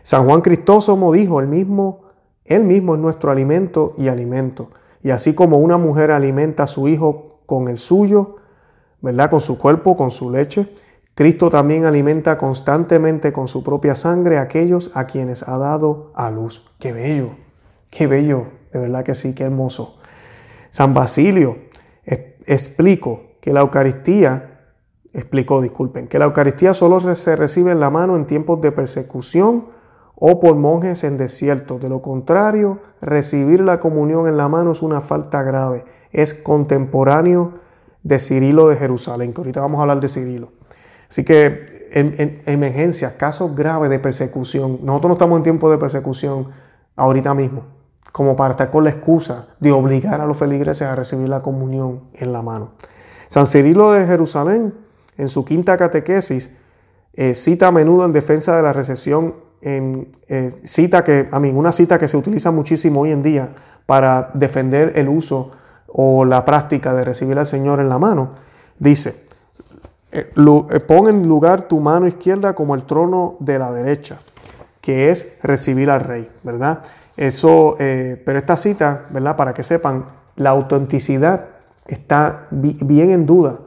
San 0.02 0.26
Juan 0.26 0.42
Cristóstomo 0.42 1.12
dijo, 1.12 1.40
el 1.40 1.48
mismo, 1.48 2.02
él 2.46 2.64
mismo 2.64 2.96
es 2.96 3.02
nuestro 3.02 3.32
alimento 3.32 3.94
y 3.98 4.08
alimento. 4.08 4.72
Y 5.04 5.12
así 5.12 5.36
como 5.36 5.60
una 5.60 5.78
mujer 5.78 6.10
alimenta 6.10 6.64
a 6.64 6.68
su 6.68 6.88
hijo 6.88 7.42
con 7.46 7.68
el 7.68 7.78
suyo, 7.78 8.38
¿verdad? 9.02 9.30
Con 9.30 9.40
su 9.40 9.58
cuerpo, 9.58 9.96
con 9.96 10.12
su 10.12 10.32
leche, 10.32 10.74
Cristo 11.20 11.50
también 11.50 11.84
alimenta 11.84 12.38
constantemente 12.38 13.34
con 13.34 13.50
su 13.50 13.62
propia 13.62 13.94
sangre 13.94 14.38
a 14.38 14.44
aquellos 14.44 14.90
a 14.94 15.06
quienes 15.06 15.46
ha 15.46 15.58
dado 15.58 16.14
a 16.16 16.32
luz. 16.32 16.72
Qué 16.80 16.94
bello, 16.94 17.32
qué 17.90 18.08
bello, 18.08 18.46
de 18.72 18.80
verdad 18.80 19.04
que 19.04 19.14
sí, 19.14 19.36
qué 19.36 19.44
hermoso. 19.44 19.98
San 20.70 20.94
Basilio 20.94 21.58
explicó 22.46 23.34
que 23.42 23.52
la 23.52 23.60
Eucaristía, 23.60 24.62
explicó, 25.12 25.62
disculpen, 25.62 26.08
que 26.08 26.20
la 26.20 26.24
Eucaristía 26.24 26.74
solo 26.74 27.02
se 27.14 27.36
recibe 27.36 27.74
en 27.74 27.82
la 27.82 27.90
mano 27.90 28.16
en 28.16 28.26
tiempos 28.26 28.62
de 28.62 28.72
persecución 28.72 29.66
o 30.16 30.40
por 30.40 30.56
monjes 30.56 31.04
en 31.04 31.18
desierto. 31.18 31.80
De 31.80 31.90
lo 31.90 32.02
contrario, 32.02 32.80
recibir 33.02 33.60
la 33.60 33.82
comunión 33.82 34.26
en 34.30 34.38
la 34.38 34.48
mano 34.48 34.72
es 34.72 34.82
una 34.82 35.02
falta 35.02 35.44
grave. 35.44 35.84
Es 36.14 36.34
contemporáneo 36.34 37.56
de 38.04 38.20
Cirilo 38.20 38.70
de 38.70 38.78
Jerusalén, 38.78 39.34
que 39.34 39.42
ahorita 39.42 39.60
vamos 39.60 39.80
a 39.80 39.82
hablar 39.82 40.00
de 40.00 40.08
Cirilo. 40.08 40.59
Así 41.10 41.24
que 41.24 41.90
en, 41.92 42.42
emergencias, 42.46 43.14
casos 43.14 43.56
graves 43.56 43.90
de 43.90 44.00
persecución, 44.00 44.80
nosotros 44.84 45.10
no 45.10 45.14
estamos 45.14 45.38
en 45.38 45.44
tiempo 45.44 45.70
de 45.72 45.78
persecución 45.78 46.50
ahorita 46.96 47.34
mismo, 47.34 47.64
como 48.12 48.36
para 48.36 48.52
estar 48.52 48.70
con 48.70 48.84
la 48.84 48.92
excusa 48.92 49.48
de 49.60 49.72
obligar 49.72 50.22
a 50.22 50.26
los 50.26 50.38
feligreses 50.38 50.84
a 50.84 50.96
recibir 50.96 51.28
la 51.28 51.42
comunión 51.42 52.02
en 52.14 52.32
la 52.32 52.42
mano. 52.42 52.74
San 53.28 53.48
Cirilo 53.48 53.92
de 53.92 54.06
Jerusalén, 54.06 54.74
en 55.18 55.30
su 55.30 55.44
quinta 55.46 55.78
catequesis, 55.78 56.52
eh, 57.14 57.34
cita 57.34 57.68
a 57.68 57.72
menudo 57.72 58.06
en 58.06 58.12
defensa 58.12 58.56
de 58.56 58.62
la 58.62 58.72
recepción 58.72 59.36
en 59.62 60.12
eh, 60.28 60.52
cita 60.64 61.04
que, 61.04 61.28
a 61.32 61.40
mí, 61.40 61.50
una 61.50 61.72
cita 61.72 61.98
que 62.00 62.08
se 62.08 62.18
utiliza 62.18 62.52
muchísimo 62.52 63.02
hoy 63.02 63.12
en 63.12 63.22
día 63.22 63.50
para 63.86 64.32
defender 64.34 64.94
el 64.96 65.10
uso 65.10 65.52
o 65.88 66.24
la 66.24 66.46
práctica 66.46 66.94
de 66.94 67.04
recibir 67.04 67.38
al 67.38 67.48
Señor 67.48 67.80
en 67.80 67.90
la 67.90 67.98
mano, 67.98 68.36
dice, 68.78 69.29
eh, 70.12 70.32
eh, 70.36 70.80
pon 70.80 71.08
en 71.08 71.28
lugar 71.28 71.68
tu 71.68 71.80
mano 71.80 72.08
izquierda 72.08 72.54
como 72.54 72.76
el 72.76 72.84
trono 72.84 73.36
de 73.40 73.60
la 73.60 73.72
derecha, 73.72 74.18
que 74.82 75.10
es 75.10 75.38
recibir 75.44 75.90
al 75.90 76.02
rey, 76.02 76.30
¿verdad? 76.44 76.80
Eso, 77.18 77.76
pero 77.78 78.40
esta 78.40 78.56
cita, 78.56 79.08
¿verdad? 79.10 79.36
Para 79.36 79.54
que 79.54 79.62
sepan, 79.62 80.06
la 80.38 80.52
autenticidad 80.52 81.50
está 81.86 82.48
bien 82.52 83.12
en 83.12 83.26
duda 83.26 83.60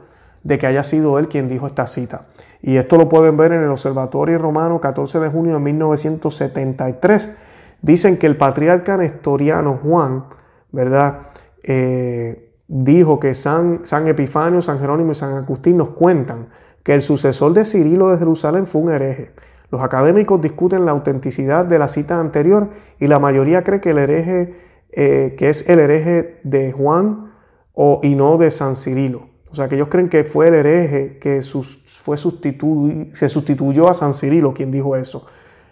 de 0.43 0.57
que 0.57 0.67
haya 0.67 0.83
sido 0.83 1.19
él 1.19 1.27
quien 1.27 1.47
dijo 1.47 1.67
esta 1.67 1.85
cita. 1.87 2.25
Y 2.61 2.77
esto 2.77 2.97
lo 2.97 3.09
pueden 3.09 3.35
ver 3.35 3.51
en 3.51 3.61
el 3.61 3.69
Observatorio 3.69 4.37
Romano 4.37 4.79
14 4.79 5.19
de 5.19 5.29
junio 5.29 5.55
de 5.55 5.59
1973. 5.59 7.35
Dicen 7.81 8.17
que 8.17 8.25
el 8.25 8.37
patriarca 8.37 8.95
nestoriano 8.95 9.79
Juan, 9.83 10.25
¿verdad? 10.71 11.27
Eh, 11.61 12.52
dijo 12.73 13.19
que 13.19 13.35
San, 13.35 13.81
San 13.83 14.07
Epifanio, 14.07 14.61
San 14.61 14.79
Jerónimo 14.79 15.11
y 15.11 15.15
San 15.15 15.33
Agustín 15.33 15.77
nos 15.77 15.91
cuentan 15.91 16.47
que 16.81 16.95
el 16.95 17.03
sucesor 17.03 17.53
de 17.53 17.65
Cirilo 17.65 18.09
de 18.09 18.17
Jerusalén 18.17 18.65
fue 18.65 18.81
un 18.81 18.91
hereje. 18.91 19.31
Los 19.69 19.81
académicos 19.81 20.41
discuten 20.41 20.85
la 20.85 20.91
autenticidad 20.91 21.65
de 21.65 21.77
la 21.77 21.87
cita 21.87 22.19
anterior 22.19 22.69
y 22.99 23.07
la 23.07 23.19
mayoría 23.19 23.63
cree 23.63 23.79
que 23.79 23.91
el 23.91 23.99
hereje, 23.99 24.55
eh, 24.91 25.35
que 25.37 25.49
es 25.49 25.69
el 25.69 25.79
hereje 25.79 26.39
de 26.43 26.71
Juan 26.71 27.31
o, 27.73 27.99
y 28.01 28.15
no 28.15 28.37
de 28.37 28.49
San 28.49 28.75
Cirilo. 28.75 29.29
O 29.51 29.55
sea, 29.55 29.69
que 29.69 29.75
ellos 29.75 29.89
creen 29.89 30.09
que 30.09 30.23
fue 30.23 30.47
el 30.47 30.55
hereje 30.55 31.19
que 31.19 31.43
sus, 31.43 31.83
fue 31.85 32.17
se 32.17 33.29
sustituyó 33.29 33.87
a 33.87 33.93
San 33.93 34.15
Cirilo 34.15 34.53
quien 34.53 34.71
dijo 34.71 34.95
eso. 34.95 35.27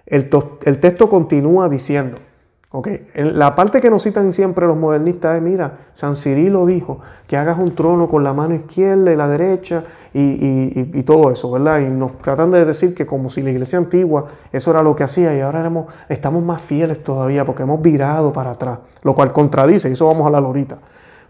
El, 0.06 0.30
texto 0.80 1.10
continúa 1.10 1.68
diciendo, 1.68 2.18
okay, 2.72 3.06
la 3.16 3.54
parte 3.56 3.82
que 3.82 3.90
nos 3.90 4.04
citan 4.04 4.32
siempre 4.34 4.66
los 4.66 4.78
modernistas 4.78 5.36
es, 5.36 5.42
mira, 5.42 5.78
San 5.94 6.16
Cirilo 6.16 6.66
dijo 6.66 7.00
que 7.28 7.38
hagas 7.38 7.60
un 7.60 7.76
trono 7.76 8.10
con 8.10 8.24
la 8.24 8.34
mano 8.34 8.56
izquierda 8.56 9.12
y 9.12 9.16
la 9.16 9.28
derecha 9.28 9.84
y, 10.14 11.04
todo 11.04 11.32
eso, 11.32 11.52
¿verdad? 11.52 11.80
Y 11.80 11.86
nos 11.86 12.18
tratan 12.20 12.52
de 12.52 12.64
decir 12.64 12.94
que 12.96 13.06
como 13.06 13.30
si 13.30 13.42
la 13.42 13.50
iglesia 13.50 13.80
antigua 13.80 14.28
eso 14.52 14.72
era 14.72 14.84
lo 14.84 14.96
que 14.96 15.04
hacía 15.04 15.36
y 15.36 15.42
ahora 15.42 15.70
estamos 16.10 16.44
más 16.44 16.62
fieles 16.62 17.04
todavía 17.04 17.46
porque 17.46 17.64
hemos 17.64 17.82
virado 17.82 18.32
para 18.32 18.52
atrás, 18.52 18.80
lo 19.04 19.16
cual 19.16 19.32
contradice, 19.34 19.90
y 19.90 19.94
eso 19.94 20.08
vamos 20.08 20.24
a 20.24 20.26
hablar 20.28 20.44
ahorita. 20.44 20.80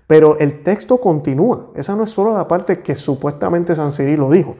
Pero 0.08 0.38
el 0.40 0.62
texto 0.62 1.00
continúa, 1.00 1.68
esa 1.74 1.96
no 1.96 2.04
es 2.04 2.10
solo 2.10 2.34
la 2.34 2.48
parte 2.48 2.82
que 2.82 2.96
supuestamente 2.96 3.76
San 3.76 3.92
Cirilo 3.92 4.30
dijo. 4.30 4.56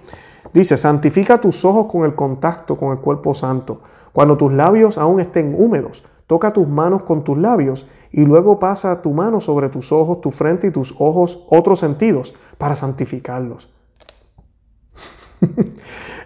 Dice, 0.54 0.78
santifica 0.78 1.40
tus 1.40 1.64
ojos 1.66 1.88
con 1.92 2.04
el 2.04 2.16
contacto 2.16 2.78
con 2.78 2.92
el 2.92 3.00
cuerpo 3.00 3.34
santo. 3.34 3.82
Cuando 4.12 4.38
tus 4.38 4.52
labios 4.52 4.98
aún 4.98 5.20
estén 5.20 5.54
húmedos, 5.58 6.04
toca 6.32 6.54
tus 6.54 6.66
manos 6.66 7.04
con 7.04 7.26
tus 7.26 7.38
labios 7.38 7.86
y 8.10 8.24
luego 8.24 8.58
pasa 8.58 9.02
tu 9.02 9.12
mano 9.12 9.42
sobre 9.42 9.68
tus 9.68 9.92
ojos, 9.92 10.22
tu 10.22 10.32
frente 10.32 10.68
y 10.68 10.72
tus 10.72 10.96
ojos, 10.98 11.46
otros 11.50 11.80
sentidos, 11.80 12.34
para 12.58 12.78
santificarlos. 12.78 13.70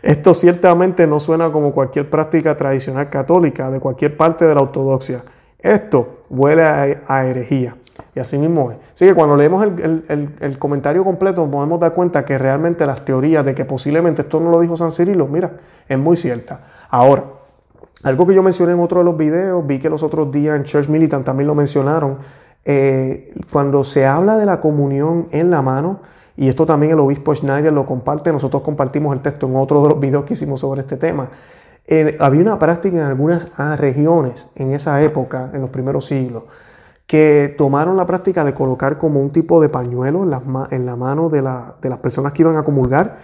Esto 0.04 0.36
ciertamente 0.36 1.08
no 1.08 1.20
suena 1.20 1.52
como 1.52 1.72
cualquier 1.72 2.08
práctica 2.08 2.56
tradicional 2.56 3.10
católica 3.10 3.72
de 3.72 3.80
cualquier 3.80 4.16
parte 4.16 4.46
de 4.46 4.54
la 4.54 4.62
ortodoxia. 4.62 5.24
Esto 5.58 6.20
huele 6.30 6.62
a 6.62 7.26
herejía. 7.26 7.76
Y 8.14 8.20
así 8.20 8.38
mismo 8.38 8.70
es. 8.70 8.78
Así 8.94 9.08
que 9.08 9.16
cuando 9.16 9.36
leemos 9.36 9.64
el, 9.64 10.60
comentario 10.60 11.04
completo 11.04 11.42
nos 11.42 11.50
podemos 11.50 11.80
dar 11.80 11.94
cuenta 11.94 12.26
que 12.26 12.38
realmente 12.38 12.86
las 12.86 13.04
teorías 13.04 13.44
de 13.44 13.56
que 13.56 13.66
posiblemente 13.66 14.22
esto 14.22 14.40
no 14.40 14.52
lo 14.52 14.60
dijo 14.60 14.78
San 14.78 14.92
Cirilo, 14.92 15.26
mira, 15.26 15.54
es 15.90 15.98
muy 15.98 16.16
cierta. 16.16 16.62
Ahora, 16.92 17.24
algo 18.06 18.28
que 18.28 18.36
yo 18.36 18.44
mencioné 18.44 18.74
en 18.74 18.80
otro 18.80 19.00
de 19.00 19.06
los 19.06 19.18
videos, 19.18 19.66
vi 19.66 19.80
que 19.80 19.90
los 19.90 20.04
otros 20.04 20.32
días 20.32 20.56
en 20.56 20.64
Church 20.64 20.88
Militant 20.90 21.26
también 21.26 21.48
lo 21.48 21.56
mencionaron, 21.56 22.20
eh, 22.64 23.34
cuando 23.52 23.84
se 23.84 24.06
habla 24.06 24.38
de 24.38 24.46
la 24.46 24.62
comunión 24.62 25.26
en 25.32 25.50
la 25.50 25.64
mano, 25.64 26.02
y 26.38 26.48
esto 26.48 26.68
también 26.68 26.92
el 26.92 27.00
obispo 27.00 27.34
Schneider 27.34 27.74
lo 27.74 27.84
comparte, 27.84 28.32
nosotros 28.32 28.62
compartimos 28.62 29.12
el 29.16 29.24
texto 29.24 29.48
en 29.48 29.56
otro 29.56 29.82
de 29.82 29.90
los 29.90 30.00
videos 30.06 30.24
que 30.24 30.34
hicimos 30.34 30.60
sobre 30.60 30.82
este 30.82 30.98
tema, 30.98 31.30
eh, 31.88 32.16
había 32.20 32.42
una 32.42 32.60
práctica 32.60 32.98
en 32.98 33.06
algunas 33.06 33.48
ah, 33.58 33.76
regiones 33.76 34.50
en 34.54 34.74
esa 34.74 35.02
época, 35.02 35.50
en 35.52 35.62
los 35.62 35.72
primeros 35.72 36.06
siglos, 36.06 36.44
que 37.08 37.56
tomaron 37.58 37.98
la 37.98 38.06
práctica 38.06 38.44
de 38.44 38.54
colocar 38.54 39.00
como 39.00 39.20
un 39.20 39.32
tipo 39.32 39.60
de 39.60 39.70
pañuelo 39.70 40.24
en, 40.70 40.86
la 40.86 40.96
mano 40.96 41.30
de, 41.30 41.42
las 41.42 42.00
personas 42.04 42.34
que 42.34 42.44
iban 42.44 42.56
a 42.56 42.64
comulgar 42.64 43.16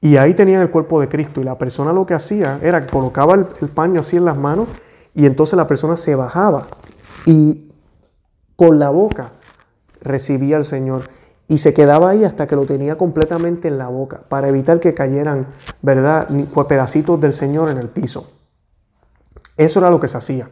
y 0.00 0.16
ahí 0.16 0.34
tenían 0.34 0.62
el 0.62 0.70
cuerpo 0.70 1.00
de 1.00 1.08
Cristo 1.08 1.40
y 1.40 1.44
la 1.44 1.58
persona 1.58 1.92
lo 1.92 2.06
que 2.06 2.14
hacía 2.14 2.58
era 2.62 2.80
que 2.80 2.90
colocaba 2.90 3.34
el, 3.34 3.44
paño 3.68 4.00
así 4.00 4.16
en 4.16 4.24
las 4.24 4.36
manos 4.36 4.68
y 5.14 5.26
entonces 5.26 5.56
la 5.56 5.66
persona 5.66 5.96
se 5.96 6.14
bajaba 6.14 6.66
y 7.26 7.72
con 8.56 8.78
la 8.78 8.90
boca 8.90 9.32
recibía 10.00 10.56
al 10.56 10.64
Señor 10.64 11.10
y 11.48 11.58
se 11.58 11.74
quedaba 11.74 12.10
ahí 12.10 12.24
hasta 12.24 12.46
que 12.46 12.56
lo 12.56 12.64
tenía 12.64 12.96
completamente 12.96 13.68
en 13.68 13.76
la 13.76 13.88
boca 13.88 14.22
para 14.28 14.48
evitar 14.48 14.80
que 14.80 14.94
cayeran, 14.94 15.48
¿verdad?, 15.82 16.28
pedacitos 16.68 17.20
del 17.20 17.32
Señor 17.32 17.68
en 17.70 17.78
el 17.78 17.88
piso. 17.88 18.30
Eso 19.56 19.80
era 19.80 19.90
lo 19.90 19.98
que 19.98 20.08
se 20.08 20.16
hacía. 20.16 20.48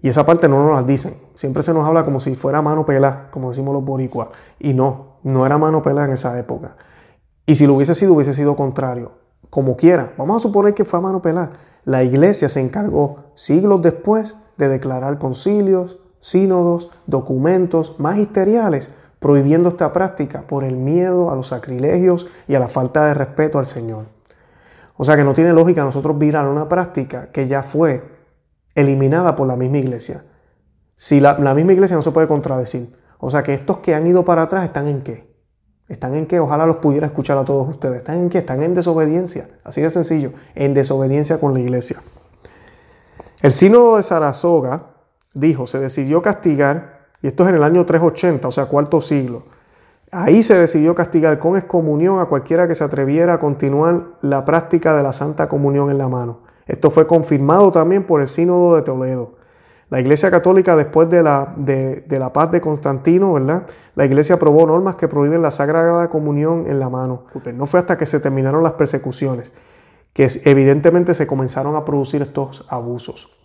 Y 0.00 0.08
esa 0.08 0.26
parte 0.26 0.48
no 0.48 0.66
nos 0.66 0.74
la 0.74 0.82
dicen. 0.82 1.14
Siempre 1.34 1.62
se 1.62 1.72
nos 1.72 1.86
habla 1.86 2.02
como 2.02 2.18
si 2.18 2.34
fuera 2.34 2.62
mano 2.62 2.84
pela, 2.84 3.28
como 3.30 3.50
decimos 3.50 3.72
los 3.74 3.84
boricuas. 3.84 4.28
Y 4.58 4.72
no, 4.72 5.18
no 5.22 5.46
era 5.46 5.58
mano 5.58 5.82
pela 5.82 6.06
en 6.06 6.12
esa 6.12 6.36
época. 6.38 6.76
Y 7.46 7.56
si 7.56 7.66
lo 7.66 7.74
hubiese 7.74 7.94
sido, 7.94 8.14
hubiese 8.14 8.34
sido 8.34 8.56
contrario. 8.56 9.12
Como 9.50 9.76
quiera, 9.76 10.12
vamos 10.16 10.36
a 10.36 10.40
suponer 10.40 10.74
que 10.74 10.84
fue 10.84 10.98
a 10.98 11.02
mano 11.02 11.20
pela. 11.20 11.50
La 11.84 12.04
iglesia 12.04 12.48
se 12.48 12.60
encargó 12.60 13.32
siglos 13.34 13.82
después 13.82 14.36
de 14.56 14.68
declarar 14.68 15.18
concilios, 15.18 15.98
sínodos, 16.20 16.90
documentos 17.06 17.96
magisteriales 17.98 18.90
prohibiendo 19.18 19.68
esta 19.68 19.92
práctica 19.92 20.42
por 20.42 20.64
el 20.64 20.76
miedo 20.76 21.30
a 21.30 21.36
los 21.36 21.48
sacrilegios 21.48 22.26
y 22.48 22.56
a 22.56 22.60
la 22.60 22.68
falta 22.68 23.06
de 23.06 23.14
respeto 23.14 23.58
al 23.58 23.66
Señor. 23.66 24.06
O 24.96 25.04
sea 25.04 25.16
que 25.16 25.24
no 25.24 25.32
tiene 25.32 25.52
lógica 25.52 25.84
nosotros 25.84 26.18
virar 26.18 26.48
una 26.48 26.68
práctica 26.68 27.30
que 27.30 27.46
ya 27.46 27.62
fue 27.62 28.04
eliminada 28.74 29.36
por 29.36 29.46
la 29.46 29.56
misma 29.56 29.78
iglesia. 29.78 30.24
Si 30.96 31.20
la, 31.20 31.34
misma 31.54 31.72
iglesia 31.72 31.96
no 31.96 32.02
se 32.02 32.10
puede 32.10 32.26
contradecir. 32.26 32.96
O 33.18 33.30
sea 33.30 33.42
que 33.42 33.54
estos 33.54 33.78
que 33.78 33.94
han 33.94 34.06
ido 34.06 34.24
para 34.24 34.42
atrás 34.42 34.64
están 34.64 34.88
en 34.88 35.02
qué? 35.02 35.31
¿Están 35.92 36.14
en 36.14 36.24
qué? 36.24 36.40
Ojalá 36.40 36.64
los 36.64 36.76
pudiera 36.76 37.06
escuchar 37.06 37.36
a 37.36 37.44
todos 37.44 37.68
ustedes. 37.68 37.98
¿Están 37.98 38.18
en 38.18 38.30
qué? 38.30 38.38
Están 38.38 38.62
en 38.62 38.74
desobediencia. 38.74 39.50
Así 39.62 39.82
de 39.82 39.90
sencillo. 39.90 40.32
En 40.54 40.72
desobediencia 40.72 41.38
con 41.38 41.52
la 41.52 41.60
iglesia. 41.60 41.98
El 43.42 43.52
sínodo 43.52 43.98
de 43.98 44.02
Saratoga 44.02 44.86
dijo, 45.34 45.66
se 45.66 45.78
decidió 45.78 46.22
castigar, 46.22 47.08
y 47.20 47.26
esto 47.26 47.42
es 47.42 47.50
en 47.50 47.56
el 47.56 47.62
año 47.62 47.84
380, 47.84 48.48
o 48.48 48.52
sea, 48.52 48.66
cuarto 48.66 49.02
siglo. 49.02 49.44
Ahí 50.10 50.42
se 50.42 50.58
decidió 50.58 50.94
castigar 50.94 51.38
con 51.38 51.58
excomunión 51.58 52.20
a 52.20 52.24
cualquiera 52.24 52.66
que 52.66 52.74
se 52.74 52.84
atreviera 52.84 53.34
a 53.34 53.38
continuar 53.38 54.12
la 54.22 54.46
práctica 54.46 54.96
de 54.96 55.02
la 55.02 55.12
Santa 55.12 55.46
Comunión 55.46 55.90
en 55.90 55.98
la 55.98 56.08
mano. 56.08 56.40
Esto 56.66 56.90
fue 56.90 57.06
confirmado 57.06 57.70
también 57.70 58.06
por 58.06 58.22
el 58.22 58.28
Sínodo 58.28 58.76
de 58.76 58.82
Toledo. 58.82 59.34
La 59.92 60.00
Iglesia 60.00 60.30
Católica, 60.30 60.74
después 60.74 61.10
de 61.10 61.22
la, 61.22 61.52
de, 61.54 62.02
la 62.08 62.32
paz 62.32 62.50
de 62.50 62.62
Constantino, 62.62 63.34
¿verdad? 63.34 63.66
La 63.94 64.06
Iglesia 64.06 64.36
aprobó 64.36 64.66
normas 64.66 64.96
que 64.96 65.06
prohíben 65.06 65.42
la 65.42 65.50
Sagrada 65.50 66.08
Comunión 66.08 66.64
en 66.66 66.80
la 66.80 66.88
mano. 66.88 67.24
No 67.52 67.66
fue 67.66 67.78
hasta 67.78 67.98
que 67.98 68.06
se 68.06 68.18
terminaron 68.18 68.62
las 68.62 68.72
persecuciones 68.72 69.52
que 70.14 70.30
evidentemente 70.46 71.12
se 71.12 71.26
comenzaron 71.26 71.76
a 71.76 71.84
producir 71.84 72.22
estos 72.22 72.64
abusos. 72.70 73.36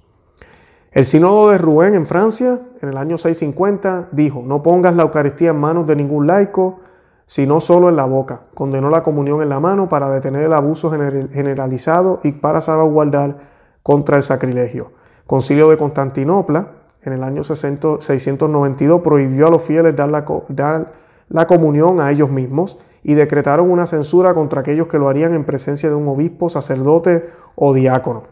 El 0.93 1.03
Sínodo 1.03 1.49
de 1.49 1.57
Rouen 1.57 1.95
en 1.95 2.05
Francia, 2.05 2.61
en 2.81 2.87
el 2.87 2.97
año 2.97 3.17
650, 3.17 4.07
dijo, 4.13 4.41
no 4.41 4.63
pongas 4.63 4.95
la 4.95 5.03
Eucaristía 5.03 5.49
en 5.49 5.59
manos 5.59 5.85
de 5.85 5.97
ningún 5.97 6.27
laico, 6.27 6.79
sino 7.25 7.59
solo 7.59 7.89
en 7.89 7.97
la 7.97 8.05
boca. 8.05 8.43
Condenó 8.55 8.89
la 8.89 9.03
comunión 9.03 9.41
en 9.41 9.49
la 9.49 9.59
mano 9.59 9.89
para 9.89 10.09
detener 10.09 10.43
el 10.43 10.53
abuso 10.53 10.89
generalizado 10.89 12.21
y 12.23 12.31
para 12.31 12.61
salvaguardar 12.61 13.35
contra 13.83 14.15
el 14.15 14.23
sacrilegio. 14.23 14.95
Concilio 15.27 15.69
de 15.69 15.77
Constantinopla, 15.77 16.71
en 17.03 17.13
el 17.13 17.23
año 17.23 17.43
692, 17.43 19.01
prohibió 19.01 19.47
a 19.47 19.51
los 19.51 19.61
fieles 19.61 19.95
dar 19.95 20.09
la, 20.09 20.25
dar 20.49 20.91
la 21.29 21.45
comunión 21.45 22.01
a 22.01 22.11
ellos 22.11 22.29
mismos 22.29 22.77
y 23.03 23.13
decretaron 23.13 23.69
una 23.69 23.87
censura 23.87 24.33
contra 24.33 24.61
aquellos 24.61 24.87
que 24.87 24.97
lo 24.97 25.07
harían 25.07 25.33
en 25.33 25.43
presencia 25.43 25.89
de 25.89 25.95
un 25.95 26.07
obispo, 26.07 26.49
sacerdote 26.49 27.29
o 27.55 27.73
diácono. 27.73 28.23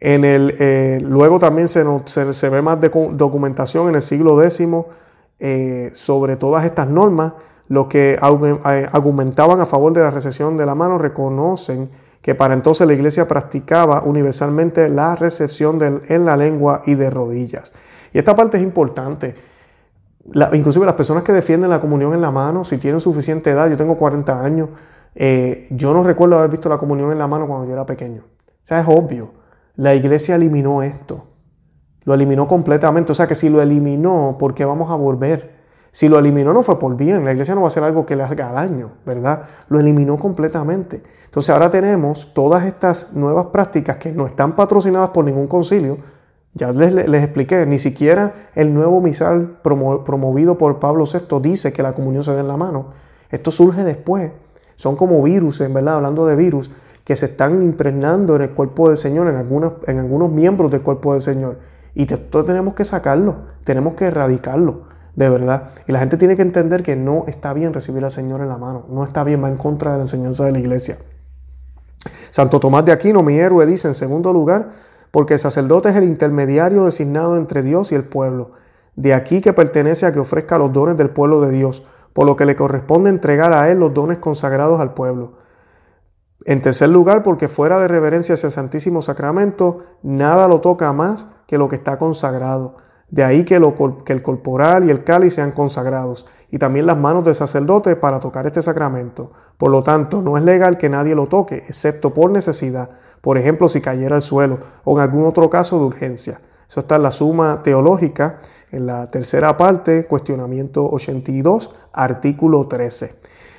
En 0.00 0.24
el, 0.24 0.56
eh, 0.58 0.98
luego 1.02 1.38
también 1.38 1.68
se, 1.68 1.84
se, 2.06 2.48
ve 2.48 2.62
más 2.62 2.78
documentación 2.80 3.88
en 3.88 3.94
el 3.94 4.02
siglo 4.02 4.42
X 4.42 4.68
eh, 5.38 5.90
sobre 5.92 6.36
todas 6.36 6.64
estas 6.64 6.88
normas 6.88 7.32
los 7.68 7.86
que 7.86 8.12
eh, 8.12 8.88
argumentaban 8.92 9.60
a 9.60 9.66
favor 9.66 9.92
de 9.92 10.00
la 10.00 10.10
recepción 10.10 10.56
de 10.56 10.66
la 10.66 10.74
mano 10.74 10.98
reconocen 10.98 11.88
que 12.22 12.36
para 12.36 12.54
entonces 12.54 12.86
la 12.86 12.94
iglesia 12.94 13.26
practicaba 13.26 14.02
universalmente 14.02 14.88
la 14.88 15.16
recepción 15.16 16.02
en 16.08 16.24
la 16.24 16.36
lengua 16.36 16.82
y 16.86 16.94
de 16.94 17.10
rodillas. 17.10 17.72
Y 18.12 18.18
esta 18.18 18.34
parte 18.34 18.56
es 18.58 18.62
importante. 18.62 19.34
inclusive 20.52 20.86
las 20.86 20.94
personas 20.94 21.24
que 21.24 21.32
defienden 21.32 21.68
la 21.68 21.80
comunión 21.80 22.14
en 22.14 22.20
la 22.20 22.30
mano, 22.30 22.64
si 22.64 22.78
tienen 22.78 23.00
suficiente 23.00 23.50
edad, 23.50 23.68
yo 23.68 23.76
tengo 23.76 23.98
40 23.98 24.40
años, 24.40 24.68
eh, 25.16 25.66
yo 25.70 25.92
no 25.92 26.04
recuerdo 26.04 26.38
haber 26.38 26.50
visto 26.50 26.68
la 26.68 26.78
comunión 26.78 27.10
en 27.10 27.18
la 27.18 27.26
mano 27.26 27.48
cuando 27.48 27.66
yo 27.66 27.72
era 27.72 27.84
pequeño. 27.84 28.22
O 28.22 28.64
sea, 28.66 28.80
es 28.80 28.86
obvio. 28.88 29.32
La 29.74 29.94
iglesia 29.96 30.36
eliminó 30.36 30.84
esto. 30.84 31.26
Lo 32.04 32.14
eliminó 32.14 32.46
completamente. 32.46 33.10
O 33.10 33.14
sea 33.16 33.26
que 33.26 33.34
si 33.34 33.48
lo 33.48 33.60
eliminó, 33.60 34.36
¿por 34.38 34.54
qué 34.54 34.64
vamos 34.64 34.92
a 34.92 34.94
volver? 34.94 35.61
Si 35.92 36.08
lo 36.08 36.18
eliminó 36.18 36.54
no 36.54 36.62
fue 36.62 36.78
por 36.78 36.96
bien, 36.96 37.22
la 37.22 37.32
iglesia 37.32 37.54
no 37.54 37.60
va 37.60 37.66
a 37.66 37.68
hacer 37.68 37.84
algo 37.84 38.06
que 38.06 38.16
le 38.16 38.22
haga 38.22 38.50
daño, 38.50 38.92
¿verdad? 39.04 39.42
Lo 39.68 39.78
eliminó 39.78 40.16
completamente. 40.16 41.02
Entonces 41.26 41.50
ahora 41.50 41.70
tenemos 41.70 42.32
todas 42.32 42.64
estas 42.64 43.12
nuevas 43.12 43.46
prácticas 43.52 43.98
que 43.98 44.10
no 44.10 44.26
están 44.26 44.56
patrocinadas 44.56 45.10
por 45.10 45.26
ningún 45.26 45.48
concilio. 45.48 45.98
Ya 46.54 46.72
les, 46.72 46.94
les 46.94 47.22
expliqué, 47.22 47.66
ni 47.66 47.78
siquiera 47.78 48.32
el 48.54 48.72
nuevo 48.72 49.02
misal 49.02 49.58
promovido 49.62 50.56
por 50.56 50.80
Pablo 50.80 51.04
VI 51.04 51.40
dice 51.42 51.74
que 51.74 51.82
la 51.82 51.92
comunión 51.92 52.24
se 52.24 52.32
dé 52.32 52.40
en 52.40 52.48
la 52.48 52.56
mano. 52.56 52.86
Esto 53.30 53.50
surge 53.50 53.84
después. 53.84 54.30
Son 54.76 54.96
como 54.96 55.22
virus, 55.22 55.58
verdad, 55.58 55.96
hablando 55.96 56.24
de 56.24 56.36
virus, 56.36 56.70
que 57.04 57.16
se 57.16 57.26
están 57.26 57.60
impregnando 57.62 58.34
en 58.36 58.42
el 58.42 58.50
cuerpo 58.52 58.88
del 58.88 58.96
Señor, 58.96 59.28
en 59.28 59.36
algunos, 59.36 59.74
en 59.86 59.98
algunos 59.98 60.32
miembros 60.32 60.70
del 60.70 60.80
cuerpo 60.80 61.12
del 61.12 61.20
Señor. 61.20 61.58
Y 61.94 62.10
esto 62.10 62.44
tenemos 62.46 62.72
que 62.72 62.86
sacarlo, 62.86 63.36
tenemos 63.64 63.92
que 63.92 64.06
erradicarlo 64.06 64.91
de 65.14 65.28
verdad. 65.28 65.70
Y 65.86 65.92
la 65.92 66.00
gente 66.00 66.16
tiene 66.16 66.36
que 66.36 66.42
entender 66.42 66.82
que 66.82 66.96
no 66.96 67.24
está 67.26 67.52
bien 67.52 67.72
recibir 67.72 68.04
al 68.04 68.10
Señor 68.10 68.40
en 68.40 68.48
la 68.48 68.58
mano, 68.58 68.86
no 68.88 69.04
está 69.04 69.24
bien, 69.24 69.42
va 69.42 69.48
en 69.48 69.56
contra 69.56 69.92
de 69.92 69.98
la 69.98 70.04
enseñanza 70.04 70.44
de 70.44 70.52
la 70.52 70.58
iglesia. 70.58 70.98
Santo 72.30 72.60
Tomás 72.60 72.84
de 72.84 72.92
Aquino, 72.92 73.22
mi 73.22 73.38
héroe, 73.38 73.66
dice 73.66 73.88
en 73.88 73.94
segundo 73.94 74.32
lugar, 74.32 74.70
porque 75.10 75.34
el 75.34 75.40
sacerdote 75.40 75.90
es 75.90 75.96
el 75.96 76.04
intermediario 76.04 76.84
designado 76.84 77.36
entre 77.36 77.62
Dios 77.62 77.92
y 77.92 77.94
el 77.94 78.04
pueblo. 78.04 78.52
De 78.96 79.14
aquí 79.14 79.40
que 79.40 79.52
pertenece 79.52 80.06
a 80.06 80.12
que 80.12 80.18
ofrezca 80.18 80.58
los 80.58 80.72
dones 80.72 80.96
del 80.96 81.10
pueblo 81.10 81.40
de 81.40 81.50
Dios, 81.50 81.82
por 82.12 82.26
lo 82.26 82.36
que 82.36 82.44
le 82.44 82.56
corresponde 82.56 83.10
entregar 83.10 83.52
a 83.52 83.70
él 83.70 83.78
los 83.78 83.94
dones 83.94 84.18
consagrados 84.18 84.80
al 84.80 84.94
pueblo. 84.94 85.34
En 86.44 86.60
tercer 86.60 86.88
lugar, 86.88 87.22
porque 87.22 87.48
fuera 87.48 87.78
de 87.78 87.88
reverencia 87.88 88.34
hacia 88.34 88.48
el 88.48 88.52
Santísimo 88.52 89.00
Sacramento, 89.00 89.78
nada 90.02 90.48
lo 90.48 90.60
toca 90.60 90.92
más 90.92 91.26
que 91.46 91.58
lo 91.58 91.68
que 91.68 91.76
está 91.76 91.98
consagrado. 91.98 92.76
De 93.12 93.22
ahí 93.22 93.44
que, 93.44 93.56
el 93.56 94.22
corporal 94.22 94.86
y 94.86 94.90
el 94.90 95.04
cáliz 95.04 95.34
sean 95.34 95.52
consagrados, 95.52 96.24
y 96.50 96.56
también 96.56 96.86
las 96.86 96.96
manos 96.96 97.22
del 97.24 97.34
sacerdote 97.34 97.94
para 97.94 98.18
tocar 98.18 98.46
este 98.46 98.62
sacramento. 98.62 99.32
Por 99.58 99.70
lo 99.70 99.82
tanto, 99.82 100.22
no 100.22 100.38
es 100.38 100.44
legal 100.44 100.78
que 100.78 100.88
nadie 100.88 101.14
lo 101.14 101.26
toque, 101.26 101.56
excepto 101.68 102.14
por 102.14 102.30
necesidad, 102.30 102.88
por 103.20 103.36
ejemplo, 103.36 103.68
si 103.68 103.82
cayera 103.82 104.16
al 104.16 104.22
suelo 104.22 104.60
o 104.84 104.96
en 104.96 105.02
algún 105.02 105.26
otro 105.26 105.50
caso 105.50 105.78
de 105.78 105.84
urgencia. 105.84 106.40
Eso 106.66 106.80
está 106.80 106.96
en 106.96 107.02
la 107.02 107.10
suma 107.10 107.60
teológica, 107.62 108.38
en 108.70 108.86
la 108.86 109.10
tercera 109.10 109.58
parte, 109.58 110.06
cuestionamiento 110.06 110.88
82, 110.88 111.70
artículo 111.92 112.66
13. 112.66 113.14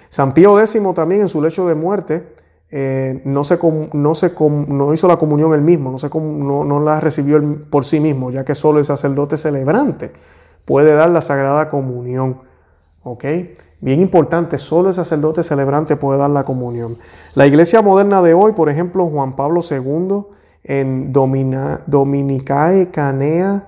San 0.10 0.34
Pío 0.34 0.60
X 0.60 0.82
también 0.96 1.22
en 1.22 1.30
su 1.30 1.40
lecho 1.44 1.68
de 1.68 1.76
muerte 1.76 2.34
eh, 2.76 3.22
no, 3.26 3.44
se, 3.44 3.60
no, 3.94 4.16
se, 4.16 4.34
no 4.68 4.94
hizo 4.96 5.08
la 5.08 5.18
comunión 5.18 5.54
él 5.54 5.62
mismo, 5.62 5.92
no, 5.92 6.00
se, 6.00 6.10
no, 6.10 6.66
no 6.66 6.80
la 6.80 7.00
recibió 7.00 7.40
por 7.70 7.86
sí 7.86 8.00
mismo, 8.00 8.32
ya 8.32 8.44
que 8.44 8.56
solo 8.56 8.80
el 8.80 8.86
sacerdote 8.86 9.38
celebrante 9.38 10.12
puede 10.66 10.96
dar 10.96 11.12
la 11.12 11.22
sagrada 11.22 11.70
comunión. 11.70 12.40
¿Ok? 13.04 13.26
Bien 13.80 14.02
importante, 14.02 14.58
solo 14.58 14.90
el 14.90 14.96
sacerdote 14.96 15.44
celebrante 15.44 15.98
puede 15.98 16.18
dar 16.18 16.32
la 16.32 16.46
comunión. 16.46 16.98
La 17.36 17.46
iglesia 17.46 17.84
moderna 17.84 18.24
de 18.24 18.34
hoy, 18.34 18.54
por 18.54 18.70
ejemplo, 18.70 19.06
Juan 19.06 19.36
Pablo 19.36 19.60
II, 19.70 20.24
en 20.64 21.14
Dominicae 21.14 22.90
Canea, 22.90 23.68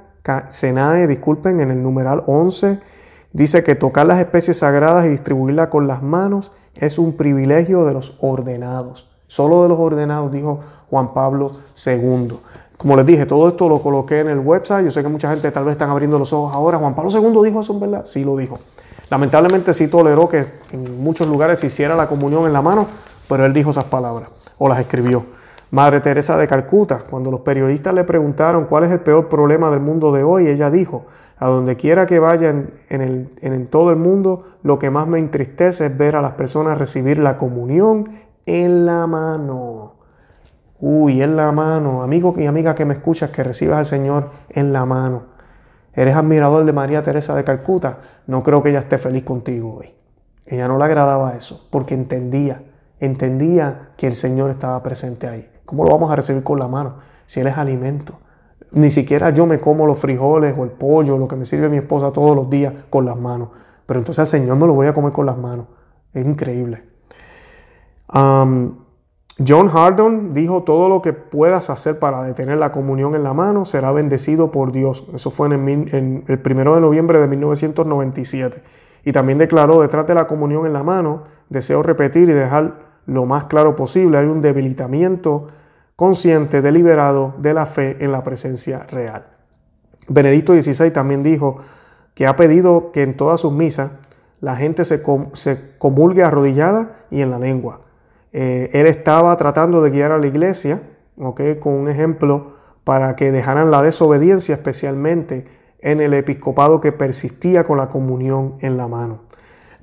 Senae, 0.49 1.05
disculpen, 1.05 1.59
en 1.59 1.69
el 1.69 1.83
numeral 1.83 2.23
11, 2.25 2.79
dice 3.33 3.63
que 3.63 3.75
tocar 3.75 4.07
las 4.07 4.19
especies 4.19 4.57
sagradas 4.57 5.05
y 5.05 5.09
distribuirlas 5.09 5.67
con 5.67 5.85
las 5.85 6.01
manos 6.01 6.51
es 6.75 6.99
un 6.99 7.13
privilegio 7.13 7.85
de 7.85 7.93
los 7.93 8.15
ordenados. 8.19 9.07
Solo 9.27 9.63
de 9.63 9.69
los 9.69 9.79
ordenados, 9.79 10.31
dijo 10.31 10.59
Juan 10.89 11.13
Pablo 11.13 11.51
II. 11.85 12.37
Como 12.77 12.95
les 12.95 13.05
dije, 13.05 13.25
todo 13.25 13.47
esto 13.47 13.69
lo 13.69 13.81
coloqué 13.81 14.19
en 14.19 14.29
el 14.29 14.39
website. 14.39 14.85
Yo 14.85 14.91
sé 14.91 15.01
que 15.01 15.07
mucha 15.07 15.29
gente 15.29 15.49
tal 15.51 15.63
vez 15.63 15.73
están 15.73 15.89
abriendo 15.89 16.19
los 16.19 16.33
ojos 16.33 16.53
ahora. 16.53 16.77
Juan 16.77 16.93
Pablo 16.93 17.11
II 17.11 17.41
dijo 17.43 17.61
eso, 17.61 17.79
¿verdad? 17.79 18.05
Sí 18.05 18.23
lo 18.23 18.35
dijo. 18.35 18.59
Lamentablemente 19.09 19.73
sí 19.73 19.87
toleró 19.87 20.27
que 20.27 20.45
en 20.71 21.03
muchos 21.03 21.27
lugares 21.27 21.59
se 21.59 21.67
hiciera 21.67 21.95
la 21.95 22.07
comunión 22.07 22.45
en 22.45 22.53
la 22.53 22.61
mano, 22.61 22.87
pero 23.29 23.45
él 23.45 23.53
dijo 23.53 23.69
esas 23.69 23.85
palabras 23.85 24.29
o 24.57 24.67
las 24.67 24.79
escribió. 24.79 25.25
Madre 25.71 25.99
Teresa 25.99 26.37
de 26.37 26.47
Calcuta, 26.47 26.99
cuando 27.09 27.31
los 27.31 27.41
periodistas 27.41 27.93
le 27.93 28.03
preguntaron 28.03 28.65
cuál 28.65 28.85
es 28.85 28.91
el 28.91 28.99
peor 28.99 29.27
problema 29.27 29.69
del 29.71 29.79
mundo 29.79 30.11
de 30.11 30.23
hoy, 30.23 30.47
ella 30.47 30.69
dijo, 30.69 31.05
a 31.37 31.47
donde 31.47 31.75
quiera 31.75 32.05
que 32.05 32.19
vayan 32.19 32.69
en, 32.89 33.29
en 33.41 33.67
todo 33.67 33.89
el 33.89 33.97
mundo, 33.97 34.43
lo 34.63 34.79
que 34.79 34.89
más 34.89 35.07
me 35.07 35.19
entristece 35.19 35.87
es 35.87 35.97
ver 35.97 36.15
a 36.15 36.21
las 36.21 36.31
personas 36.31 36.77
recibir 36.77 37.17
la 37.17 37.35
comunión 37.35 38.05
en 38.45 38.85
la 38.85 39.07
mano. 39.07 39.95
Uy, 40.79 41.21
en 41.21 41.35
la 41.35 41.51
mano. 41.51 42.03
Amigo 42.03 42.35
y 42.37 42.45
amiga 42.45 42.75
que 42.75 42.85
me 42.85 42.93
escuchas, 42.93 43.31
que 43.31 43.43
recibas 43.43 43.79
al 43.79 43.85
Señor 43.85 44.29
en 44.49 44.71
la 44.71 44.85
mano. 44.85 45.23
¿Eres 45.93 46.15
admirador 46.15 46.65
de 46.65 46.73
María 46.73 47.03
Teresa 47.03 47.35
de 47.35 47.43
Calcuta? 47.43 47.99
No 48.27 48.43
creo 48.43 48.61
que 48.61 48.69
ella 48.69 48.79
esté 48.79 48.97
feliz 48.97 49.23
contigo 49.23 49.77
hoy. 49.79 49.93
Ella 50.45 50.67
no 50.67 50.77
le 50.77 50.83
agradaba 50.83 51.35
eso, 51.35 51.67
porque 51.71 51.95
entendía, 51.95 52.61
entendía 52.99 53.89
que 53.97 54.07
el 54.07 54.15
Señor 54.15 54.51
estaba 54.51 54.83
presente 54.83 55.27
ahí. 55.27 55.49
¿Cómo 55.65 55.83
lo 55.83 55.91
vamos 55.91 56.11
a 56.11 56.15
recibir 56.15 56.43
con 56.43 56.59
la 56.59 56.67
mano? 56.67 56.95
Si 57.25 57.39
Él 57.39 57.47
es 57.47 57.57
alimento. 57.57 58.19
Ni 58.71 58.91
siquiera 58.91 59.29
yo 59.29 59.45
me 59.45 59.59
como 59.59 59.87
los 59.87 59.99
frijoles 59.99 60.55
o 60.57 60.63
el 60.63 60.71
pollo, 60.71 61.17
lo 61.17 61.27
que 61.27 61.35
me 61.35 61.45
sirve 61.45 61.69
mi 61.69 61.77
esposa 61.77 62.11
todos 62.11 62.35
los 62.35 62.49
días 62.49 62.73
con 62.89 63.05
las 63.05 63.19
manos. 63.19 63.49
Pero 63.85 63.99
entonces 63.99 64.19
al 64.19 64.27
Señor 64.27 64.57
me 64.57 64.67
lo 64.67 64.73
voy 64.73 64.87
a 64.87 64.93
comer 64.93 65.11
con 65.11 65.25
las 65.25 65.37
manos. 65.37 65.67
Es 66.13 66.25
increíble. 66.25 66.83
John 69.45 69.69
Hardon 69.73 70.33
dijo, 70.33 70.63
todo 70.63 70.87
lo 70.87 71.01
que 71.01 71.11
puedas 71.11 71.69
hacer 71.69 71.99
para 71.99 72.23
detener 72.23 72.57
la 72.57 72.71
comunión 72.71 73.15
en 73.15 73.23
la 73.23 73.33
mano 73.33 73.65
será 73.65 73.91
bendecido 73.91 74.51
por 74.51 74.71
Dios. 74.71 75.05
Eso 75.13 75.29
fue 75.29 75.47
en 75.47 76.23
el, 76.27 76.39
primero 76.39 76.73
de 76.75 76.81
noviembre 76.81 77.19
de 77.19 77.27
1997. 77.27 78.61
Y 79.03 79.11
también 79.11 79.37
declaró, 79.37 79.81
detrás 79.81 80.07
de 80.07 80.15
la 80.15 80.25
comunión 80.27 80.65
en 80.65 80.73
la 80.73 80.83
mano, 80.83 81.23
deseo 81.49 81.83
repetir 81.83 82.29
y 82.29 82.33
dejar 82.33 82.84
lo 83.05 83.25
más 83.25 83.45
claro 83.45 83.75
posible, 83.75 84.17
hay 84.17 84.25
un 84.25 84.41
debilitamiento 84.41 85.47
consciente, 85.95 86.61
deliberado 86.61 87.33
de 87.37 87.53
la 87.53 87.65
fe 87.65 87.97
en 87.99 88.11
la 88.11 88.23
presencia 88.23 88.79
real. 88.83 89.27
Benedicto 90.07 90.53
XVI 90.53 90.91
también 90.91 91.23
dijo 91.23 91.57
que 92.13 92.27
ha 92.27 92.35
pedido 92.35 92.91
que 92.91 93.03
en 93.03 93.17
todas 93.17 93.41
sus 93.41 93.51
misas 93.51 93.91
la 94.41 94.55
gente 94.55 94.85
se, 94.85 95.01
comulgue 95.77 96.23
arrodillada 96.23 97.05
y 97.09 97.21
en 97.21 97.31
la 97.31 97.39
lengua. 97.39 97.81
Eh, 98.31 98.69
él 98.73 98.87
estaba 98.87 99.35
tratando 99.37 99.81
de 99.81 99.89
guiar 99.89 100.11
a 100.11 100.17
la 100.17 100.27
iglesia, 100.27 100.81
con 101.15 101.73
un 101.73 101.89
ejemplo 101.89 102.55
para 102.83 103.15
que 103.15 103.31
dejaran 103.31 103.71
la 103.71 103.81
desobediencia, 103.81 104.55
especialmente 104.55 105.47
en 105.79 106.01
el 106.01 106.13
episcopado 106.13 106.81
que 106.81 106.91
persistía 106.91 107.63
con 107.63 107.77
la 107.77 107.89
comunión 107.89 108.55
en 108.59 108.77
la 108.77 108.87
mano. 108.87 109.21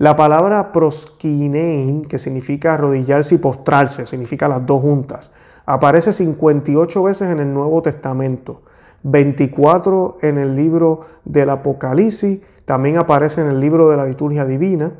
La 0.02 0.16
palabra 0.16 0.72
proskinein, 0.72 2.02
que 2.04 2.18
significa 2.18 2.74
arrodillarse 2.74 3.36
y 3.36 3.38
postrarse, 3.38 4.04
significa 4.04 4.48
las 4.48 4.66
dos 4.66 4.80
juntas, 4.80 5.30
aparece 5.64 6.12
58 6.12 7.04
veces 7.04 7.30
en 7.30 7.38
el 7.38 7.54
Nuevo 7.54 7.82
Testamento, 7.82 8.62
24 9.04 10.16
en 10.22 10.38
el 10.38 10.56
libro 10.56 11.02
del 11.24 11.50
Apocalipsis, 11.50 12.40
también 12.64 12.96
aparece 12.98 13.42
en 13.42 13.46
el 13.50 13.60
libro 13.60 13.88
de 13.90 13.96
la 13.96 14.04
liturgia 14.04 14.44
divina, 14.44 14.94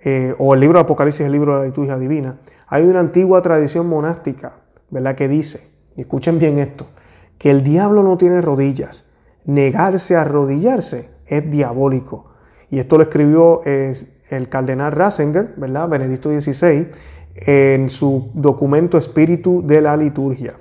eh, 0.00 0.34
o 0.38 0.54
el 0.54 0.60
libro 0.60 0.78
de 0.78 0.84
Apocalipsis 0.84 1.20
es 1.20 1.26
el 1.26 1.32
libro 1.32 1.52
de 1.56 1.58
la 1.58 1.66
liturgia 1.66 1.98
divina. 1.98 2.38
Hay 2.66 2.84
una 2.84 3.00
antigua 3.00 3.42
tradición 3.42 3.86
monástica, 3.90 4.54
¿verdad? 4.88 5.16
Que 5.16 5.28
dice, 5.28 5.68
y 5.96 6.00
escuchen 6.00 6.38
bien 6.38 6.58
esto, 6.60 6.86
que 7.36 7.50
el 7.50 7.62
diablo 7.62 8.02
no 8.02 8.16
tiene 8.16 8.40
rodillas. 8.40 9.04
Negarse 9.44 10.16
a 10.16 10.22
arrodillarse 10.22 11.10
es 11.26 11.50
diabólico. 11.50 12.30
Y 12.70 12.78
esto 12.78 12.96
lo 12.96 13.04
escribió 13.04 13.60
eh, 13.64 13.94
el 14.30 14.48
cardenal 14.48 14.92
Ratzinger, 14.92 15.54
¿verdad? 15.56 15.88
Benedicto 15.88 16.28
XVI, 16.28 16.88
en 17.34 17.90
su 17.90 18.30
documento 18.34 18.98
Espíritu 18.98 19.66
de 19.66 19.80
la 19.80 19.96
Liturgia. 19.96 20.54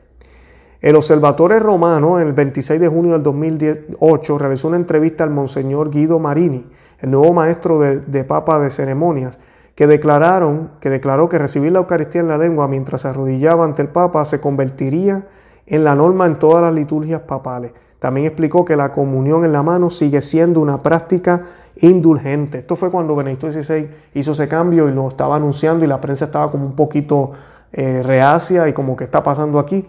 El 0.82 0.95
Observatorio 0.95 1.59
Romano, 1.59 2.20
el 2.20 2.34
26 2.34 2.80
de 2.80 2.88
junio 2.88 3.13
del 3.13 3.24
2008, 3.24 4.38
realizó 4.38 4.68
una 4.68 4.78
entrevista 4.78 5.24
al 5.24 5.32
Monseñor 5.32 5.89
Guido 5.89 6.20
Marini, 6.20 6.68
el 6.99 7.11
nuevo 7.11 7.34
maestro 7.34 7.80
de, 7.80 8.01
de 8.01 8.24
Papa 8.24 8.59
de 8.59 8.70
Ceremonias, 8.70 9.39
que 9.74 9.88
declararon, 9.88 10.72
que 10.80 10.89
declaró 10.89 11.28
que 11.28 11.38
recibir 11.38 11.72
la 11.72 11.80
Eucaristía 11.80 12.22
en 12.22 12.28
la 12.28 12.38
lengua 12.38 12.68
mientras 12.68 13.01
se 13.01 13.07
arrodillaba 13.07 13.66
ante 13.66 13.82
el 13.82 13.89
Papa 13.89 14.24
se 14.26 14.39
convertiría 14.39 15.28
en 15.66 15.84
la 15.84 15.95
norma 15.95 16.26
en 16.28 16.36
todas 16.36 16.61
las 16.61 16.74
liturgias 16.74 17.22
papales. 17.22 17.72
También 18.00 18.28
explicó 18.28 18.66
que 18.66 18.76
la 18.76 18.91
comunión 18.91 19.46
en 19.46 19.52
la 19.52 19.64
mano 19.64 19.89
sigue 19.89 20.22
siendo 20.22 20.60
una 20.60 20.84
práctica 20.84 21.43
indulgente. 21.78 22.60
Esto 22.60 22.76
fue 22.76 22.91
cuando 22.91 23.16
Benedicto 23.16 23.52
XVI 23.52 23.89
hizo 24.14 24.32
ese 24.34 24.48
cambio 24.48 24.88
y 24.89 24.91
lo 24.91 25.08
estaba 25.08 25.36
anunciando 25.38 25.86
y 25.86 25.88
la 25.88 26.02
prensa 26.02 26.26
estaba 26.26 26.52
como 26.52 26.66
un 26.66 26.76
poquito 26.76 27.32
eh, 27.74 28.02
reacia 28.04 28.68
y 28.68 28.74
como 28.74 28.96
que 28.96 29.06
está 29.06 29.24
pasando 29.24 29.60
aquí. 29.60 29.86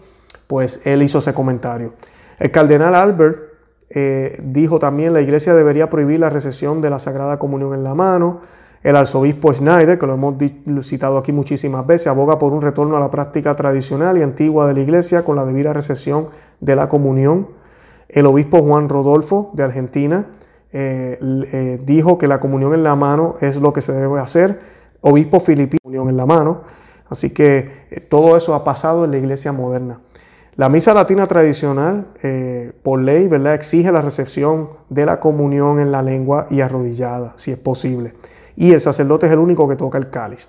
Pues 0.47 0.81
él 0.85 1.03
hizo 1.03 1.19
ese 1.19 1.35
comentario. 1.35 1.95
El 2.39 2.51
cardenal 2.51 2.95
Albert 2.95 3.39
eh, 3.91 4.41
dijo 4.43 4.79
también 4.79 5.13
la 5.13 5.21
iglesia 5.21 5.55
debería 5.55 5.89
prohibir 5.89 6.21
la 6.21 6.31
recesión 6.31 6.81
de 6.81 6.91
la 6.91 6.99
Sagrada 6.99 7.39
Comunión 7.39 7.75
en 7.75 7.85
la 7.85 7.95
mano. 7.95 8.41
El 8.83 8.95
arzobispo 8.95 9.53
Schneider, 9.53 9.99
que 9.99 10.07
lo 10.07 10.15
hemos 10.15 10.35
citado 10.83 11.19
aquí 11.19 11.33
muchísimas 11.33 11.87
veces, 11.87 12.07
aboga 12.07 12.39
por 12.39 12.53
un 12.53 12.63
retorno 12.63 12.97
a 12.97 13.01
la 13.01 13.11
práctica 13.11 13.57
tradicional 13.57 14.17
y 14.17 14.23
antigua 14.23 14.69
de 14.69 14.75
la 14.75 14.81
Iglesia 14.81 15.25
con 15.25 15.35
la 15.35 15.45
debida 15.45 15.73
recepción 15.73 16.29
de 16.61 16.77
la 16.77 16.89
comunión. 16.89 17.49
El 18.09 18.27
obispo 18.27 18.63
Juan 18.63 18.89
Rodolfo 18.89 19.51
de 19.55 19.63
Argentina 19.65 20.27
eh, 20.73 21.19
eh, 21.21 21.81
dijo 21.85 22.19
que 22.19 22.29
la 22.29 22.41
comunión 22.41 22.75
en 22.75 22.83
la 22.83 22.95
mano 22.97 23.37
es 23.41 23.57
lo 23.57 23.73
que 23.73 23.81
se 23.81 23.93
debe 23.93 24.21
hacer. 24.21 24.61
Obispo 25.01 25.41
filipino, 25.41 25.81
comunión 25.83 26.09
en 26.09 26.17
la 26.17 26.27
mano. 26.27 26.63
Así 27.09 27.31
que 27.31 27.87
eh, 27.91 28.01
todo 28.01 28.37
eso 28.37 28.55
ha 28.55 28.65
pasado 28.65 29.05
en 29.05 29.11
la 29.11 29.19
Iglesia 29.19 29.53
moderna. 29.53 30.01
La 30.57 30.69
misa 30.69 30.95
latina 30.95 31.27
tradicional, 31.27 32.07
por 32.83 32.99
ley, 32.99 33.29
¿verdad? 33.29 33.53
exige 33.53 33.93
la 33.93 34.01
recepción 34.01 34.71
de 34.89 35.05
la 35.05 35.21
comunión 35.21 35.81
en 35.81 35.93
la 35.93 36.01
lengua 36.01 36.47
y 36.49 36.63
arrodillada, 36.63 37.35
si 37.37 37.53
es 37.53 37.59
posible 37.59 38.15
y 38.57 38.73
el 38.73 38.81
sacerdote 38.81 39.27
es 39.27 39.33
el 39.33 39.39
único 39.39 39.69
que 39.69 39.77
toca 39.77 39.99
el 39.99 40.09
cáliz. 40.09 40.49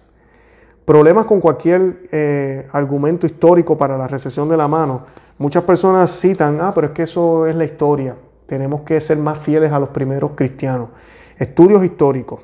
Problemas 0.85 1.25
con 1.25 1.41
cualquier 1.41 2.67
argumento 2.71 3.27
histórico 3.27 3.77
para 3.77 3.97
la 3.97 4.07
recesión 4.07 4.47
de 4.47 4.55
la 4.55 4.69
mano. 4.69 5.03
Muchas 5.37 5.63
personas 5.63 6.19
citan, 6.19 6.59
ah, 6.61 6.71
pero 6.73 6.87
es 6.87 6.93
que 6.93 7.03
eso 7.03 7.45
es 7.45 7.55
la 7.55 7.65
historia. 7.65 8.15
Tenemos 8.45 8.81
que 8.81 8.99
ser 8.99 9.17
más 9.17 9.37
fieles 9.37 9.71
a 9.71 9.79
los 9.79 9.89
primeros 9.89 10.31
cristianos. 10.35 10.89
Estudios 11.37 11.83
históricos, 11.83 12.41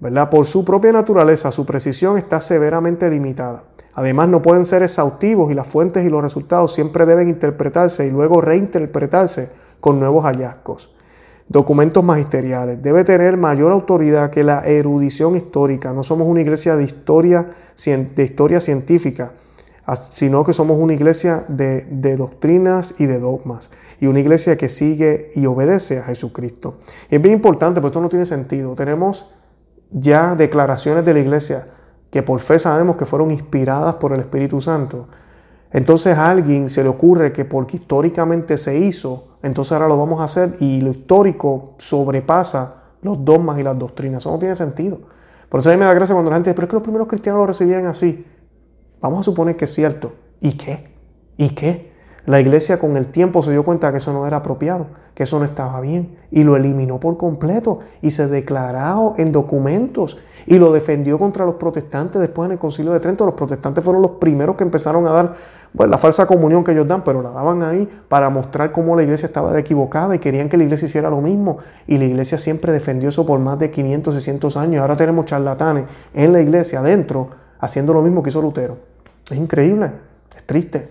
¿verdad? 0.00 0.28
Por 0.28 0.46
su 0.46 0.64
propia 0.64 0.92
naturaleza, 0.92 1.52
su 1.52 1.64
precisión 1.64 2.18
está 2.18 2.40
severamente 2.40 3.08
limitada. 3.08 3.64
Además, 3.94 4.28
no 4.28 4.42
pueden 4.42 4.64
ser 4.64 4.82
exhaustivos 4.82 5.52
y 5.52 5.54
las 5.54 5.66
fuentes 5.66 6.04
y 6.04 6.08
los 6.08 6.22
resultados 6.22 6.72
siempre 6.72 7.06
deben 7.06 7.28
interpretarse 7.28 8.06
y 8.06 8.10
luego 8.10 8.40
reinterpretarse 8.40 9.50
con 9.80 10.00
nuevos 10.00 10.24
hallazgos 10.24 10.92
documentos 11.52 12.02
magisteriales. 12.02 12.82
Debe 12.82 13.04
tener 13.04 13.36
mayor 13.36 13.72
autoridad 13.72 14.30
que 14.30 14.42
la 14.42 14.64
erudición 14.64 15.36
histórica. 15.36 15.92
No 15.92 16.02
somos 16.02 16.26
una 16.26 16.40
iglesia 16.40 16.76
de 16.76 16.84
historia, 16.84 17.50
de 17.84 18.24
historia 18.24 18.60
científica, 18.60 19.32
sino 20.12 20.44
que 20.44 20.52
somos 20.52 20.78
una 20.78 20.92
iglesia 20.92 21.44
de, 21.48 22.16
doctrinas 22.16 22.94
y 22.98 23.06
de 23.06 23.18
dogmas. 23.18 23.70
Y 24.00 24.06
una 24.06 24.20
iglesia 24.20 24.56
que 24.56 24.68
sigue 24.68 25.30
y 25.34 25.46
obedece 25.46 25.98
a 25.98 26.04
Jesucristo. 26.04 26.78
Y 27.10 27.16
es 27.16 27.22
bien 27.22 27.34
importante, 27.34 27.80
porque 27.80 27.92
esto 27.92 28.00
no 28.00 28.08
tiene 28.08 28.26
sentido. 28.26 28.74
Tenemos 28.74 29.30
ya 29.90 30.34
declaraciones 30.34 31.04
de 31.04 31.14
la 31.14 31.20
iglesia 31.20 31.68
que 32.10 32.22
por 32.22 32.40
fe 32.40 32.58
sabemos 32.58 32.96
que 32.96 33.06
fueron 33.06 33.30
inspiradas 33.30 33.94
por 33.96 34.12
el 34.12 34.20
Espíritu 34.20 34.60
Santo. 34.60 35.08
Entonces 35.70 36.16
a 36.16 36.30
alguien 36.30 36.68
se 36.68 36.82
le 36.82 36.88
ocurre 36.90 37.32
que 37.32 37.44
porque 37.44 37.78
históricamente 37.78 38.58
se 38.58 38.76
hizo, 38.76 39.38
entonces 39.42 39.72
ahora 39.72 39.88
lo 39.88 39.96
vamos 39.96 40.20
a 40.20 40.24
hacer 40.24 40.56
y 40.60 40.82
lo 40.82 40.90
histórico 40.90 41.74
sobrepasa 41.78 42.82
los 43.00 43.24
dogmas 43.24 43.58
y 43.58 43.62
las 43.62 43.78
doctrinas. 43.78 44.22
Eso 44.22 44.30
no 44.30 44.38
tiene 44.38 44.54
sentido. 44.54 45.00
Por 45.48 45.60
eso 45.60 45.70
a 45.70 45.72
mí 45.72 45.78
me 45.78 45.84
da 45.84 45.94
gracia 45.94 46.14
cuando 46.14 46.30
la 46.30 46.36
gente 46.36 46.50
dice, 46.50 46.54
pero 46.54 46.66
es 46.66 46.70
que 46.70 46.76
los 46.76 46.82
primeros 46.82 47.08
cristianos 47.08 47.40
lo 47.40 47.46
recibían 47.46 47.86
así. 47.86 48.26
Vamos 49.02 49.20
a 49.20 49.22
suponer 49.24 49.56
que 49.56 49.66
es 49.66 49.74
cierto. 49.74 50.12
¿Y 50.40 50.52
qué? 50.52 50.94
¿Y 51.36 51.50
qué? 51.50 51.92
La 52.24 52.38
iglesia 52.38 52.78
con 52.78 52.96
el 52.96 53.08
tiempo 53.08 53.42
se 53.42 53.50
dio 53.50 53.64
cuenta 53.64 53.90
que 53.90 53.96
eso 53.96 54.12
no 54.12 54.28
era 54.28 54.36
apropiado, 54.36 54.86
que 55.12 55.24
eso 55.24 55.40
no 55.40 55.44
estaba 55.44 55.80
bien, 55.80 56.18
y 56.30 56.44
lo 56.44 56.54
eliminó 56.54 57.00
por 57.00 57.16
completo, 57.16 57.80
y 58.00 58.12
se 58.12 58.28
declaró 58.28 59.14
en 59.18 59.32
documentos, 59.32 60.18
y 60.46 60.60
lo 60.60 60.72
defendió 60.72 61.18
contra 61.18 61.44
los 61.44 61.56
protestantes 61.56 62.20
después 62.20 62.46
en 62.46 62.52
el 62.52 62.58
concilio 62.60 62.92
de 62.92 63.00
Trento. 63.00 63.26
Los 63.26 63.34
protestantes 63.34 63.82
fueron 63.82 64.02
los 64.02 64.12
primeros 64.12 64.54
que 64.54 64.62
empezaron 64.62 65.04
a 65.08 65.10
dar 65.10 65.34
bueno, 65.72 65.90
la 65.90 65.98
falsa 65.98 66.26
comunión 66.26 66.62
que 66.62 66.70
ellos 66.70 66.86
dan, 66.86 67.02
pero 67.02 67.22
la 67.22 67.30
daban 67.30 67.64
ahí 67.64 67.88
para 68.08 68.30
mostrar 68.30 68.70
cómo 68.70 68.94
la 68.94 69.02
iglesia 69.02 69.26
estaba 69.26 69.58
equivocada 69.58 70.14
y 70.14 70.20
querían 70.20 70.48
que 70.48 70.56
la 70.56 70.62
iglesia 70.62 70.86
hiciera 70.86 71.10
lo 71.10 71.20
mismo. 71.20 71.58
Y 71.88 71.98
la 71.98 72.04
iglesia 72.04 72.38
siempre 72.38 72.72
defendió 72.72 73.08
eso 73.08 73.26
por 73.26 73.40
más 73.40 73.58
de 73.58 73.72
500, 73.72 74.14
600 74.14 74.56
años. 74.58 74.80
Ahora 74.80 74.94
tenemos 74.94 75.24
charlatanes 75.24 75.86
en 76.14 76.32
la 76.32 76.40
iglesia 76.40 76.78
adentro 76.78 77.30
haciendo 77.58 77.94
lo 77.94 78.02
mismo 78.02 78.22
que 78.22 78.30
hizo 78.30 78.40
Lutero. 78.40 78.91
Es 79.32 79.38
increíble, 79.38 79.90
es 80.36 80.44
triste. 80.44 80.88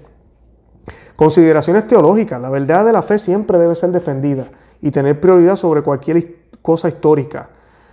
Consideraciones 1.15 1.85
teológicas. 1.85 2.41
La 2.41 2.49
verdad 2.49 2.83
de 2.83 2.91
la 2.91 3.03
fe 3.03 3.19
siempre 3.19 3.59
debe 3.59 3.75
ser 3.75 3.91
defendida 3.91 4.45
y 4.81 4.89
tener 4.89 5.19
prioridad 5.19 5.55
sobre 5.55 5.83
cualquier 5.83 6.37
cosa 6.63 6.89
histórica. 6.89 7.51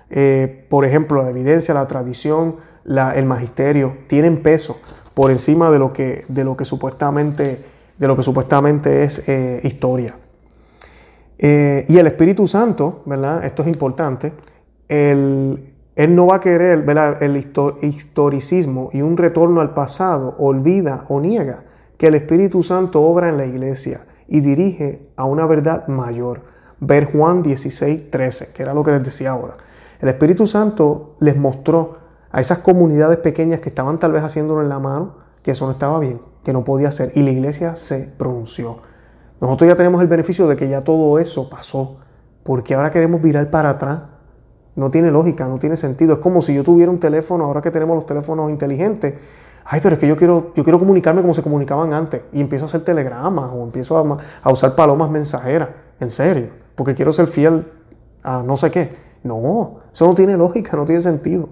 Eh, 0.08 0.66
por 0.70 0.86
ejemplo, 0.86 1.22
la 1.22 1.28
evidencia, 1.28 1.74
la 1.74 1.86
tradición, 1.86 2.56
el 2.86 3.26
magisterio, 3.26 3.98
tienen 4.06 4.42
peso. 4.42 4.80
por 5.12 5.30
encima 5.32 5.70
de 5.70 5.78
lo 5.78 5.92
que, 5.92 6.24
supuestamente 6.64 7.64
es 9.02 9.28
eh, 9.28 9.60
historia. 9.64 10.16
Eh, 11.36 11.84
y 11.88 11.98
el 11.98 12.06
Espíritu 12.06 12.46
Santo, 12.46 13.02
¿verdad? 13.04 13.44
Esto 13.44 13.62
es 13.62 13.68
importante. 13.68 14.32
Él 15.98 16.14
no 16.14 16.28
va 16.28 16.36
a 16.36 16.40
querer, 16.40 16.84
¿verdad? 16.84 17.20
El 17.20 17.36
historicismo 17.36 18.88
y 18.92 19.02
un 19.02 19.16
retorno 19.16 19.60
al 19.60 19.74
pasado 19.74 20.36
olvida 20.38 21.04
o 21.08 21.18
niega 21.18 21.64
que 21.96 22.06
el 22.06 22.14
Espíritu 22.14 22.62
Santo 22.62 23.02
obra 23.02 23.28
en 23.28 23.36
la 23.36 23.46
iglesia 23.46 24.02
y 24.28 24.38
dirige 24.38 25.08
a 25.16 25.24
una 25.24 25.44
verdad 25.44 25.88
mayor. 25.88 26.42
Ver 26.78 27.10
Juan 27.10 27.42
16, 27.42 28.12
13, 28.12 28.52
que 28.52 28.62
era 28.62 28.74
lo 28.74 28.84
que 28.84 28.92
les 28.92 29.02
decía 29.02 29.30
ahora. 29.30 29.56
El 30.00 30.08
Espíritu 30.08 30.46
Santo 30.46 31.16
les 31.18 31.36
mostró 31.36 31.96
a 32.30 32.40
esas 32.40 32.58
comunidades 32.58 33.18
pequeñas 33.18 33.58
que 33.58 33.70
estaban 33.70 33.98
tal 33.98 34.12
vez 34.12 34.22
haciéndolo 34.22 34.62
en 34.62 34.68
la 34.68 34.78
mano, 34.78 35.16
que 35.42 35.50
eso 35.50 35.66
no 35.66 35.72
estaba 35.72 35.98
bien, 35.98 36.20
que 36.44 36.52
no 36.52 36.62
podía 36.62 36.92
ser. 36.92 37.10
Y 37.16 37.24
la 37.24 37.30
iglesia 37.30 37.74
se 37.74 38.14
pronunció. 38.16 38.78
Nosotros 39.40 39.66
ya 39.66 39.74
tenemos 39.74 40.00
el 40.00 40.06
beneficio 40.06 40.46
de 40.46 40.54
que 40.54 40.68
ya 40.68 40.84
todo 40.84 41.18
eso 41.18 41.50
pasó. 41.50 41.96
porque 42.44 42.76
ahora 42.76 42.92
queremos 42.92 43.20
virar 43.20 43.50
para 43.50 43.70
atrás? 43.70 44.17
No 44.78 44.92
tiene 44.92 45.10
lógica, 45.10 45.44
no 45.48 45.58
tiene 45.58 45.76
sentido. 45.76 46.12
Es 46.12 46.18
como 46.20 46.40
si 46.40 46.54
yo 46.54 46.62
tuviera 46.62 46.88
un 46.88 47.00
teléfono, 47.00 47.44
ahora 47.44 47.60
que 47.60 47.72
tenemos 47.72 47.96
los 47.96 48.06
teléfonos 48.06 48.48
inteligentes. 48.48 49.14
Ay, 49.64 49.80
pero 49.82 49.96
es 49.96 50.00
que 50.00 50.06
yo 50.06 50.16
quiero, 50.16 50.52
yo 50.54 50.62
quiero 50.62 50.78
comunicarme 50.78 51.20
como 51.20 51.34
se 51.34 51.42
comunicaban 51.42 51.92
antes. 51.92 52.22
Y 52.32 52.40
empiezo 52.40 52.66
a 52.66 52.68
hacer 52.68 52.84
telegramas 52.84 53.50
o 53.52 53.64
empiezo 53.64 53.98
a, 53.98 54.52
usar 54.52 54.76
palomas 54.76 55.10
mensajeras. 55.10 55.70
En 55.98 56.12
serio. 56.12 56.50
Porque 56.76 56.94
quiero 56.94 57.12
ser 57.12 57.26
fiel 57.26 57.66
a 58.22 58.44
no 58.44 58.56
sé 58.56 58.70
qué. 58.70 58.94
No, 59.24 59.80
eso 59.92 60.06
no 60.06 60.14
tiene 60.14 60.36
lógica, 60.36 60.76
no 60.76 60.84
tiene 60.84 61.02
sentido. 61.02 61.48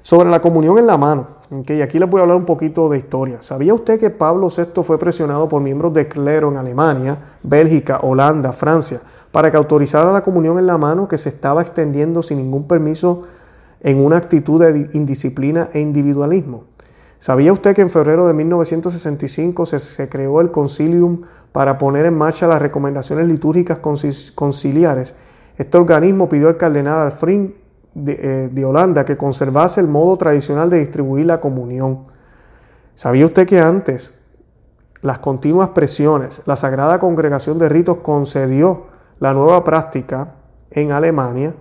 Sobre 0.00 0.30
la 0.30 0.40
comunión 0.40 0.78
en 0.78 0.86
la 0.86 0.96
mano, 0.96 1.26
y 1.68 1.82
aquí 1.82 1.98
les 1.98 2.08
voy 2.08 2.20
a 2.20 2.22
hablar 2.22 2.38
un 2.38 2.46
poquito 2.46 2.88
de 2.88 2.96
historia. 2.96 3.42
¿Sabía 3.42 3.74
usted 3.74 4.00
que 4.00 4.08
Pablo 4.08 4.48
VI 4.48 4.82
fue 4.82 4.98
presionado 4.98 5.46
por 5.46 5.60
miembros 5.60 5.92
de 5.92 6.08
clero 6.08 6.50
en 6.50 6.56
Alemania, 6.56 7.18
Bélgica, 7.42 7.98
Holanda, 8.02 8.52
Francia, 8.52 9.00
para 9.36 9.50
que 9.50 9.58
autorizara 9.58 10.10
la 10.12 10.22
comunión 10.22 10.58
en 10.58 10.66
la 10.66 10.78
mano 10.78 11.08
que 11.08 11.18
se 11.18 11.28
estaba 11.28 11.60
extendiendo 11.60 12.22
sin 12.22 12.38
ningún 12.38 12.66
permiso 12.66 13.24
en 13.80 14.02
una 14.02 14.16
actitud 14.16 14.58
de 14.58 14.88
indisciplina 14.94 15.68
e 15.74 15.80
individualismo? 15.80 16.64
¿Sabía 17.18 17.52
usted 17.52 17.74
que 17.74 17.82
en 17.82 17.90
febrero 17.90 18.26
de 18.26 18.32
1965 18.32 19.66
se, 19.66 20.08
creó 20.08 20.40
el 20.40 20.50
Concilium 20.50 21.20
para 21.52 21.76
poner 21.76 22.06
en 22.06 22.16
marcha 22.16 22.46
las 22.46 22.62
recomendaciones 22.62 23.28
litúrgicas 23.28 23.80
conciliares? 24.34 25.14
Este 25.58 25.76
organismo 25.76 26.30
pidió 26.30 26.48
al 26.48 26.56
cardenal 26.56 27.00
Alfrin 27.00 27.56
eh, 27.94 28.48
de, 28.50 28.64
Holanda 28.64 29.04
que 29.04 29.18
conservase 29.18 29.82
el 29.82 29.86
modo 29.86 30.16
tradicional 30.16 30.70
de 30.70 30.78
distribuir 30.78 31.26
la 31.26 31.42
comunión. 31.42 32.06
¿Sabía 32.94 33.26
usted 33.26 33.46
que 33.46 33.60
antes 33.60 34.14
las 35.02 35.18
continuas 35.18 35.68
presiones, 35.74 36.40
la 36.46 36.56
Sagrada 36.56 36.98
Congregación 36.98 37.58
de 37.58 37.68
Ritos 37.68 37.98
concedió 37.98 38.95
la 39.18 39.32
nueva 39.32 39.64
práctica 39.64 40.34
en 40.70 40.92
Alemania 40.92 41.54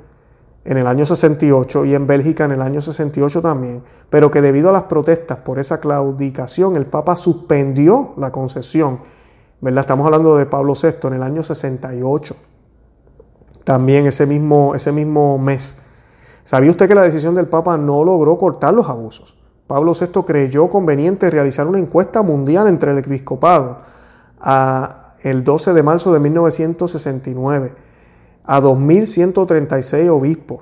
en 0.66 0.78
el 0.78 0.88
año 0.88 1.06
68 1.06 1.86
y 1.86 1.94
en 1.94 2.08
Bélgica 2.08 2.46
en 2.46 2.52
el 2.52 2.62
año 2.62 2.82
68 2.82 3.42
también, 3.42 3.84
pero 4.10 4.32
que 4.32 4.42
debido 4.42 4.70
a 4.70 4.74
las 4.74 4.84
protestas 4.84 5.38
por 5.38 5.60
esa 5.60 5.80
claudicación 5.80 6.76
el 6.76 6.88
Papa 6.88 7.16
suspendió 7.16 8.14
la 8.18 8.32
concesión. 8.32 9.00
¿verdad? 9.62 9.82
Estamos 9.82 10.06
hablando 10.06 10.36
de 10.36 10.48
Pablo 10.48 10.74
VI 10.74 11.08
en 11.08 11.14
el 11.14 11.24
año 11.24 11.44
68, 11.44 12.36
también 13.64 14.08
ese 14.08 14.26
mismo, 14.26 14.74
ese 14.76 14.92
mismo 14.92 15.38
mes. 15.38 15.78
¿Sabía 16.44 16.72
usted 16.72 16.88
que 16.88 16.96
la 16.96 17.04
decisión 17.04 17.36
del 17.36 17.48
Papa 17.48 17.78
no 17.78 18.04
logró 18.04 18.38
cortar 18.38 18.74
los 18.74 18.90
abusos? 18.90 19.38
Pablo 19.68 19.94
VI 20.00 20.24
creyó 20.24 20.70
conveniente 20.70 21.32
realizar 21.32 21.68
una 21.68 21.80
encuesta 21.80 22.22
mundial 22.22 22.68
entre 22.68 22.92
el 22.92 23.00
episcopado 23.00 23.80
a 24.40 25.05
el 25.26 25.44
12 25.44 25.74
de 25.74 25.82
marzo 25.82 26.14
de 26.14 26.20
1969 26.20 27.74
a 28.44 28.62
2.136 28.62 30.08
obispos. 30.10 30.62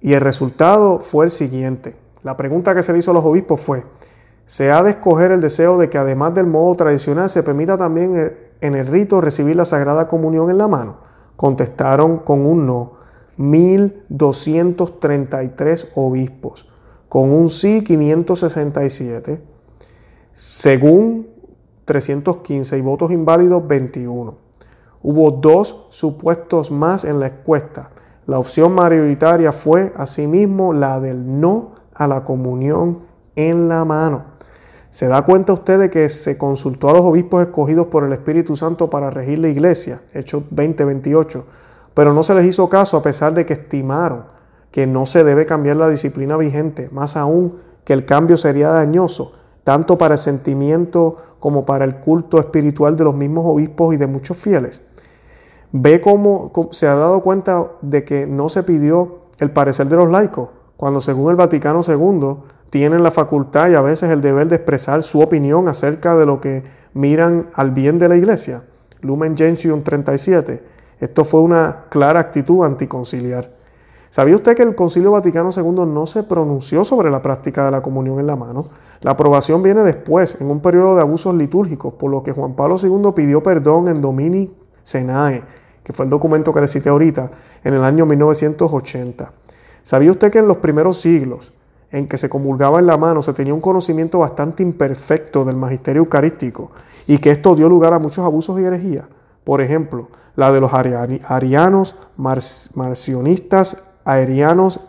Y 0.00 0.14
el 0.14 0.20
resultado 0.20 0.98
fue 0.98 1.26
el 1.26 1.30
siguiente. 1.30 1.94
La 2.24 2.36
pregunta 2.36 2.74
que 2.74 2.82
se 2.82 2.92
le 2.92 2.98
hizo 2.98 3.12
a 3.12 3.14
los 3.14 3.24
obispos 3.24 3.60
fue, 3.60 3.84
¿se 4.44 4.72
ha 4.72 4.82
de 4.82 4.90
escoger 4.90 5.30
el 5.30 5.40
deseo 5.40 5.78
de 5.78 5.88
que 5.88 5.98
además 5.98 6.34
del 6.34 6.48
modo 6.48 6.74
tradicional 6.74 7.30
se 7.30 7.44
permita 7.44 7.78
también 7.78 8.34
en 8.60 8.74
el 8.74 8.88
rito 8.88 9.20
recibir 9.20 9.54
la 9.54 9.64
Sagrada 9.64 10.08
Comunión 10.08 10.50
en 10.50 10.58
la 10.58 10.66
mano? 10.66 10.98
Contestaron 11.36 12.18
con 12.18 12.44
un 12.44 12.66
no. 12.66 12.96
1.233 13.38 15.90
obispos, 15.94 16.68
con 17.08 17.30
un 17.30 17.48
sí 17.50 17.84
567, 17.84 19.40
según 20.32 21.35
315 21.86 22.76
y 22.76 22.80
votos 22.82 23.10
inválidos 23.10 23.66
21. 23.66 24.34
Hubo 25.02 25.30
dos 25.30 25.86
supuestos 25.88 26.70
más 26.70 27.04
en 27.04 27.18
la 27.18 27.28
encuesta. 27.28 27.88
La 28.26 28.38
opción 28.38 28.74
mayoritaria 28.74 29.52
fue 29.52 29.94
asimismo 29.96 30.74
la 30.74 31.00
del 31.00 31.40
no 31.40 31.72
a 31.94 32.06
la 32.06 32.24
comunión 32.24 32.98
en 33.34 33.68
la 33.68 33.86
mano. 33.86 34.36
¿Se 34.90 35.08
da 35.08 35.22
cuenta 35.22 35.54
usted 35.54 35.78
de 35.78 35.88
que 35.88 36.10
se 36.10 36.36
consultó 36.36 36.90
a 36.90 36.92
los 36.92 37.02
obispos 37.02 37.42
escogidos 37.42 37.86
por 37.86 38.04
el 38.04 38.12
Espíritu 38.12 38.54
Santo 38.54 38.90
para 38.90 39.08
regir 39.08 39.38
la 39.38 39.48
iglesia? 39.48 40.02
Hechos 40.12 40.42
20-28 40.54 41.44
pero 41.96 42.12
no 42.12 42.22
se 42.22 42.34
les 42.34 42.44
hizo 42.44 42.68
caso 42.68 42.98
a 42.98 43.02
pesar 43.02 43.32
de 43.32 43.46
que 43.46 43.54
estimaron 43.54 44.24
que 44.70 44.86
no 44.86 45.06
se 45.06 45.24
debe 45.24 45.46
cambiar 45.46 45.78
la 45.78 45.88
disciplina 45.88 46.36
vigente, 46.36 46.90
más 46.92 47.16
aún 47.16 47.54
que 47.84 47.94
el 47.94 48.04
cambio 48.04 48.36
sería 48.36 48.68
dañoso, 48.68 49.32
tanto 49.66 49.98
para 49.98 50.14
el 50.14 50.20
sentimiento 50.20 51.16
como 51.40 51.66
para 51.66 51.84
el 51.84 51.96
culto 51.96 52.38
espiritual 52.38 52.94
de 52.94 53.02
los 53.02 53.16
mismos 53.16 53.44
obispos 53.44 53.92
y 53.92 53.96
de 53.96 54.06
muchos 54.06 54.36
fieles. 54.36 54.80
Ve 55.72 56.00
cómo, 56.00 56.52
se 56.70 56.86
ha 56.86 56.94
dado 56.94 57.20
cuenta 57.20 57.72
de 57.82 58.04
que 58.04 58.28
no 58.28 58.48
se 58.48 58.62
pidió 58.62 59.22
el 59.40 59.50
parecer 59.50 59.88
de 59.88 59.96
los 59.96 60.08
laicos, 60.08 60.50
cuando 60.76 61.00
según 61.00 61.30
el 61.30 61.36
Vaticano 61.36 61.80
II 61.84 62.36
tienen 62.70 63.02
la 63.02 63.10
facultad 63.10 63.68
y 63.68 63.74
a 63.74 63.80
veces 63.80 64.10
el 64.10 64.20
deber 64.20 64.46
de 64.46 64.54
expresar 64.54 65.02
su 65.02 65.20
opinión 65.20 65.66
acerca 65.66 66.14
de 66.14 66.26
lo 66.26 66.40
que 66.40 66.62
miran 66.94 67.48
al 67.52 67.72
bien 67.72 67.98
de 67.98 68.08
la 68.08 68.16
iglesia. 68.16 68.62
Lumen 69.00 69.36
Gentium 69.36 69.82
37 69.82 70.76
esto 71.00 71.24
fue 71.24 71.40
una 71.40 71.86
clara 71.90 72.20
actitud 72.20 72.64
anticonciliar. 72.64 73.50
¿Sabía 74.08 74.36
usted 74.36 74.56
que 74.56 74.62
el 74.62 74.74
Concilio 74.74 75.10
Vaticano 75.10 75.50
II 75.54 75.84
no 75.86 76.06
se 76.06 76.22
pronunció 76.22 76.84
sobre 76.84 77.10
la 77.10 77.20
práctica 77.20 77.66
de 77.66 77.72
la 77.72 77.82
comunión 77.82 78.18
en 78.18 78.26
la 78.26 78.36
mano? 78.36 78.66
La 79.06 79.12
aprobación 79.12 79.62
viene 79.62 79.84
después, 79.84 80.36
en 80.40 80.50
un 80.50 80.58
periodo 80.58 80.96
de 80.96 81.02
abusos 81.02 81.32
litúrgicos, 81.32 81.94
por 81.94 82.10
lo 82.10 82.24
que 82.24 82.32
Juan 82.32 82.56
Pablo 82.56 82.74
II 82.82 83.12
pidió 83.14 83.40
perdón 83.40 83.86
en 83.86 84.00
Domini 84.00 84.52
Senae, 84.82 85.44
que 85.84 85.92
fue 85.92 86.06
el 86.06 86.10
documento 86.10 86.52
que 86.52 86.60
le 86.60 86.66
cité 86.66 86.88
ahorita, 86.88 87.30
en 87.62 87.74
el 87.74 87.84
año 87.84 88.04
1980. 88.04 89.32
¿Sabía 89.84 90.10
usted 90.10 90.32
que 90.32 90.40
en 90.40 90.48
los 90.48 90.56
primeros 90.56 91.00
siglos 91.00 91.52
en 91.92 92.08
que 92.08 92.18
se 92.18 92.28
comulgaba 92.28 92.80
en 92.80 92.86
la 92.86 92.96
mano 92.96 93.22
se 93.22 93.32
tenía 93.32 93.54
un 93.54 93.60
conocimiento 93.60 94.18
bastante 94.18 94.64
imperfecto 94.64 95.44
del 95.44 95.54
magisterio 95.54 96.02
eucarístico 96.02 96.72
y 97.06 97.18
que 97.18 97.30
esto 97.30 97.54
dio 97.54 97.68
lugar 97.68 97.92
a 97.92 98.00
muchos 98.00 98.24
abusos 98.24 98.58
y 98.58 98.64
herejías? 98.64 99.04
Por 99.44 99.62
ejemplo, 99.62 100.08
la 100.34 100.50
de 100.50 100.60
los 100.60 100.72
arianos, 100.74 101.94
marcionistas, 102.16 103.84
aerianos, 104.04 104.82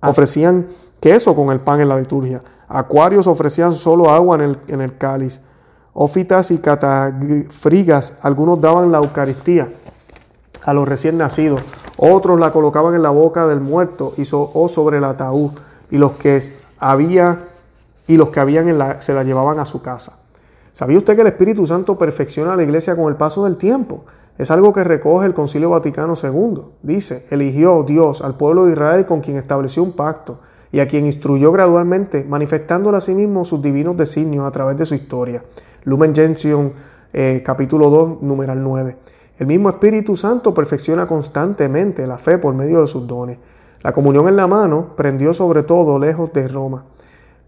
ofrecían 0.00 0.68
queso 1.00 1.34
con 1.34 1.50
el 1.50 1.58
pan 1.58 1.80
en 1.80 1.88
la 1.88 1.98
liturgia. 1.98 2.42
Acuarios 2.68 3.26
ofrecían 3.26 3.72
solo 3.72 4.10
agua 4.10 4.36
en 4.36 4.42
el, 4.42 4.56
en 4.68 4.80
el 4.80 4.96
cáliz. 4.96 5.40
Ófitas 5.92 6.50
y 6.50 6.58
catafrigas, 6.58 8.14
algunos 8.20 8.60
daban 8.60 8.92
la 8.92 8.98
Eucaristía 8.98 9.68
a 10.64 10.74
los 10.74 10.86
recién 10.86 11.16
nacidos. 11.16 11.62
Otros 11.96 12.38
la 12.38 12.52
colocaban 12.52 12.94
en 12.94 13.02
la 13.02 13.10
boca 13.10 13.46
del 13.46 13.60
muerto 13.60 14.12
y 14.16 14.28
o 14.32 14.68
sobre 14.68 14.98
el 14.98 15.04
ataúd. 15.04 15.52
Y 15.90 15.98
los 15.98 16.12
que 16.12 16.42
había 16.78 17.38
y 18.08 18.16
los 18.16 18.28
que 18.28 18.40
habían 18.40 18.68
en 18.68 18.78
la, 18.78 19.00
se 19.00 19.14
la 19.14 19.24
llevaban 19.24 19.58
a 19.58 19.64
su 19.64 19.82
casa. 19.82 20.18
¿Sabía 20.72 20.98
usted 20.98 21.14
que 21.14 21.22
el 21.22 21.26
Espíritu 21.28 21.66
Santo 21.66 21.98
perfecciona 21.98 22.52
a 22.52 22.56
la 22.56 22.62
iglesia 22.62 22.94
con 22.94 23.08
el 23.08 23.16
paso 23.16 23.44
del 23.44 23.56
tiempo? 23.56 24.04
Es 24.38 24.50
algo 24.50 24.72
que 24.72 24.84
recoge 24.84 25.26
el 25.26 25.34
Concilio 25.34 25.70
Vaticano 25.70 26.14
II. 26.22 26.62
Dice, 26.82 27.26
eligió 27.30 27.82
Dios 27.82 28.20
al 28.20 28.36
pueblo 28.36 28.66
de 28.66 28.72
Israel 28.72 29.06
con 29.06 29.20
quien 29.20 29.38
estableció 29.38 29.82
un 29.82 29.92
pacto 29.92 30.40
y 30.72 30.80
a 30.80 30.88
quien 30.88 31.06
instruyó 31.06 31.52
gradualmente, 31.52 32.24
manifestándole 32.24 32.98
a 32.98 33.00
sí 33.00 33.14
mismo 33.14 33.44
sus 33.44 33.62
divinos 33.62 33.96
designios 33.96 34.44
a 34.46 34.50
través 34.50 34.76
de 34.76 34.86
su 34.86 34.94
historia. 34.94 35.42
Lumen 35.84 36.14
Gentium, 36.14 36.72
eh, 37.12 37.42
capítulo 37.44 37.90
2, 37.90 38.22
numeral 38.22 38.62
9. 38.62 38.96
El 39.38 39.46
mismo 39.46 39.68
Espíritu 39.68 40.16
Santo 40.16 40.52
perfecciona 40.54 41.06
constantemente 41.06 42.06
la 42.06 42.18
fe 42.18 42.38
por 42.38 42.54
medio 42.54 42.80
de 42.80 42.86
sus 42.86 43.06
dones. 43.06 43.38
La 43.82 43.92
comunión 43.92 44.28
en 44.28 44.36
la 44.36 44.46
mano 44.46 44.94
prendió 44.96 45.34
sobre 45.34 45.62
todo 45.62 45.98
lejos 45.98 46.32
de 46.32 46.48
Roma 46.48 46.84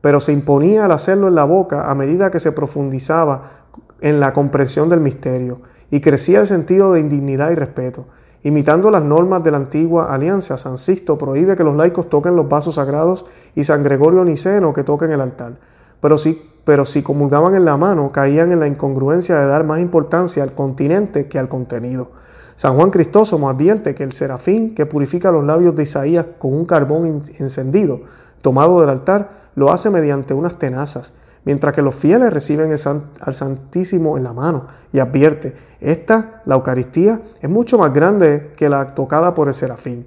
pero 0.01 0.21
se 0.21 0.33
imponía 0.33 0.85
al 0.85 0.93
hacerlo 0.93 1.29
en 1.29 1.35
la 1.35 1.45
boca 1.45 1.91
a 1.91 1.95
medida 1.95 2.31
que 2.31 2.41
se 2.41 2.53
profundizaba 2.53 3.67
en 4.01 4.21
la 4.21 4.33
comprensión 4.33 4.89
del 4.89 5.01
misterio 5.01 5.61
y 5.91 6.01
crecía 6.01 6.41
el 6.41 6.47
sentido 6.47 6.93
de 6.93 7.01
indignidad 7.01 7.51
y 7.51 7.55
respeto. 7.55 8.07
Imitando 8.43 8.91
las 8.91 9.03
normas 9.03 9.43
de 9.43 9.51
la 9.51 9.57
antigua 9.57 10.15
alianza, 10.15 10.57
San 10.57 10.79
Sisto 10.79 11.19
prohíbe 11.19 11.57
que 11.57 11.65
los 11.65 11.77
laicos 11.77 12.09
toquen 12.09 12.37
los 12.37 12.49
vasos 12.49 12.77
sagrados 12.77 13.25
y 13.55 13.65
San 13.65 13.83
Gregorio 13.83 14.25
Niceno 14.25 14.73
que 14.73 14.85
toquen 14.85 15.11
el 15.11 15.21
altar. 15.21 15.55
Pero 16.01 16.19
sí, 16.19 16.51
pero 16.65 16.87
si 16.87 17.03
comulgaban 17.03 17.55
en 17.57 17.65
la 17.65 17.77
mano, 17.77 18.13
caían 18.13 18.53
en 18.53 18.61
la 18.61 18.69
incongruencia 18.69 19.39
de 19.41 19.47
dar 19.47 19.65
más 19.65 19.81
importancia 19.81 20.43
al 20.43 20.53
continente 20.53 21.27
que 21.27 21.39
al 21.39 21.49
contenido. 21.49 22.09
San 22.55 22.77
Juan 22.77 22.91
Cristóstomo 22.91 23.49
advierte 23.49 23.95
que 23.95 24.05
el 24.05 24.13
serafín 24.13 24.75
que 24.75 24.87
purifica 24.87 25.33
los 25.33 25.45
labios 25.45 25.75
de 25.75 25.85
Isaías 25.85 26.27
con 26.39 26.55
un 26.55 26.65
carbón 26.65 27.23
encendido 27.39 28.03
tomado 28.43 28.81
del 28.81 28.91
altar 28.91 29.31
lo 29.55 29.73
hace 29.73 29.91
mediante 29.91 30.35
unas 30.35 30.59
tenazas, 30.59 31.13
mientras 31.49 31.75
que 31.75 31.81
los 31.81 31.95
fieles 31.95 32.31
reciben 32.31 32.71
al 32.73 33.35
Santísimo 33.35 34.19
en 34.19 34.25
la 34.25 34.35
mano 34.35 34.67
y 34.93 34.99
advierte, 34.99 35.55
esta, 35.81 36.43
la 36.45 36.57
Eucaristía, 36.57 37.23
es 37.41 37.49
mucho 37.49 37.79
más 37.79 37.91
grande 37.95 38.53
que 38.55 38.69
la 38.69 38.89
tocada 38.89 39.33
por 39.33 39.49
el 39.49 39.55
serafín. 39.55 40.07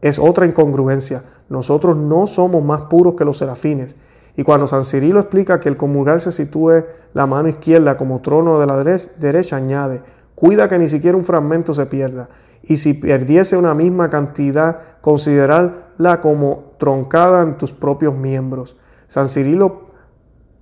Es 0.00 0.20
otra 0.20 0.46
incongruencia. 0.46 1.24
Nosotros 1.48 1.96
no 1.96 2.28
somos 2.28 2.62
más 2.64 2.84
puros 2.84 3.14
que 3.14 3.24
los 3.24 3.38
serafines. 3.38 3.96
Y 4.36 4.44
cuando 4.44 4.68
San 4.68 4.84
Cirilo 4.84 5.18
explica 5.18 5.58
que 5.58 5.68
el 5.68 5.76
comulgar 5.76 6.20
se 6.20 6.30
sitúe 6.30 6.84
la 7.14 7.26
mano 7.26 7.48
izquierda 7.48 7.96
como 7.96 8.20
trono 8.20 8.60
de 8.60 8.66
la 8.68 8.76
derecha, 9.18 9.56
añade, 9.56 10.04
cuida 10.36 10.68
que 10.68 10.78
ni 10.78 10.86
siquiera 10.86 11.18
un 11.18 11.24
fragmento 11.24 11.74
se 11.74 11.86
pierda. 11.86 12.28
Y 12.62 12.76
si 12.76 12.94
perdiese 12.94 13.56
una 13.56 13.74
misma 13.74 14.08
cantidad, 14.08 15.00
considerarla 15.00 16.20
como 16.20 16.74
troncada 16.78 17.42
en 17.42 17.58
tus 17.58 17.72
propios 17.72 18.14
miembros. 18.14 18.76
San 19.08 19.26
Cirilo 19.26 19.89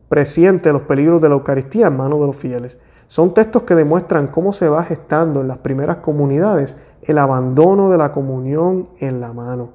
presiente 0.09 0.73
los 0.73 0.83
peligros 0.83 1.21
de 1.21 1.29
la 1.29 1.35
Eucaristía 1.35 1.89
en 1.89 1.97
manos 1.97 2.21
de 2.21 2.27
los 2.27 2.37
fieles. 2.37 2.79
Son 3.07 3.33
textos 3.33 3.63
que 3.63 3.75
demuestran 3.75 4.29
cómo 4.29 4.53
se 4.53 4.69
va 4.69 4.85
gestando 4.85 5.41
en 5.41 5.49
las 5.49 5.59
primeras 5.59 5.99
comunidades 5.99 6.77
el 7.03 7.19
abandono 7.19 7.91
de 7.91 7.99
la 7.99 8.13
comunión 8.13 8.89
en 9.01 9.21
la 9.21 9.33
mano. 9.33 9.71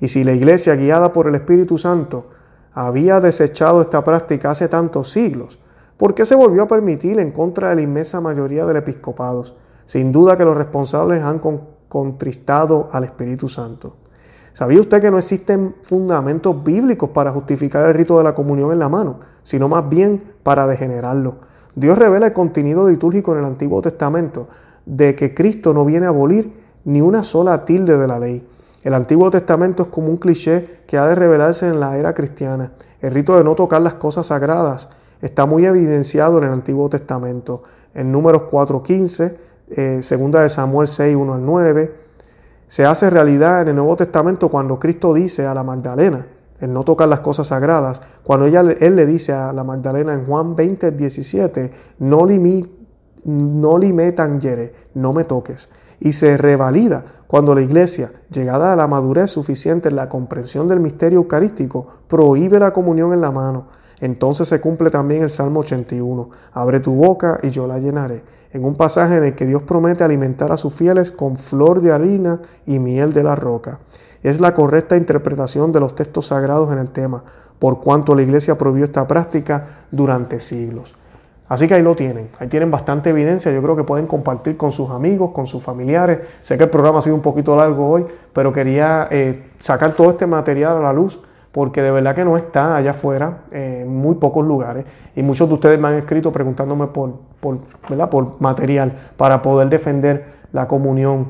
Y 0.00 0.08
si 0.08 0.24
la 0.24 0.32
iglesia, 0.32 0.74
guiada 0.74 1.12
por 1.12 1.28
el 1.28 1.34
Espíritu 1.34 1.76
Santo, 1.76 2.26
había 2.72 3.20
desechado 3.20 3.80
esta 3.80 4.04
práctica 4.04 4.50
hace 4.50 4.68
tantos 4.68 5.10
siglos, 5.10 5.58
¿por 5.96 6.14
qué 6.14 6.24
se 6.24 6.34
volvió 6.34 6.62
a 6.62 6.68
permitir 6.68 7.18
en 7.18 7.32
contra 7.32 7.70
de 7.70 7.76
la 7.76 7.82
inmensa 7.82 8.20
mayoría 8.20 8.64
del 8.64 8.76
episcopado? 8.76 9.44
Sin 9.84 10.12
duda 10.12 10.36
que 10.36 10.44
los 10.44 10.56
responsables 10.56 11.22
han 11.22 11.40
contristado 11.88 12.88
al 12.92 13.04
Espíritu 13.04 13.48
Santo. 13.48 13.96
¿Sabía 14.58 14.80
usted 14.80 15.00
que 15.00 15.12
no 15.12 15.18
existen 15.18 15.76
fundamentos 15.82 16.64
bíblicos 16.64 17.10
para 17.10 17.30
justificar 17.30 17.86
el 17.86 17.94
rito 17.94 18.18
de 18.18 18.24
la 18.24 18.34
comunión 18.34 18.72
en 18.72 18.80
la 18.80 18.88
mano, 18.88 19.20
sino 19.44 19.68
más 19.68 19.88
bien 19.88 20.20
para 20.42 20.66
degenerarlo? 20.66 21.36
Dios 21.76 21.96
revela 21.96 22.26
el 22.26 22.32
contenido 22.32 22.88
litúrgico 22.88 23.34
en 23.34 23.38
el 23.38 23.44
Antiguo 23.44 23.80
Testamento 23.80 24.48
de 24.84 25.14
que 25.14 25.32
Cristo 25.32 25.72
no 25.72 25.84
viene 25.84 26.06
a 26.06 26.08
abolir 26.08 26.52
ni 26.84 27.00
una 27.00 27.22
sola 27.22 27.64
tilde 27.64 27.96
de 27.96 28.08
la 28.08 28.18
ley. 28.18 28.44
El 28.82 28.94
Antiguo 28.94 29.30
Testamento 29.30 29.84
es 29.84 29.88
como 29.90 30.08
un 30.08 30.16
cliché 30.16 30.80
que 30.88 30.98
ha 30.98 31.06
de 31.06 31.14
revelarse 31.14 31.68
en 31.68 31.78
la 31.78 31.96
era 31.96 32.12
cristiana. 32.12 32.72
El 33.00 33.14
rito 33.14 33.36
de 33.36 33.44
no 33.44 33.54
tocar 33.54 33.80
las 33.80 33.94
cosas 33.94 34.26
sagradas 34.26 34.88
está 35.22 35.46
muy 35.46 35.66
evidenciado 35.66 36.38
en 36.38 36.44
el 36.48 36.50
Antiguo 36.50 36.88
Testamento. 36.88 37.62
En 37.94 38.10
Números 38.10 38.42
4.15, 38.50 39.36
eh, 39.70 40.02
segunda 40.02 40.42
de 40.42 40.48
Samuel 40.48 40.88
6, 40.88 41.14
1 41.14 41.34
al 41.34 41.46
9, 41.46 42.07
se 42.68 42.84
hace 42.84 43.08
realidad 43.08 43.62
en 43.62 43.68
el 43.68 43.76
Nuevo 43.76 43.96
Testamento 43.96 44.50
cuando 44.50 44.78
Cristo 44.78 45.14
dice 45.14 45.46
a 45.46 45.54
la 45.54 45.64
Magdalena, 45.64 46.26
el 46.60 46.72
no 46.72 46.84
tocar 46.84 47.08
las 47.08 47.20
cosas 47.20 47.46
sagradas, 47.46 48.02
cuando 48.22 48.44
ella, 48.44 48.60
él 48.60 48.94
le 48.94 49.06
dice 49.06 49.32
a 49.32 49.54
la 49.54 49.64
Magdalena 49.64 50.12
en 50.12 50.26
Juan 50.26 50.54
20, 50.54 50.92
17, 50.92 51.72
no, 52.00 52.26
limi, 52.26 52.62
no 53.24 53.78
no 54.94 55.12
me 55.14 55.24
toques. 55.24 55.70
Y 56.00 56.12
se 56.12 56.36
revalida 56.36 57.04
cuando 57.26 57.54
la 57.54 57.62
iglesia, 57.62 58.12
llegada 58.30 58.74
a 58.74 58.76
la 58.76 58.86
madurez 58.86 59.30
suficiente 59.30 59.88
en 59.88 59.96
la 59.96 60.10
comprensión 60.10 60.68
del 60.68 60.80
misterio 60.80 61.20
eucarístico, 61.20 61.86
prohíbe 62.06 62.58
la 62.58 62.72
comunión 62.72 63.14
en 63.14 63.22
la 63.22 63.30
mano. 63.30 63.68
Entonces 64.00 64.46
se 64.46 64.60
cumple 64.60 64.90
también 64.90 65.22
el 65.22 65.30
Salmo 65.30 65.60
81, 65.60 66.30
abre 66.52 66.80
tu 66.80 66.94
boca 66.94 67.40
y 67.42 67.48
yo 67.48 67.66
la 67.66 67.78
llenaré 67.78 68.22
en 68.52 68.64
un 68.64 68.74
pasaje 68.74 69.16
en 69.16 69.24
el 69.24 69.34
que 69.34 69.46
Dios 69.46 69.62
promete 69.62 70.04
alimentar 70.04 70.52
a 70.52 70.56
sus 70.56 70.74
fieles 70.74 71.10
con 71.10 71.36
flor 71.36 71.80
de 71.80 71.92
harina 71.92 72.40
y 72.66 72.78
miel 72.78 73.12
de 73.12 73.22
la 73.22 73.36
roca. 73.36 73.78
Es 74.22 74.40
la 74.40 74.54
correcta 74.54 74.96
interpretación 74.96 75.70
de 75.72 75.80
los 75.80 75.94
textos 75.94 76.26
sagrados 76.26 76.72
en 76.72 76.78
el 76.78 76.90
tema, 76.90 77.22
por 77.58 77.80
cuanto 77.80 78.14
la 78.14 78.22
iglesia 78.22 78.56
prohibió 78.56 78.84
esta 78.84 79.06
práctica 79.06 79.66
durante 79.90 80.40
siglos. 80.40 80.94
Así 81.48 81.66
que 81.66 81.74
ahí 81.74 81.82
lo 81.82 81.96
tienen, 81.96 82.28
ahí 82.38 82.48
tienen 82.48 82.70
bastante 82.70 83.10
evidencia, 83.10 83.50
yo 83.50 83.62
creo 83.62 83.74
que 83.74 83.84
pueden 83.84 84.06
compartir 84.06 84.56
con 84.58 84.70
sus 84.70 84.90
amigos, 84.90 85.30
con 85.32 85.46
sus 85.46 85.62
familiares. 85.62 86.18
Sé 86.42 86.58
que 86.58 86.64
el 86.64 86.70
programa 86.70 86.98
ha 86.98 87.02
sido 87.02 87.16
un 87.16 87.22
poquito 87.22 87.56
largo 87.56 87.88
hoy, 87.88 88.06
pero 88.34 88.52
quería 88.52 89.08
eh, 89.10 89.50
sacar 89.58 89.92
todo 89.92 90.10
este 90.10 90.26
material 90.26 90.76
a 90.76 90.80
la 90.80 90.92
luz 90.92 91.20
porque 91.52 91.82
de 91.82 91.90
verdad 91.90 92.14
que 92.14 92.24
no 92.24 92.36
está 92.36 92.76
allá 92.76 92.90
afuera, 92.90 93.44
en 93.50 93.88
muy 93.88 94.16
pocos 94.16 94.46
lugares. 94.46 94.84
Y 95.16 95.22
muchos 95.22 95.48
de 95.48 95.54
ustedes 95.54 95.78
me 95.78 95.88
han 95.88 95.94
escrito 95.94 96.30
preguntándome 96.30 96.88
por, 96.88 97.14
por, 97.40 97.58
por 98.10 98.40
material 98.40 98.92
para 99.16 99.40
poder 99.42 99.68
defender 99.68 100.38
la 100.52 100.68
comunión 100.68 101.28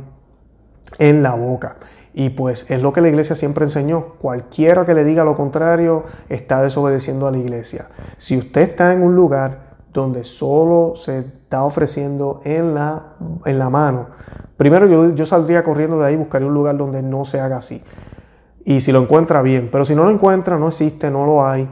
en 0.99 1.23
la 1.23 1.35
boca. 1.35 1.77
Y 2.14 2.31
pues 2.31 2.69
es 2.71 2.83
lo 2.83 2.93
que 2.93 3.01
la 3.01 3.09
iglesia 3.09 3.37
siempre 3.37 3.64
enseñó. 3.64 4.14
Cualquiera 4.19 4.85
que 4.85 4.95
le 4.95 5.05
diga 5.05 5.25
lo 5.25 5.37
contrario 5.37 6.05
está 6.29 6.62
desobedeciendo 6.62 7.29
a 7.29 7.31
la 7.31 7.39
iglesia. 7.39 7.87
Si 8.16 8.37
usted 8.37 8.62
está 8.62 8.93
en 8.93 9.03
un 9.03 9.14
lugar 9.14 9.77
donde 9.93 10.25
solo 10.25 10.95
se 10.97 11.21
está 11.21 11.64
ofreciendo 11.64 12.41
en 12.45 12.75
la, 12.75 13.14
en 13.45 13.59
la 13.59 13.71
mano, 13.71 14.09
primero 14.57 14.87
yo, 14.87 15.14
yo 15.14 15.27
saldría 15.27 15.62
corriendo 15.62 15.99
de 16.01 16.07
ahí 16.07 16.14
y 16.14 16.16
buscaría 16.16 16.49
un 16.49 16.55
lugar 16.55 16.77
donde 16.77 17.03
no 17.03 17.25
se 17.25 17.41
haga 17.41 17.59
así 17.59 17.83
y 18.69 18.83
si 18.83 18.93
lo 18.93 19.01
encuentra 19.01 19.41
bien. 19.41 19.71
Pero 19.73 19.87
si 19.87 19.95
no 19.95 20.05
lo 20.05 20.11
encuentra, 20.11 20.59
no 20.59 20.69
existe, 20.69 21.11
no 21.11 21.25
lo 21.25 21.47
hay, 21.47 21.66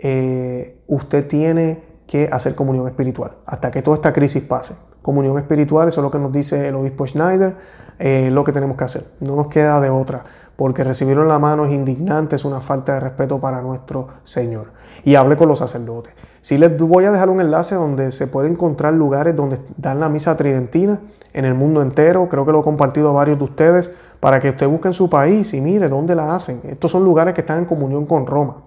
eh, 0.00 0.82
usted 0.88 1.28
tiene 1.28 1.84
que 2.04 2.28
hacer 2.32 2.56
comunión 2.56 2.88
espiritual 2.88 3.36
hasta 3.46 3.70
que 3.70 3.80
toda 3.80 3.94
esta 3.94 4.12
crisis 4.12 4.42
pase. 4.42 4.74
Comunión 5.02 5.38
espiritual, 5.38 5.86
eso 5.86 6.00
es 6.00 6.02
lo 6.02 6.10
que 6.10 6.18
nos 6.18 6.32
dice 6.32 6.66
el 6.66 6.74
obispo 6.74 7.06
Schneider, 7.06 7.54
eh, 8.00 8.28
lo 8.32 8.42
que 8.42 8.50
tenemos 8.50 8.76
que 8.76 8.82
hacer. 8.82 9.04
No 9.20 9.36
nos 9.36 9.46
queda 9.46 9.80
de 9.80 9.90
otra, 9.90 10.24
porque 10.56 10.82
recibirlo 10.82 11.22
en 11.22 11.28
la 11.28 11.38
mano 11.38 11.64
es 11.64 11.72
indignante, 11.72 12.34
es 12.34 12.44
una 12.44 12.60
falta 12.60 12.94
de 12.94 13.00
respeto 13.00 13.40
para 13.40 13.62
nuestro 13.62 14.08
Señor. 14.24 14.72
Y 15.04 15.14
hable 15.14 15.36
con 15.36 15.46
los 15.46 15.60
sacerdotes. 15.60 16.12
Si 16.40 16.58
les 16.58 16.76
voy 16.76 17.04
a 17.04 17.12
dejar 17.12 17.30
un 17.30 17.40
enlace 17.40 17.76
donde 17.76 18.10
se 18.10 18.26
puede 18.26 18.48
encontrar 18.48 18.94
lugares 18.94 19.36
donde 19.36 19.60
dan 19.76 20.00
la 20.00 20.08
misa 20.08 20.36
tridentina 20.36 20.98
en 21.32 21.44
el 21.44 21.54
mundo 21.54 21.82
entero. 21.82 22.28
Creo 22.28 22.44
que 22.44 22.52
lo 22.52 22.60
he 22.60 22.62
compartido 22.62 23.10
a 23.10 23.12
varios 23.12 23.38
de 23.38 23.44
ustedes 23.44 23.92
para 24.22 24.38
que 24.38 24.50
usted 24.50 24.68
busque 24.68 24.86
en 24.86 24.94
su 24.94 25.10
país 25.10 25.52
y 25.52 25.60
mire 25.60 25.88
dónde 25.88 26.14
la 26.14 26.36
hacen. 26.36 26.60
Estos 26.62 26.92
son 26.92 27.02
lugares 27.02 27.34
que 27.34 27.40
están 27.40 27.58
en 27.58 27.64
comunión 27.64 28.06
con 28.06 28.24
Roma. 28.24 28.58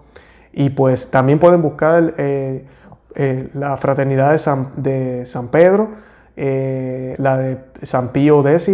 Y 0.51 0.71
pues 0.71 1.09
también 1.09 1.39
pueden 1.39 1.61
buscar 1.61 2.13
eh, 2.17 2.65
eh, 3.15 3.49
la 3.53 3.77
fraternidad 3.77 4.33
de 4.33 4.37
San, 4.37 4.71
de 4.75 5.25
San 5.25 5.47
Pedro, 5.47 5.91
eh, 6.35 7.15
la 7.19 7.37
de 7.37 7.57
San 7.83 8.09
Pío 8.09 8.45
X, 8.45 8.69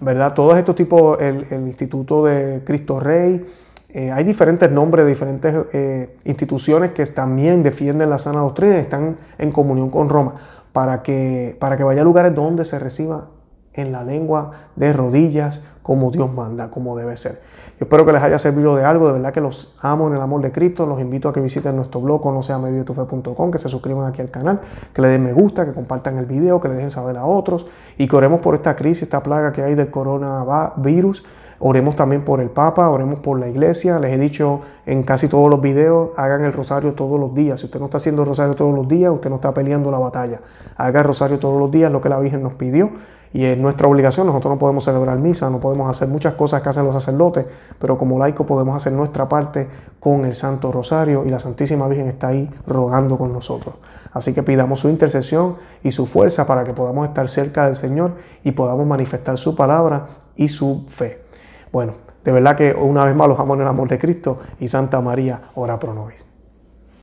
¿verdad? 0.00 0.32
Todos 0.32 0.56
estos 0.56 0.76
tipos, 0.76 1.20
el, 1.20 1.48
Instituto 1.66 2.24
de 2.24 2.62
Cristo 2.64 3.00
Rey. 3.00 3.44
hay 3.92 4.22
diferentes 4.22 4.70
nombres 4.70 5.08
diferentes 5.08 5.52
instituciones 6.22 6.92
que 6.92 7.04
también 7.06 7.64
defienden 7.64 8.08
la 8.08 8.18
sana 8.18 8.38
doctrina 8.38 8.76
y 8.76 8.82
están 8.82 9.16
en 9.36 9.50
comunión 9.50 9.90
con 9.90 10.08
Roma 10.08 10.36
para 10.72 11.02
que, 11.02 11.56
para 11.58 11.76
que 11.76 11.82
vaya 11.82 12.02
a 12.02 12.04
lugares 12.04 12.32
donde 12.36 12.64
se 12.64 12.78
reciba 12.78 13.30
en 13.72 13.90
la 13.90 14.04
lengua 14.04 14.52
de 14.76 14.92
rodillas 14.92 15.64
como 15.82 16.10
Dios 16.10 16.32
manda, 16.32 16.70
como 16.70 16.96
debe 16.96 17.16
ser. 17.16 17.40
Yo 17.80 17.84
espero 17.84 18.04
que 18.04 18.12
les 18.12 18.22
haya 18.22 18.38
servido 18.38 18.76
de 18.76 18.84
algo, 18.84 19.06
de 19.06 19.14
verdad 19.14 19.32
que 19.32 19.40
los 19.40 19.74
amo 19.80 20.08
en 20.08 20.14
el 20.14 20.20
amor 20.20 20.42
de 20.42 20.52
Cristo, 20.52 20.84
los 20.84 21.00
invito 21.00 21.30
a 21.30 21.32
que 21.32 21.40
visiten 21.40 21.76
nuestro 21.76 22.00
blog 22.02 22.20
conoceamevidetufe.com, 22.20 23.50
que 23.50 23.56
se 23.56 23.70
suscriban 23.70 24.06
aquí 24.06 24.20
al 24.20 24.30
canal, 24.30 24.60
que 24.92 25.00
le 25.00 25.08
den 25.08 25.24
me 25.24 25.32
gusta, 25.32 25.64
que 25.64 25.72
compartan 25.72 26.18
el 26.18 26.26
video, 26.26 26.60
que 26.60 26.68
le 26.68 26.74
dejen 26.74 26.90
saber 26.90 27.16
a 27.16 27.24
otros 27.24 27.66
y 27.96 28.06
que 28.06 28.16
oremos 28.16 28.40
por 28.40 28.54
esta 28.54 28.76
crisis, 28.76 29.04
esta 29.04 29.22
plaga 29.22 29.52
que 29.52 29.62
hay 29.62 29.74
del 29.74 29.90
coronavirus. 29.90 31.24
Oremos 31.62 31.94
también 31.94 32.24
por 32.24 32.40
el 32.40 32.48
Papa, 32.48 32.88
oremos 32.88 33.20
por 33.20 33.38
la 33.38 33.46
iglesia. 33.46 33.98
Les 33.98 34.12
he 34.12 34.18
dicho 34.18 34.60
en 34.86 35.02
casi 35.02 35.28
todos 35.28 35.50
los 35.50 35.60
videos, 35.60 36.10
hagan 36.16 36.42
el 36.44 36.54
rosario 36.54 36.94
todos 36.94 37.20
los 37.20 37.34
días. 37.34 37.60
Si 37.60 37.66
usted 37.66 37.78
no 37.78 37.86
está 37.86 37.98
haciendo 37.98 38.22
el 38.22 38.28
rosario 38.28 38.54
todos 38.54 38.74
los 38.74 38.88
días, 38.88 39.12
usted 39.12 39.28
no 39.28 39.36
está 39.36 39.52
peleando 39.52 39.90
la 39.90 39.98
batalla. 39.98 40.40
Haga 40.76 41.00
el 41.00 41.06
rosario 41.06 41.38
todos 41.38 41.58
los 41.58 41.70
días, 41.70 41.92
lo 41.92 42.00
que 42.00 42.08
la 42.08 42.18
Virgen 42.18 42.42
nos 42.42 42.54
pidió 42.54 42.90
y 43.32 43.44
es 43.44 43.58
nuestra 43.58 43.88
obligación. 43.88 44.26
Nosotros 44.26 44.54
no 44.54 44.58
podemos 44.58 44.84
celebrar 44.84 45.18
misa, 45.18 45.50
no 45.50 45.60
podemos 45.60 45.88
hacer 45.90 46.08
muchas 46.08 46.34
cosas 46.34 46.62
que 46.62 46.68
hacen 46.68 46.84
los 46.84 46.94
sacerdotes, 46.94 47.46
pero 47.78 47.96
como 47.96 48.18
laico 48.18 48.44
podemos 48.44 48.74
hacer 48.76 48.92
nuestra 48.92 49.28
parte 49.28 49.68
con 49.98 50.24
el 50.24 50.34
Santo 50.34 50.72
Rosario 50.72 51.24
y 51.24 51.30
la 51.30 51.38
Santísima 51.38 51.86
Virgen 51.88 52.08
está 52.08 52.28
ahí 52.28 52.50
rogando 52.66 53.18
con 53.18 53.32
nosotros. 53.32 53.74
Así 54.12 54.34
que 54.34 54.42
pidamos 54.42 54.80
su 54.80 54.88
intercesión 54.88 55.56
y 55.82 55.92
su 55.92 56.06
fuerza 56.06 56.46
para 56.46 56.64
que 56.64 56.72
podamos 56.72 57.06
estar 57.06 57.28
cerca 57.28 57.66
del 57.66 57.76
Señor 57.76 58.14
y 58.42 58.52
podamos 58.52 58.86
manifestar 58.86 59.38
su 59.38 59.54
palabra 59.54 60.06
y 60.36 60.48
su 60.48 60.84
fe. 60.88 61.22
Bueno, 61.72 61.94
de 62.24 62.32
verdad 62.32 62.56
que 62.56 62.74
una 62.74 63.04
vez 63.04 63.14
más 63.14 63.28
los 63.28 63.38
amo 63.38 63.54
en 63.54 63.60
el 63.60 63.68
amor 63.68 63.88
de 63.88 63.98
Cristo 63.98 64.38
y 64.58 64.68
Santa 64.68 65.00
María, 65.00 65.42
ora 65.54 65.78
pro 65.78 65.94
nobis. 65.94 66.29